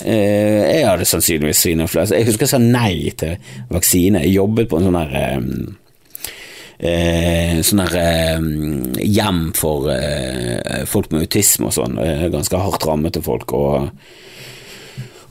Eh, 0.00 0.64
jeg 0.66 0.88
hadde 0.88 1.06
sannsynligvis 1.08 1.62
svineinfluensa. 1.66 2.18
Jeg 2.18 2.30
husker 2.30 2.48
jeg 2.48 2.54
sa 2.54 2.62
nei 2.62 3.12
til 3.20 3.38
vaksine. 3.70 4.24
Jeg 4.26 4.38
jobbet 4.40 4.70
på 4.70 4.80
en 4.80 4.88
sånn 4.88 5.00
her 5.02 5.16
eh, 5.20 5.38
Eh, 6.80 7.58
sånn 7.60 7.82
der 7.82 7.96
eh, 8.00 8.44
hjem 9.04 9.40
for 9.52 9.90
eh, 9.92 10.86
folk 10.88 11.10
med 11.12 11.26
autisme 11.26 11.68
og 11.68 11.74
sånn, 11.76 11.98
eh, 12.00 12.22
ganske 12.32 12.56
hardt 12.56 12.86
rammete 12.88 13.20
folk. 13.20 13.52
og 13.52 13.90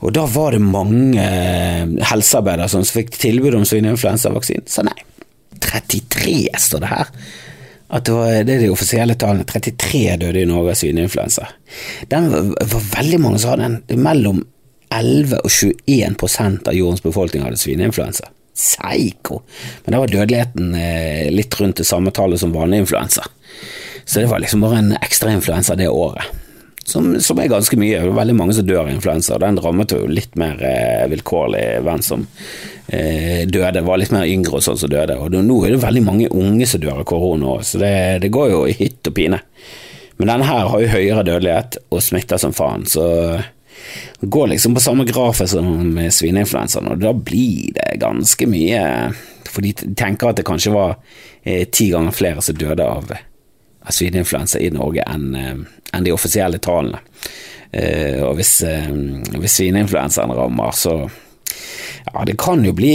og 0.00 0.14
da 0.16 0.24
var 0.32 0.56
det 0.56 0.62
mange 0.64 1.20
eh, 1.20 1.84
helsearbeidere 2.08 2.70
som 2.72 2.84
fikk 2.86 3.12
tilbud 3.20 3.58
om 3.58 3.66
svineinfluensavaksine. 3.68 4.64
Sa 4.70 4.84
nei. 4.86 4.96
33 5.60 6.48
står 6.56 6.84
det 6.84 6.90
her. 6.94 7.10
At 7.90 8.06
det, 8.06 8.14
var, 8.14 8.32
det 8.46 8.54
er 8.54 8.64
de 8.64 8.70
offisielle 8.72 9.16
tallene. 9.20 9.44
33 9.44 10.16
døde 10.22 10.40
i 10.40 10.48
Norge 10.48 10.72
av 10.72 10.80
svineinfluensa. 10.80 11.50
Det 12.08 12.22
var 12.72 12.88
veldig 12.96 13.20
mange 13.20 13.42
som 13.42 13.52
hadde 13.52 13.68
den. 13.68 14.02
Mellom 14.06 14.40
11 14.90 15.42
og 15.44 15.52
21% 15.52 16.70
av 16.70 16.78
jordens 16.78 17.04
befolkning 17.04 17.44
hadde 17.44 17.60
svineinfluensa. 17.60 18.32
Psycho! 18.56 19.42
Men 19.84 19.94
da 19.94 20.00
var 20.00 20.12
dødeligheten 20.12 20.72
eh, 20.80 21.26
litt 21.34 21.54
rundt 21.60 21.82
det 21.82 21.88
samme 21.88 22.12
tallet 22.16 22.40
som 22.40 22.56
vanlig 22.56 22.86
influensa. 22.86 23.28
Så 24.04 24.22
det 24.22 24.30
var 24.32 24.40
liksom 24.42 24.64
bare 24.64 24.80
en 24.80 24.94
ekstra 24.96 25.34
influensa 25.36 25.76
det 25.78 25.92
året 25.92 26.24
som, 26.90 27.12
som, 27.22 27.38
er 27.38 27.50
ganske 27.50 27.78
mye. 27.78 28.00
Det 28.00 28.10
er 28.10 28.16
veldig 28.18 28.36
mange 28.36 28.56
som 28.56 28.66
dør 28.66 28.82
av 28.84 28.90
influensa. 28.92 29.38
Den 29.42 29.60
rammet 29.62 29.94
jo 29.94 30.02
litt 30.10 30.34
mer 30.40 30.60
eh, 30.66 31.06
vilkårlig 31.12 31.64
hvem 31.86 32.02
som 32.04 32.26
eh, 32.88 33.46
døde. 33.46 33.76
Det 33.78 33.84
var 33.86 34.00
litt 34.02 34.14
mer 34.14 34.26
yngre 34.30 34.58
og 34.58 34.64
sånn 34.66 34.80
som 34.80 34.92
døde. 34.92 35.18
Og 35.20 35.36
nå 35.36 35.60
er 35.64 35.76
det 35.76 35.84
veldig 35.84 36.04
mange 36.06 36.32
unge 36.34 36.68
som 36.68 36.82
dør 36.82 37.02
av 37.04 37.06
korona 37.08 37.54
òg, 37.54 37.64
så 37.66 37.80
det, 37.82 37.94
det, 38.24 38.32
går 38.34 38.50
jo 38.52 38.66
i 38.66 38.76
hytt 38.80 39.12
og 39.12 39.16
pine. 39.16 39.40
Men 40.20 40.34
denne 40.34 40.50
her 40.50 40.68
har 40.68 40.82
jo 40.82 40.92
høyere 40.92 41.24
dødelighet 41.24 41.80
og 41.88 42.04
smitter 42.04 42.40
som 42.42 42.52
faen, 42.52 42.84
så 42.90 43.06
det 44.20 44.28
går 44.28 44.50
liksom 44.50 44.74
på 44.76 44.82
samme 44.84 45.06
grafe 45.08 45.46
som 45.48 45.96
svineinfluensaen, 46.12 46.90
og 46.92 47.00
da 47.00 47.14
blir 47.16 47.72
det 47.78 47.94
ganske 48.02 48.46
mye 48.50 48.82
For 49.48 49.64
de 49.64 49.72
tenker 49.96 50.30
at 50.30 50.38
det 50.38 50.44
kanskje 50.46 50.74
var 50.74 50.92
eh, 51.42 51.64
ti 51.72 51.88
ganger 51.90 52.14
flere 52.14 52.44
som 52.44 52.58
døde 52.60 52.84
av 52.84 53.08
av 53.80 53.94
svineinfluensa 53.96 54.60
i 54.60 54.70
Norge 54.74 55.04
enn 55.08 55.34
eh, 55.36 55.54
en 55.96 56.06
de 56.06 56.12
offisielle 56.14 56.60
tallene. 56.62 57.00
Uh, 57.70 58.26
og 58.26 58.32
hvis, 58.40 58.64
uh, 58.66 58.88
hvis 59.38 59.56
svineinfluensaen 59.60 60.32
rammer, 60.34 60.72
så 60.74 60.94
ja, 62.08 62.24
det 62.26 62.34
kan 62.40 62.64
jo 62.66 62.72
bli, 62.74 62.94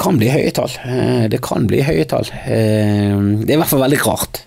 kan 0.00 0.18
bli 0.18 0.30
høye 0.32 0.50
tall. 0.54 0.72
Det 1.30 1.38
kan 1.44 1.66
bli 1.70 1.82
høye 1.86 2.06
tall. 2.10 2.26
det 2.30 3.46
er 3.46 3.54
i 3.54 3.58
hvert 3.60 3.70
fall 3.70 3.84
veldig 3.84 4.00
rart. 4.02 4.40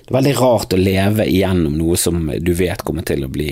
Det 0.00 0.10
er 0.10 0.16
veldig 0.16 0.34
rart 0.40 0.74
å 0.74 0.80
leve 0.80 1.26
igjennom 1.30 1.76
noe 1.78 1.98
som 2.00 2.30
du 2.42 2.52
vet 2.58 2.82
kommer 2.86 3.06
til 3.06 3.26
å 3.26 3.30
bli 3.30 3.50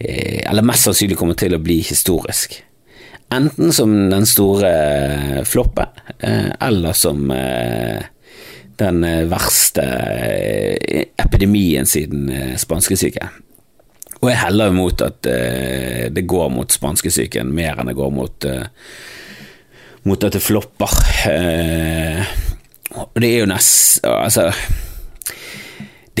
Eller 0.00 0.64
mest 0.66 0.88
sannsynlig 0.88 1.16
kommer 1.20 1.38
til 1.40 1.54
å 1.56 1.62
bli 1.62 1.78
historisk. 1.86 2.58
Enten 3.32 3.72
som 3.72 3.94
den 4.10 4.26
store 4.28 5.44
floppen, 5.48 6.00
eller 6.60 6.96
som 6.98 7.30
den 8.80 9.04
eh, 9.04 9.28
verste 9.30 9.84
eh, 9.84 11.06
epidemien 11.20 11.86
siden 11.88 12.28
eh, 12.32 12.56
spanskesyken. 12.60 13.28
Og 14.20 14.28
jeg 14.28 14.40
heller 14.42 14.68
imot 14.68 15.00
at 15.00 15.24
det 16.12 16.22
går 16.28 16.50
mot 16.52 16.68
spanskesyken 16.68 17.54
mer 17.56 17.78
enn 17.80 17.88
det 17.88 17.94
går 17.96 18.10
mot, 18.12 18.44
mot 20.04 20.26
at 20.28 20.34
det 20.36 20.42
flopper. 20.44 20.92
Og 23.00 23.16
det 23.16 23.30
er 23.30 23.38
jo 23.40 23.48
nest... 23.48 24.04
Altså 24.04 24.50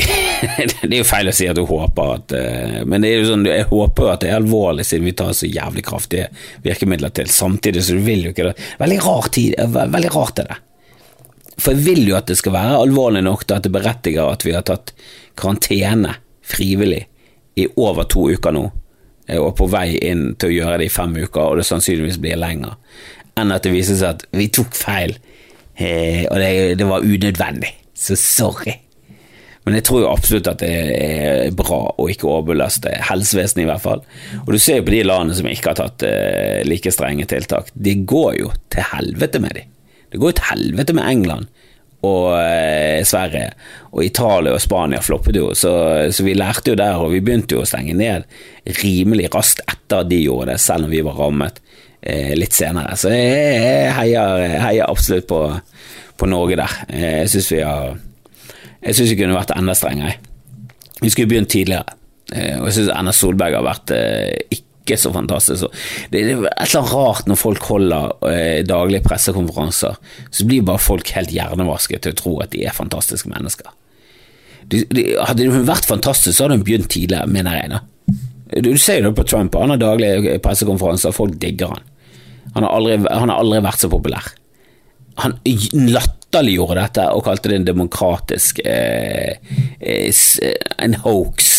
det, 0.00 0.86
er 0.86 0.96
jo 0.96 1.04
feil 1.04 1.28
å 1.28 1.36
si 1.36 1.50
at 1.50 1.60
du 1.60 1.66
håper 1.68 2.14
at 2.14 2.32
Men 2.88 3.04
det 3.04 3.10
er 3.10 3.20
jo 3.20 3.28
sånn, 3.34 3.44
jeg 3.50 3.68
håper 3.68 4.14
at 4.14 4.24
det 4.24 4.30
er 4.30 4.38
alvorlig, 4.38 4.88
siden 4.88 5.10
vi 5.10 5.16
tar 5.20 5.36
så 5.36 5.50
jævlig 5.52 5.84
kraftige 5.84 6.30
virkemidler 6.64 7.12
til. 7.12 7.28
Samtidig 7.28 7.84
så 7.84 8.00
du 8.00 8.04
vil 8.08 8.30
jo 8.30 8.32
ikke 8.32 8.48
det. 8.48 8.56
Veldig 8.80 9.00
rar 9.04 9.28
tid, 9.36 9.60
veldig 9.76 10.16
rart 10.16 10.40
er 10.40 10.54
det. 10.54 10.60
For 11.60 11.76
jeg 11.76 11.84
vil 11.84 12.08
jo 12.08 12.16
at 12.18 12.30
det 12.30 12.38
skal 12.40 12.56
være 12.56 12.80
alvorlig 12.80 13.22
nok 13.26 13.44
til 13.44 13.58
at 13.58 13.66
det 13.66 13.74
berettiger 13.74 14.32
at 14.32 14.44
vi 14.46 14.54
har 14.56 14.66
tatt 14.66 14.94
karantene 15.38 16.16
frivillig 16.50 17.04
i 17.60 17.66
over 17.76 18.06
to 18.10 18.28
uker 18.32 18.54
nå, 18.54 18.64
eh, 19.28 19.38
og 19.38 19.54
på 19.58 19.68
vei 19.70 19.94
inn 19.98 20.34
til 20.40 20.50
å 20.50 20.56
gjøre 20.56 20.80
det 20.80 20.90
i 20.90 20.94
fem 20.94 21.16
uker, 21.18 21.42
og 21.42 21.60
det 21.60 21.66
sannsynligvis 21.68 22.20
blir 22.22 22.40
lenger, 22.40 22.76
enn 23.38 23.54
at 23.54 23.66
det 23.66 23.74
viser 23.74 23.98
seg 24.00 24.16
at 24.16 24.24
vi 24.36 24.48
tok 24.52 24.72
feil, 24.76 25.16
eh, 25.76 26.24
og 26.30 26.38
det, 26.40 26.52
det 26.80 26.88
var 26.88 27.04
unødvendig. 27.06 27.74
Så 28.00 28.16
sorry. 28.16 28.78
Men 29.66 29.76
jeg 29.76 29.84
tror 29.86 30.00
jo 30.00 30.08
absolutt 30.10 30.48
at 30.48 30.62
det 30.62 30.70
er 30.72 31.50
bra 31.56 31.82
å 32.00 32.06
ikke 32.08 32.30
overbelaste 32.30 32.94
helsevesenet, 33.10 33.66
i 33.66 33.68
hvert 33.68 33.84
fall. 33.84 34.00
Og 34.46 34.54
du 34.54 34.58
ser 34.58 34.80
jo 34.80 34.86
på 34.86 34.94
de 34.94 35.02
landene 35.04 35.36
som 35.36 35.50
ikke 35.50 35.74
har 35.74 35.78
tatt 35.82 36.06
uh, 36.08 36.62
like 36.64 36.92
strenge 36.94 37.28
tiltak. 37.28 37.68
De 37.76 37.92
går 38.08 38.38
jo 38.38 38.48
til 38.72 38.88
helvete 38.94 39.42
med 39.44 39.58
dem. 39.58 39.68
Det 40.10 40.20
går 40.20 40.32
jo 40.32 40.38
til 40.40 40.50
helvete 40.50 40.96
med 40.96 41.06
England 41.06 41.50
og 42.06 42.30
eh, 42.40 43.02
Sverige, 43.04 43.50
og 43.92 44.04
Italia 44.04 44.54
og 44.56 44.62
Spania 44.62 45.02
floppet 45.04 45.36
jo, 45.36 45.50
så, 45.58 45.72
så, 46.08 46.24
vi 46.24 46.32
lærte 46.36 46.72
jo 46.72 46.78
der, 46.78 46.96
og 46.96 47.12
vi 47.12 47.20
begynte 47.24 47.58
jo 47.58 47.64
å 47.64 47.68
stenge 47.68 47.92
ned 47.96 48.24
rimelig 48.80 49.28
raskt 49.34 49.60
etter 49.68 50.06
de 50.08 50.22
gjorde 50.22 50.54
det, 50.54 50.62
selv 50.64 50.88
om 50.88 50.94
vi 50.94 51.02
var 51.04 51.18
rammet 51.20 51.60
eh, 52.00 52.32
litt 52.38 52.56
senere. 52.56 52.96
Så 52.96 53.12
jeg, 53.12 53.36
jeg 53.60 53.92
heier, 53.98 54.46
heier, 54.64 54.88
absolutt 54.88 55.28
på, 55.28 55.42
på 56.16 56.30
Norge 56.30 56.56
der. 56.62 56.78
Eh, 56.88 57.18
jeg 57.24 57.34
syns 57.34 57.52
vi 57.52 57.60
har 57.66 57.98
Jeg 58.80 58.96
syns 58.96 59.10
vi 59.12 59.20
kunne 59.20 59.36
vært 59.36 59.52
enda 59.52 59.74
strengere. 59.76 60.16
Vi 61.02 61.10
skulle 61.12 61.28
begynt 61.28 61.52
tidligere, 61.52 61.98
eh, 62.32 62.56
og 62.56 62.70
jeg 62.70 62.78
syns 62.78 62.94
Erna 62.94 63.12
Solberg 63.12 63.58
har 63.58 63.66
vært 63.66 63.92
eh, 63.92 64.40
ikke 64.48 64.69
ikke 64.90 65.00
så 65.00 65.12
fantastisk. 65.14 65.82
Det 66.10 66.20
er 66.20 66.30
et 66.30 66.32
eller 66.36 66.80
annet 66.80 66.94
rart 66.94 67.28
når 67.30 67.38
folk 67.38 67.68
holder 67.70 68.26
eh, 68.30 68.62
daglige 68.66 69.04
pressekonferanser, 69.06 69.98
så 70.30 70.48
blir 70.48 70.66
bare 70.66 70.82
folk 70.82 71.12
helt 71.16 71.32
hjernevasket 71.34 72.04
til 72.04 72.14
å 72.16 72.18
tro 72.18 72.34
at 72.44 72.52
de 72.54 72.64
er 72.66 72.76
fantastiske 72.76 73.30
mennesker. 73.30 73.70
De, 74.70 74.82
de, 74.92 75.06
hadde 75.18 75.48
hun 75.50 75.66
vært 75.68 75.88
fantastisk, 75.88 76.36
så 76.36 76.46
hadde 76.46 76.60
hun 76.60 76.66
begynt 76.66 76.90
tidligere, 76.92 77.30
mener 77.30 77.56
jeg. 77.58 77.80
Du, 78.66 78.74
ser 78.78 79.00
jo 79.00 79.08
det 79.08 79.16
på 79.18 79.26
Trump, 79.30 79.54
han 79.58 79.72
har 79.74 79.80
daglige 79.80 80.38
pressekonferanser, 80.42 81.14
folk 81.14 81.38
digger 81.42 81.74
han. 81.76 81.88
Han 82.56 82.66
har 82.66 82.76
aldri, 82.76 82.98
han 83.06 83.30
har 83.30 83.38
aldri 83.38 83.62
vært 83.62 83.82
så 83.82 83.90
populær. 83.92 84.32
Han 85.20 85.36
latterliggjorde 85.44 86.78
dette 86.80 87.06
og 87.14 87.24
kalte 87.26 87.50
det 87.50 87.60
en 87.60 87.68
demokratisk 87.68 88.62
eh, 88.64 89.38
eh, 89.78 90.22
en 90.80 90.96
hoax 91.04 91.50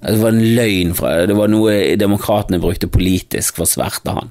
det 0.00 0.18
var 0.22 0.30
en 0.30 0.54
løgn 0.54 0.94
fra 0.94 1.14
Det 1.26 1.34
var 1.34 1.50
noe 1.50 1.96
demokratene 1.98 2.60
brukte 2.62 2.90
politisk 2.90 3.58
for 3.58 3.66
å 3.66 3.72
sverte 3.72 4.14
han. 4.14 4.30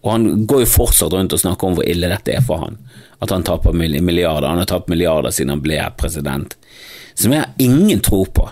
Og 0.00 0.12
han 0.12 0.46
går 0.48 0.64
jo 0.64 0.72
fortsatt 0.74 1.12
rundt 1.12 1.34
og 1.36 1.42
snakker 1.42 1.68
om 1.68 1.76
hvor 1.78 1.88
ille 1.88 2.08
dette 2.08 2.36
er 2.36 2.44
for 2.44 2.64
han. 2.64 2.78
At 3.20 3.32
han 3.32 3.44
taper 3.44 3.76
milliarder. 3.76 4.48
Han 4.48 4.62
har 4.62 4.68
tapt 4.68 4.88
milliarder 4.92 5.32
siden 5.32 5.54
han 5.56 5.64
ble 5.64 5.80
president. 6.00 6.56
Som 7.14 7.34
jeg 7.34 7.44
har 7.44 7.52
ingen 7.60 8.00
tro 8.04 8.24
på. 8.24 8.46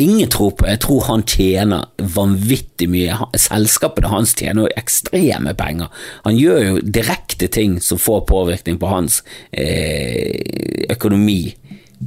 Ingen 0.00 0.30
tro 0.32 0.48
på. 0.50 0.66
Jeg 0.66 0.80
tror 0.82 1.04
han 1.06 1.24
tjener 1.28 1.84
vanvittig 2.16 2.88
mye. 2.90 3.18
Selskapene 3.38 4.10
hans 4.10 4.32
tjener 4.38 4.64
jo 4.64 4.72
ekstreme 4.80 5.52
penger. 5.58 5.92
Han 6.24 6.38
gjør 6.40 6.62
jo 6.64 6.80
direkte 6.96 7.48
ting 7.52 7.76
som 7.84 8.00
får 8.00 8.24
påvirkning 8.30 8.80
på 8.80 8.90
hans 8.90 9.20
eh, 9.52 10.88
økonomi 10.96 11.54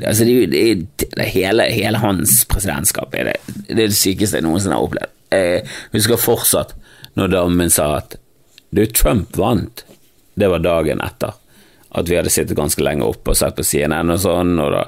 Altså, 0.04 0.28
det, 0.28 0.46
det, 0.54 1.08
det, 1.16 1.30
hele, 1.34 1.68
hele, 1.74 2.02
hans 2.04 2.44
presidentskap 2.50 3.16
er 3.18 3.32
det, 3.32 3.38
det, 3.68 3.80
er 3.80 3.88
det 3.88 3.98
sykeste 3.98 4.42
jeg 4.42 4.46
noensinne 4.46 4.78
har 4.78 4.86
opplevd. 4.86 5.14
Jeg 5.34 5.66
husker 5.96 6.22
fortsatt 6.22 6.76
når 7.18 7.34
damen 7.34 7.74
sa 7.74 7.90
at 7.98 8.16
du, 8.70 8.84
Trump 8.86 9.38
vant. 9.40 9.84
Det 10.38 10.50
var 10.52 10.62
dagen 10.62 11.02
etter 11.02 11.34
at 11.98 12.10
vi 12.10 12.18
hadde 12.18 12.32
sittet 12.32 12.58
ganske 12.58 12.84
lenge 12.84 13.06
oppe 13.08 13.32
og 13.32 13.38
sett 13.40 13.56
på 13.58 13.64
CNN 13.66 14.12
og 14.14 14.20
sånn, 14.22 14.58
og 14.62 14.74
da 14.76 14.84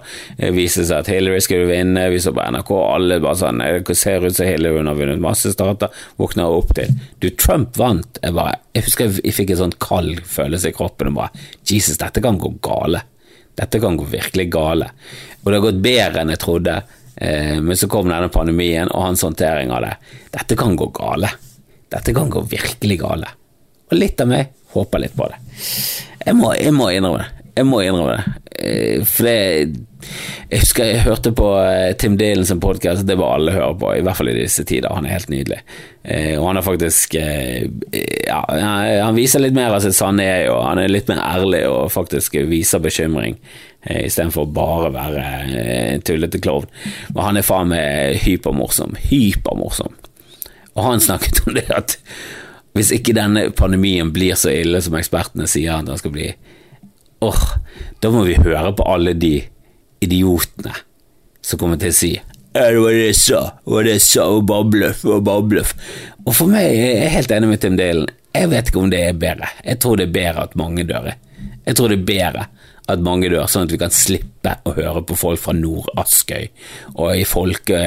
viste 0.54 0.84
det 0.84 0.90
seg 0.90 1.00
at 1.00 1.12
Hillary 1.14 1.40
skulle 1.44 1.70
vinne, 1.70 2.04
vi 2.12 2.20
så 2.22 2.34
på 2.36 2.44
NRK, 2.44 2.72
alle 2.76 3.20
bare 3.24 3.40
sånn 3.40 3.64
Det 3.64 3.96
ser 3.98 4.26
ut 4.26 4.36
som 4.36 4.50
Hillary 4.50 4.82
hun 4.82 4.92
har 4.92 5.00
vunnet 5.00 5.24
masse 5.24 5.54
stater, 5.54 5.94
våkna 6.20 6.50
opp 6.52 6.74
til 6.78 6.92
Du, 7.24 7.30
Trump 7.32 7.78
vant. 7.80 8.20
Jeg 8.22 8.36
bare 8.36 8.60
Jeg 8.76 8.86
husker 8.90 9.22
jeg 9.24 9.36
fikk 9.36 9.56
en 9.56 9.64
sånn 9.64 9.78
kald 9.82 10.22
følelse 10.28 10.70
i 10.70 10.76
kroppen 10.76 11.14
og 11.14 11.22
bare 11.22 11.48
Jesus, 11.72 11.98
dette 12.02 12.22
kan 12.24 12.38
gå 12.42 12.52
gale. 12.66 13.06
Dette 13.60 13.82
kan 13.84 13.98
gå 14.00 14.06
virkelig 14.08 14.48
gale. 14.52 14.88
Og 15.42 15.52
det 15.52 15.58
har 15.58 15.66
gått 15.66 15.84
bedre 15.84 16.24
enn 16.24 16.32
jeg 16.32 16.40
trodde, 16.40 16.76
eh, 17.16 17.58
men 17.60 17.76
så 17.78 17.90
kom 17.92 18.08
denne 18.08 18.32
pandemien 18.32 18.92
og 18.94 19.04
hans 19.10 19.26
håndtering 19.28 19.74
av 19.76 19.84
det. 19.84 19.96
Dette 20.38 20.56
kan 20.60 20.78
gå 20.80 20.88
gale. 20.96 21.32
Dette 21.92 22.14
kan 22.16 22.32
gå 22.32 22.46
virkelig 22.48 23.00
gale. 23.02 23.34
Og 23.90 23.98
litt 23.98 24.22
av 24.22 24.32
meg 24.32 24.54
håper 24.76 25.04
litt 25.04 25.18
på 25.18 25.28
det. 25.32 25.42
Jeg 26.26 26.38
må, 26.38 26.54
jeg 26.56 26.76
må 26.76 26.92
innrømme 26.94 27.26
det. 27.26 27.49
Jeg 27.60 27.68
må 27.68 27.82
innrømme 27.84 28.16
det. 28.16 28.40
Eh, 28.64 29.02
for 29.08 29.28
det 29.28 29.86
Jeg 30.50 30.62
husker 30.64 30.88
jeg 30.88 31.04
hørte 31.04 31.32
på 31.36 31.48
eh, 31.60 31.92
Tim 32.00 32.16
Dylan 32.18 32.48
sin 32.48 32.62
podkast, 32.64 33.04
det 33.06 33.18
var 33.20 33.36
alle 33.36 33.52
hører 33.52 33.76
på, 33.82 33.90
i 33.98 34.04
hvert 34.06 34.16
fall 34.16 34.32
i 34.32 34.38
disse 34.38 34.64
tider. 34.64 34.94
Han 34.96 35.06
er 35.06 35.18
helt 35.18 35.32
nydelig. 35.32 35.60
Eh, 36.04 36.38
og 36.40 36.48
han 36.48 36.60
har 36.60 36.66
faktisk 36.66 37.18
Ja, 37.20 38.40
han 38.48 39.18
viser 39.18 39.44
litt 39.44 39.58
mer 39.58 39.76
av 39.76 39.84
sitt 39.84 39.98
sanne 39.98 40.24
jeg, 40.24 40.48
og 40.54 40.64
han 40.64 40.80
er 40.80 40.92
litt 40.92 41.12
mer 41.12 41.20
ærlig 41.26 41.66
og 41.68 41.92
faktisk 41.92 42.38
viser 42.48 42.82
bekymring, 42.84 43.36
istedenfor 43.90 44.48
bare 44.56 44.88
å 44.88 44.94
være 44.96 45.24
en 45.96 46.06
tullete 46.06 46.40
klovn. 46.44 46.70
Men 47.12 47.26
han 47.26 47.40
er 47.40 47.48
faen 47.48 47.74
meg 47.74 48.22
hypermorsom. 48.24 48.96
Hypermorsom. 49.10 49.98
Og 50.78 50.86
han 50.86 51.04
snakket 51.04 51.44
om 51.44 51.58
det 51.58 51.68
at 51.76 51.98
hvis 52.78 52.94
ikke 52.96 53.18
denne 53.18 53.50
pandemien 53.58 54.14
blir 54.16 54.38
så 54.40 54.54
ille 54.54 54.80
som 54.86 54.96
ekspertene 54.96 55.50
sier 55.50 55.80
at 55.80 55.90
den 55.90 56.00
skal 56.00 56.14
bli, 56.16 56.30
åh, 57.26 57.46
da 58.02 58.12
må 58.14 58.26
vi 58.28 58.40
høre 58.40 58.74
på 58.76 58.86
alle 58.88 59.16
de 59.18 59.36
idiotene 60.04 60.74
som 61.44 61.60
kommer 61.60 61.80
til 61.82 61.94
å 61.94 62.00
si 62.00 62.14
ja, 62.50 62.64
det 62.74 62.80
var 62.82 62.96
det 62.96 63.04
jeg 63.04 63.18
sa, 63.20 63.40
det 63.62 63.74
var 63.76 63.86
det 63.86 63.92
jeg 63.94 64.04
sa, 64.04 64.24
og 64.34 64.46
bare 64.50 64.66
bløff, 64.74 65.04
og 65.06 65.20
bare 65.28 65.44
bløff. 65.46 65.74
Og 66.26 66.34
for 66.34 66.50
meg, 66.50 66.66
jeg 66.74 66.96
er 67.04 67.12
helt 67.14 67.34
enig 67.36 67.52
med 67.52 67.62
Tim 67.62 67.76
Dalen, 67.78 68.10
jeg 68.34 68.50
vet 68.50 68.72
ikke 68.72 68.82
om 68.82 68.90
det 68.90 69.04
er 69.06 69.20
bedre. 69.22 69.52
Jeg 69.62 69.78
tror 69.84 70.00
det 70.00 70.08
er 70.08 70.16
bedre 70.16 70.48
at 70.48 70.56
mange 70.58 70.86
dør. 70.90 71.12
Jeg 71.68 71.78
tror 71.78 71.94
det 71.94 72.00
er 72.00 72.08
bedre 72.10 72.48
at 72.90 73.06
mange 73.06 73.30
dør, 73.30 73.46
sånn 73.46 73.68
at 73.68 73.74
vi 73.74 73.80
kan 73.82 73.94
slippe 73.94 74.56
å 74.66 74.74
høre 74.74 75.04
på 75.06 75.18
folk 75.20 75.42
fra 75.44 75.54
Nord-Askøy 75.54 76.48
og 76.96 77.14
i 77.14 77.26
folke, 77.30 77.80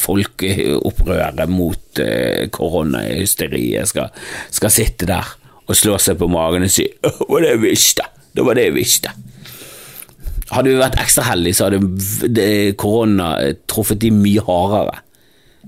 folkeopprøret 0.00 1.52
mot 1.52 2.00
uh, 2.00 2.44
koronahysteriet 2.54 3.92
skal, 3.92 4.08
skal 4.48 4.72
sitte 4.72 5.08
der 5.10 5.34
og 5.64 5.78
slå 5.78 5.96
seg 6.02 6.18
på 6.20 6.28
magen 6.28 6.66
og 6.66 6.70
si 6.70 6.84
'det 6.84 7.28
var 7.28 7.40
det 7.40 7.50
jeg 7.54 7.62
visste', 7.62 8.10
det 8.36 8.44
var 8.44 8.54
det 8.54 8.64
jeg 8.64 8.74
visste'. 8.74 9.14
Hadde 10.50 10.70
vi 10.70 10.76
vært 10.76 11.00
ekstra 11.00 11.24
heldige, 11.24 11.54
så 11.54 11.70
hadde 11.70 12.74
korona 12.76 13.54
truffet 13.66 14.00
de 14.00 14.10
mye 14.10 14.40
hardere. 14.44 15.00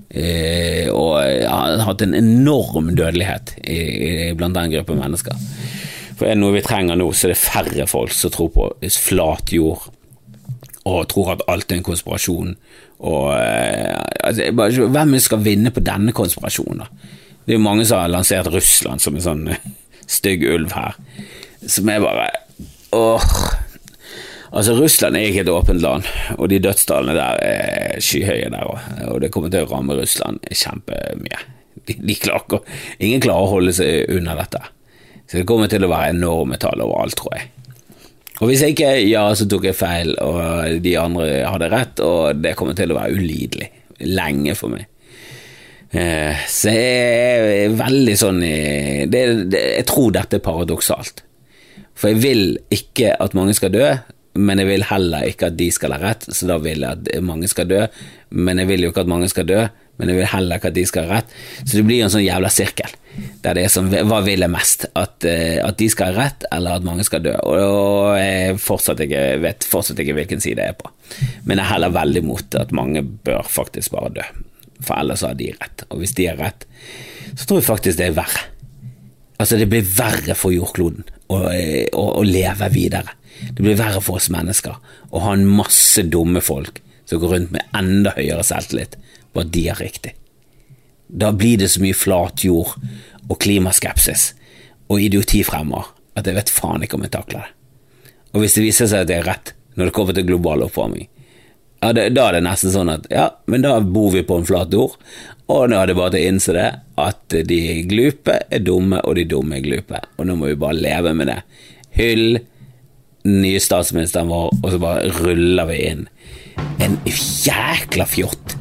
Eh, 0.07 0.87
og 0.93 1.17
hadde 1.19 1.83
hatt 1.83 2.01
en 2.01 2.13
enorm 2.13 2.95
dødelighet 2.95 3.57
blant 4.37 4.55
den 4.55 4.71
gruppen 4.71 5.01
mennesker. 5.01 5.33
For 6.17 6.25
er 6.25 6.33
det 6.33 6.41
noe 6.41 6.55
vi 6.55 6.63
trenger 6.65 6.97
nå, 6.97 7.11
så 7.13 7.27
er 7.27 7.33
det 7.33 7.41
færre 7.41 7.87
folk 7.89 8.13
som 8.15 8.33
tror 8.33 8.49
på 8.53 8.69
flat 8.89 9.51
jord, 9.53 9.89
og 10.87 11.07
tror 11.11 11.33
at 11.35 11.43
alt 11.51 11.71
er 11.71 11.81
en 11.81 11.85
konspirasjon. 11.85 12.55
Og 13.05 13.25
eh, 13.37 13.93
altså, 14.23 14.87
Hvem 14.87 15.17
skal 15.21 15.43
vinne 15.45 15.73
på 15.73 15.83
denne 15.85 16.15
konspirasjonen, 16.15 16.85
da? 16.85 17.13
Det 17.47 17.53
er 17.53 17.59
jo 17.59 17.63
mange 17.63 17.85
som 17.87 18.01
har 18.01 18.11
lansert 18.11 18.49
Russland 18.51 18.99
som 18.99 19.15
en 19.15 19.23
sånn 19.23 19.43
eh, 19.53 19.67
stygg 20.07 20.45
ulv 20.47 20.73
her, 20.75 20.97
som 21.67 21.89
er 21.91 22.03
bare 22.03 22.29
åh. 22.95 23.25
Altså, 24.47 24.77
Russland 24.77 25.17
er 25.19 25.27
ikke 25.27 25.43
et 25.43 25.51
åpent 25.51 25.81
land, 25.83 26.07
og 26.37 26.47
de 26.49 26.61
dødstallene 26.63 27.17
der 27.17 27.41
er 27.43 27.99
skyhøye 28.01 28.47
der 28.53 28.63
òg. 28.63 28.79
Og 29.11 29.19
det 29.21 29.29
kommer 29.35 29.51
til 29.51 29.65
å 29.65 29.69
ramme 29.69 29.97
Russland 29.99 30.39
kjempemye. 30.47 31.41
De, 31.87 31.97
de 31.99 32.15
klarer, 32.15 32.63
ingen 33.03 33.21
klarer 33.23 33.43
å 33.43 33.51
holde 33.57 33.75
seg 33.75 34.07
unna 34.15 34.37
dette. 34.39 34.63
Så 35.27 35.41
det 35.41 35.47
kommer 35.49 35.67
til 35.71 35.83
å 35.83 35.91
være 35.91 36.15
enorme 36.15 36.59
tall 36.61 36.81
overalt, 36.83 37.17
tror 37.19 37.35
jeg. 37.35 37.51
Og 38.37 38.51
hvis 38.51 38.63
jeg 38.63 38.75
ikke 38.75 38.91
ja, 39.09 39.25
så 39.35 39.47
tok 39.49 39.65
jeg 39.67 39.77
feil, 39.77 40.13
og 40.23 40.79
de 40.85 40.93
andre 41.01 41.27
hadde 41.49 41.71
rett, 41.73 42.01
og 42.05 42.39
det 42.43 42.53
kommer 42.57 42.77
til 42.77 42.93
å 42.93 42.99
være 42.99 43.17
ulidelig 43.17 43.71
lenge 44.05 44.53
for 44.55 44.71
meg. 44.71 44.85
Eh, 45.91 46.43
så 46.51 46.73
jeg 46.73 47.63
er 47.63 47.77
veldig 47.79 48.17
sånn 48.19 48.41
i 48.43 49.05
det, 49.07 49.21
det, 49.47 49.61
Jeg 49.77 49.87
tror 49.87 50.11
dette 50.17 50.39
er 50.39 50.43
paradoksalt. 50.43 51.23
For 51.97 52.11
jeg 52.11 52.21
vil 52.21 52.45
ikke 52.73 53.15
at 53.17 53.35
mange 53.37 53.55
skal 53.57 53.73
dø, 53.73 53.89
men 54.37 54.61
jeg 54.61 54.69
vil 54.69 54.85
heller 54.85 55.25
ikke 55.25 55.49
at 55.49 55.57
de 55.57 55.67
skal 55.73 55.95
ha 55.95 55.99
rett, 56.01 56.27
så 56.29 56.49
da 56.49 56.59
vil 56.61 56.85
jeg 56.85 57.09
at 57.09 57.25
mange 57.25 57.49
skal 57.49 57.69
dø. 57.69 57.85
Men 58.29 58.61
jeg 58.61 58.69
vil 58.69 58.85
jo 58.85 58.91
ikke 58.91 59.05
at 59.07 59.09
mange 59.09 59.29
skal 59.31 59.47
dø, 59.49 59.63
men 59.97 60.11
jeg 60.11 60.19
vil 60.19 60.29
heller 60.29 60.59
ikke 60.59 60.69
at 60.69 60.77
de 60.77 60.83
skal 60.85 61.07
ha 61.07 61.17
rett. 61.17 61.31
Så 61.63 61.79
det 61.79 61.85
blir 61.87 62.03
en 62.05 62.13
sånn 62.13 62.25
jævla 62.25 62.51
sirkel, 62.53 62.93
der 63.41 63.57
det 63.57 63.63
er 63.65 63.73
sånn 63.73 63.89
Hva 63.89 64.19
vil 64.25 64.45
jeg 64.45 64.53
mest? 64.53 64.85
At, 64.93 65.25
uh, 65.25 65.57
at 65.65 65.79
de 65.79 65.87
skal 65.89 66.13
ha 66.13 66.27
rett, 66.27 66.45
eller 66.53 66.77
at 66.77 66.85
mange 66.85 67.07
skal 67.07 67.23
dø? 67.25 67.33
Og, 67.49 67.57
og 67.57 68.19
jeg 68.19 68.59
fortsatt 68.61 69.01
ikke, 69.07 69.23
vet 69.41 69.65
fortsatt 69.67 70.03
ikke 70.03 70.19
hvilken 70.19 70.43
side 70.43 70.61
jeg 70.61 70.75
er 70.75 70.77
på. 70.77 70.93
Men 71.47 71.57
jeg 71.57 71.63
er 71.65 71.71
heller 71.73 71.97
veldig 71.97 72.23
mot 72.27 72.61
at 72.61 72.75
mange 72.77 73.01
bør 73.01 73.49
faktisk 73.49 73.95
bare 73.95 74.13
dø, 74.19 74.27
for 74.83 74.99
ellers 74.99 75.23
har 75.25 75.37
de 75.37 75.51
rett. 75.55 75.85
Og 75.89 76.01
hvis 76.01 76.15
de 76.17 76.27
har 76.29 76.39
rett, 76.41 76.67
så 77.33 77.45
tror 77.45 77.61
jeg 77.61 77.69
faktisk 77.69 77.99
det 77.99 78.09
er 78.09 78.17
verre. 78.17 78.43
Altså, 79.37 79.57
det 79.59 79.69
blir 79.69 79.85
verre 79.85 80.33
for 80.37 80.53
jordkloden 80.53 81.05
å, 81.29 81.37
å, 81.37 82.05
å 82.19 82.23
leve 82.25 82.69
videre. 82.73 83.13
Det 83.53 83.61
blir 83.61 83.77
verre 83.77 84.01
for 84.01 84.17
oss 84.17 84.31
mennesker 84.33 84.77
å 85.13 85.21
ha 85.21 85.35
en 85.35 85.45
masse 85.45 86.01
dumme 86.09 86.41
folk 86.41 86.81
som 87.07 87.21
går 87.21 87.35
rundt 87.35 87.53
med 87.53 87.77
enda 87.77 88.15
høyere 88.17 88.45
selvtillit 88.45 88.97
på 89.33 89.43
at 89.43 89.51
de 89.53 89.67
er 89.71 89.79
riktig. 89.79 90.15
Da 91.07 91.31
blir 91.31 91.59
det 91.61 91.69
så 91.71 91.83
mye 91.83 91.95
flat 91.95 92.43
jord 92.43 92.73
og 93.27 93.37
klimaskepsis 93.43 94.31
og 94.89 95.03
idioti 95.03 95.43
fremover 95.45 95.93
at 96.17 96.27
jeg 96.27 96.35
vet 96.39 96.51
faen 96.51 96.83
ikke 96.83 96.97
om 96.97 97.05
jeg 97.05 97.13
takler 97.13 97.45
det. 97.45 97.53
Og 98.33 98.43
hvis 98.43 98.57
det 98.57 98.65
viser 98.65 98.89
seg 98.89 99.05
at 99.05 99.13
jeg 99.13 99.21
er 99.21 99.29
rett 99.29 99.53
når 99.77 99.89
det 99.89 99.95
kommer 99.95 100.17
til 100.17 100.25
global 100.27 100.65
oppvarming, 100.65 101.07
ja, 101.81 101.93
det, 101.93 102.09
da 102.17 102.27
er 102.27 102.37
det 102.37 102.45
nesten 102.47 102.73
sånn 102.73 102.91
at 102.93 103.07
ja, 103.13 103.29
men 103.45 103.65
da 103.65 103.77
bor 103.81 104.11
vi 104.15 104.25
på 104.25 104.39
en 104.39 104.47
flat 104.47 104.73
jord, 104.73 104.97
og 105.47 105.69
nå 105.71 105.79
er 105.79 105.89
det 105.89 105.95
bare 105.97 106.15
til 106.15 106.25
å 106.25 106.33
innse 106.33 106.55
det, 106.57 106.67
at 106.99 107.37
de 107.49 107.61
glupe 107.87 108.35
er 108.49 108.63
dumme, 108.65 108.99
og 109.05 109.15
de 109.19 109.27
dumme 109.29 109.59
er 109.59 109.65
glupe, 109.65 110.01
og 110.17 110.27
nå 110.27 110.35
må 110.39 110.51
vi 110.51 110.59
bare 110.59 110.79
leve 110.79 111.13
med 111.15 111.31
det. 111.31 111.39
Hyll 111.97 112.39
den 113.27 113.41
nye 113.43 113.59
statsministeren 113.59 114.29
vår, 114.31 114.53
og 114.61 114.69
så 114.73 114.79
bare 114.81 115.11
ruller 115.19 115.67
vi 115.71 115.81
inn 115.89 116.05
en 116.83 116.97
jækla 117.05 118.05
fjott 118.09 118.55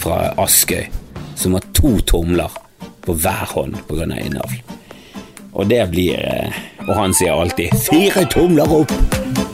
fra 0.00 0.32
Askøy 0.40 0.88
som 1.38 1.56
har 1.56 1.64
to 1.76 1.96
tomler 2.06 2.52
på 3.04 3.16
hver 3.16 3.46
hånd 3.54 3.78
pga. 3.88 4.04
innavl. 4.04 4.60
Og 5.52 5.68
det 5.68 5.90
blir 5.90 6.20
eh, 6.20 6.52
Og 6.88 6.94
han 6.96 7.14
sier 7.14 7.32
alltid 7.32 7.74
'fire 7.74 8.24
tomler 8.30 8.64
opp'. 8.64 9.49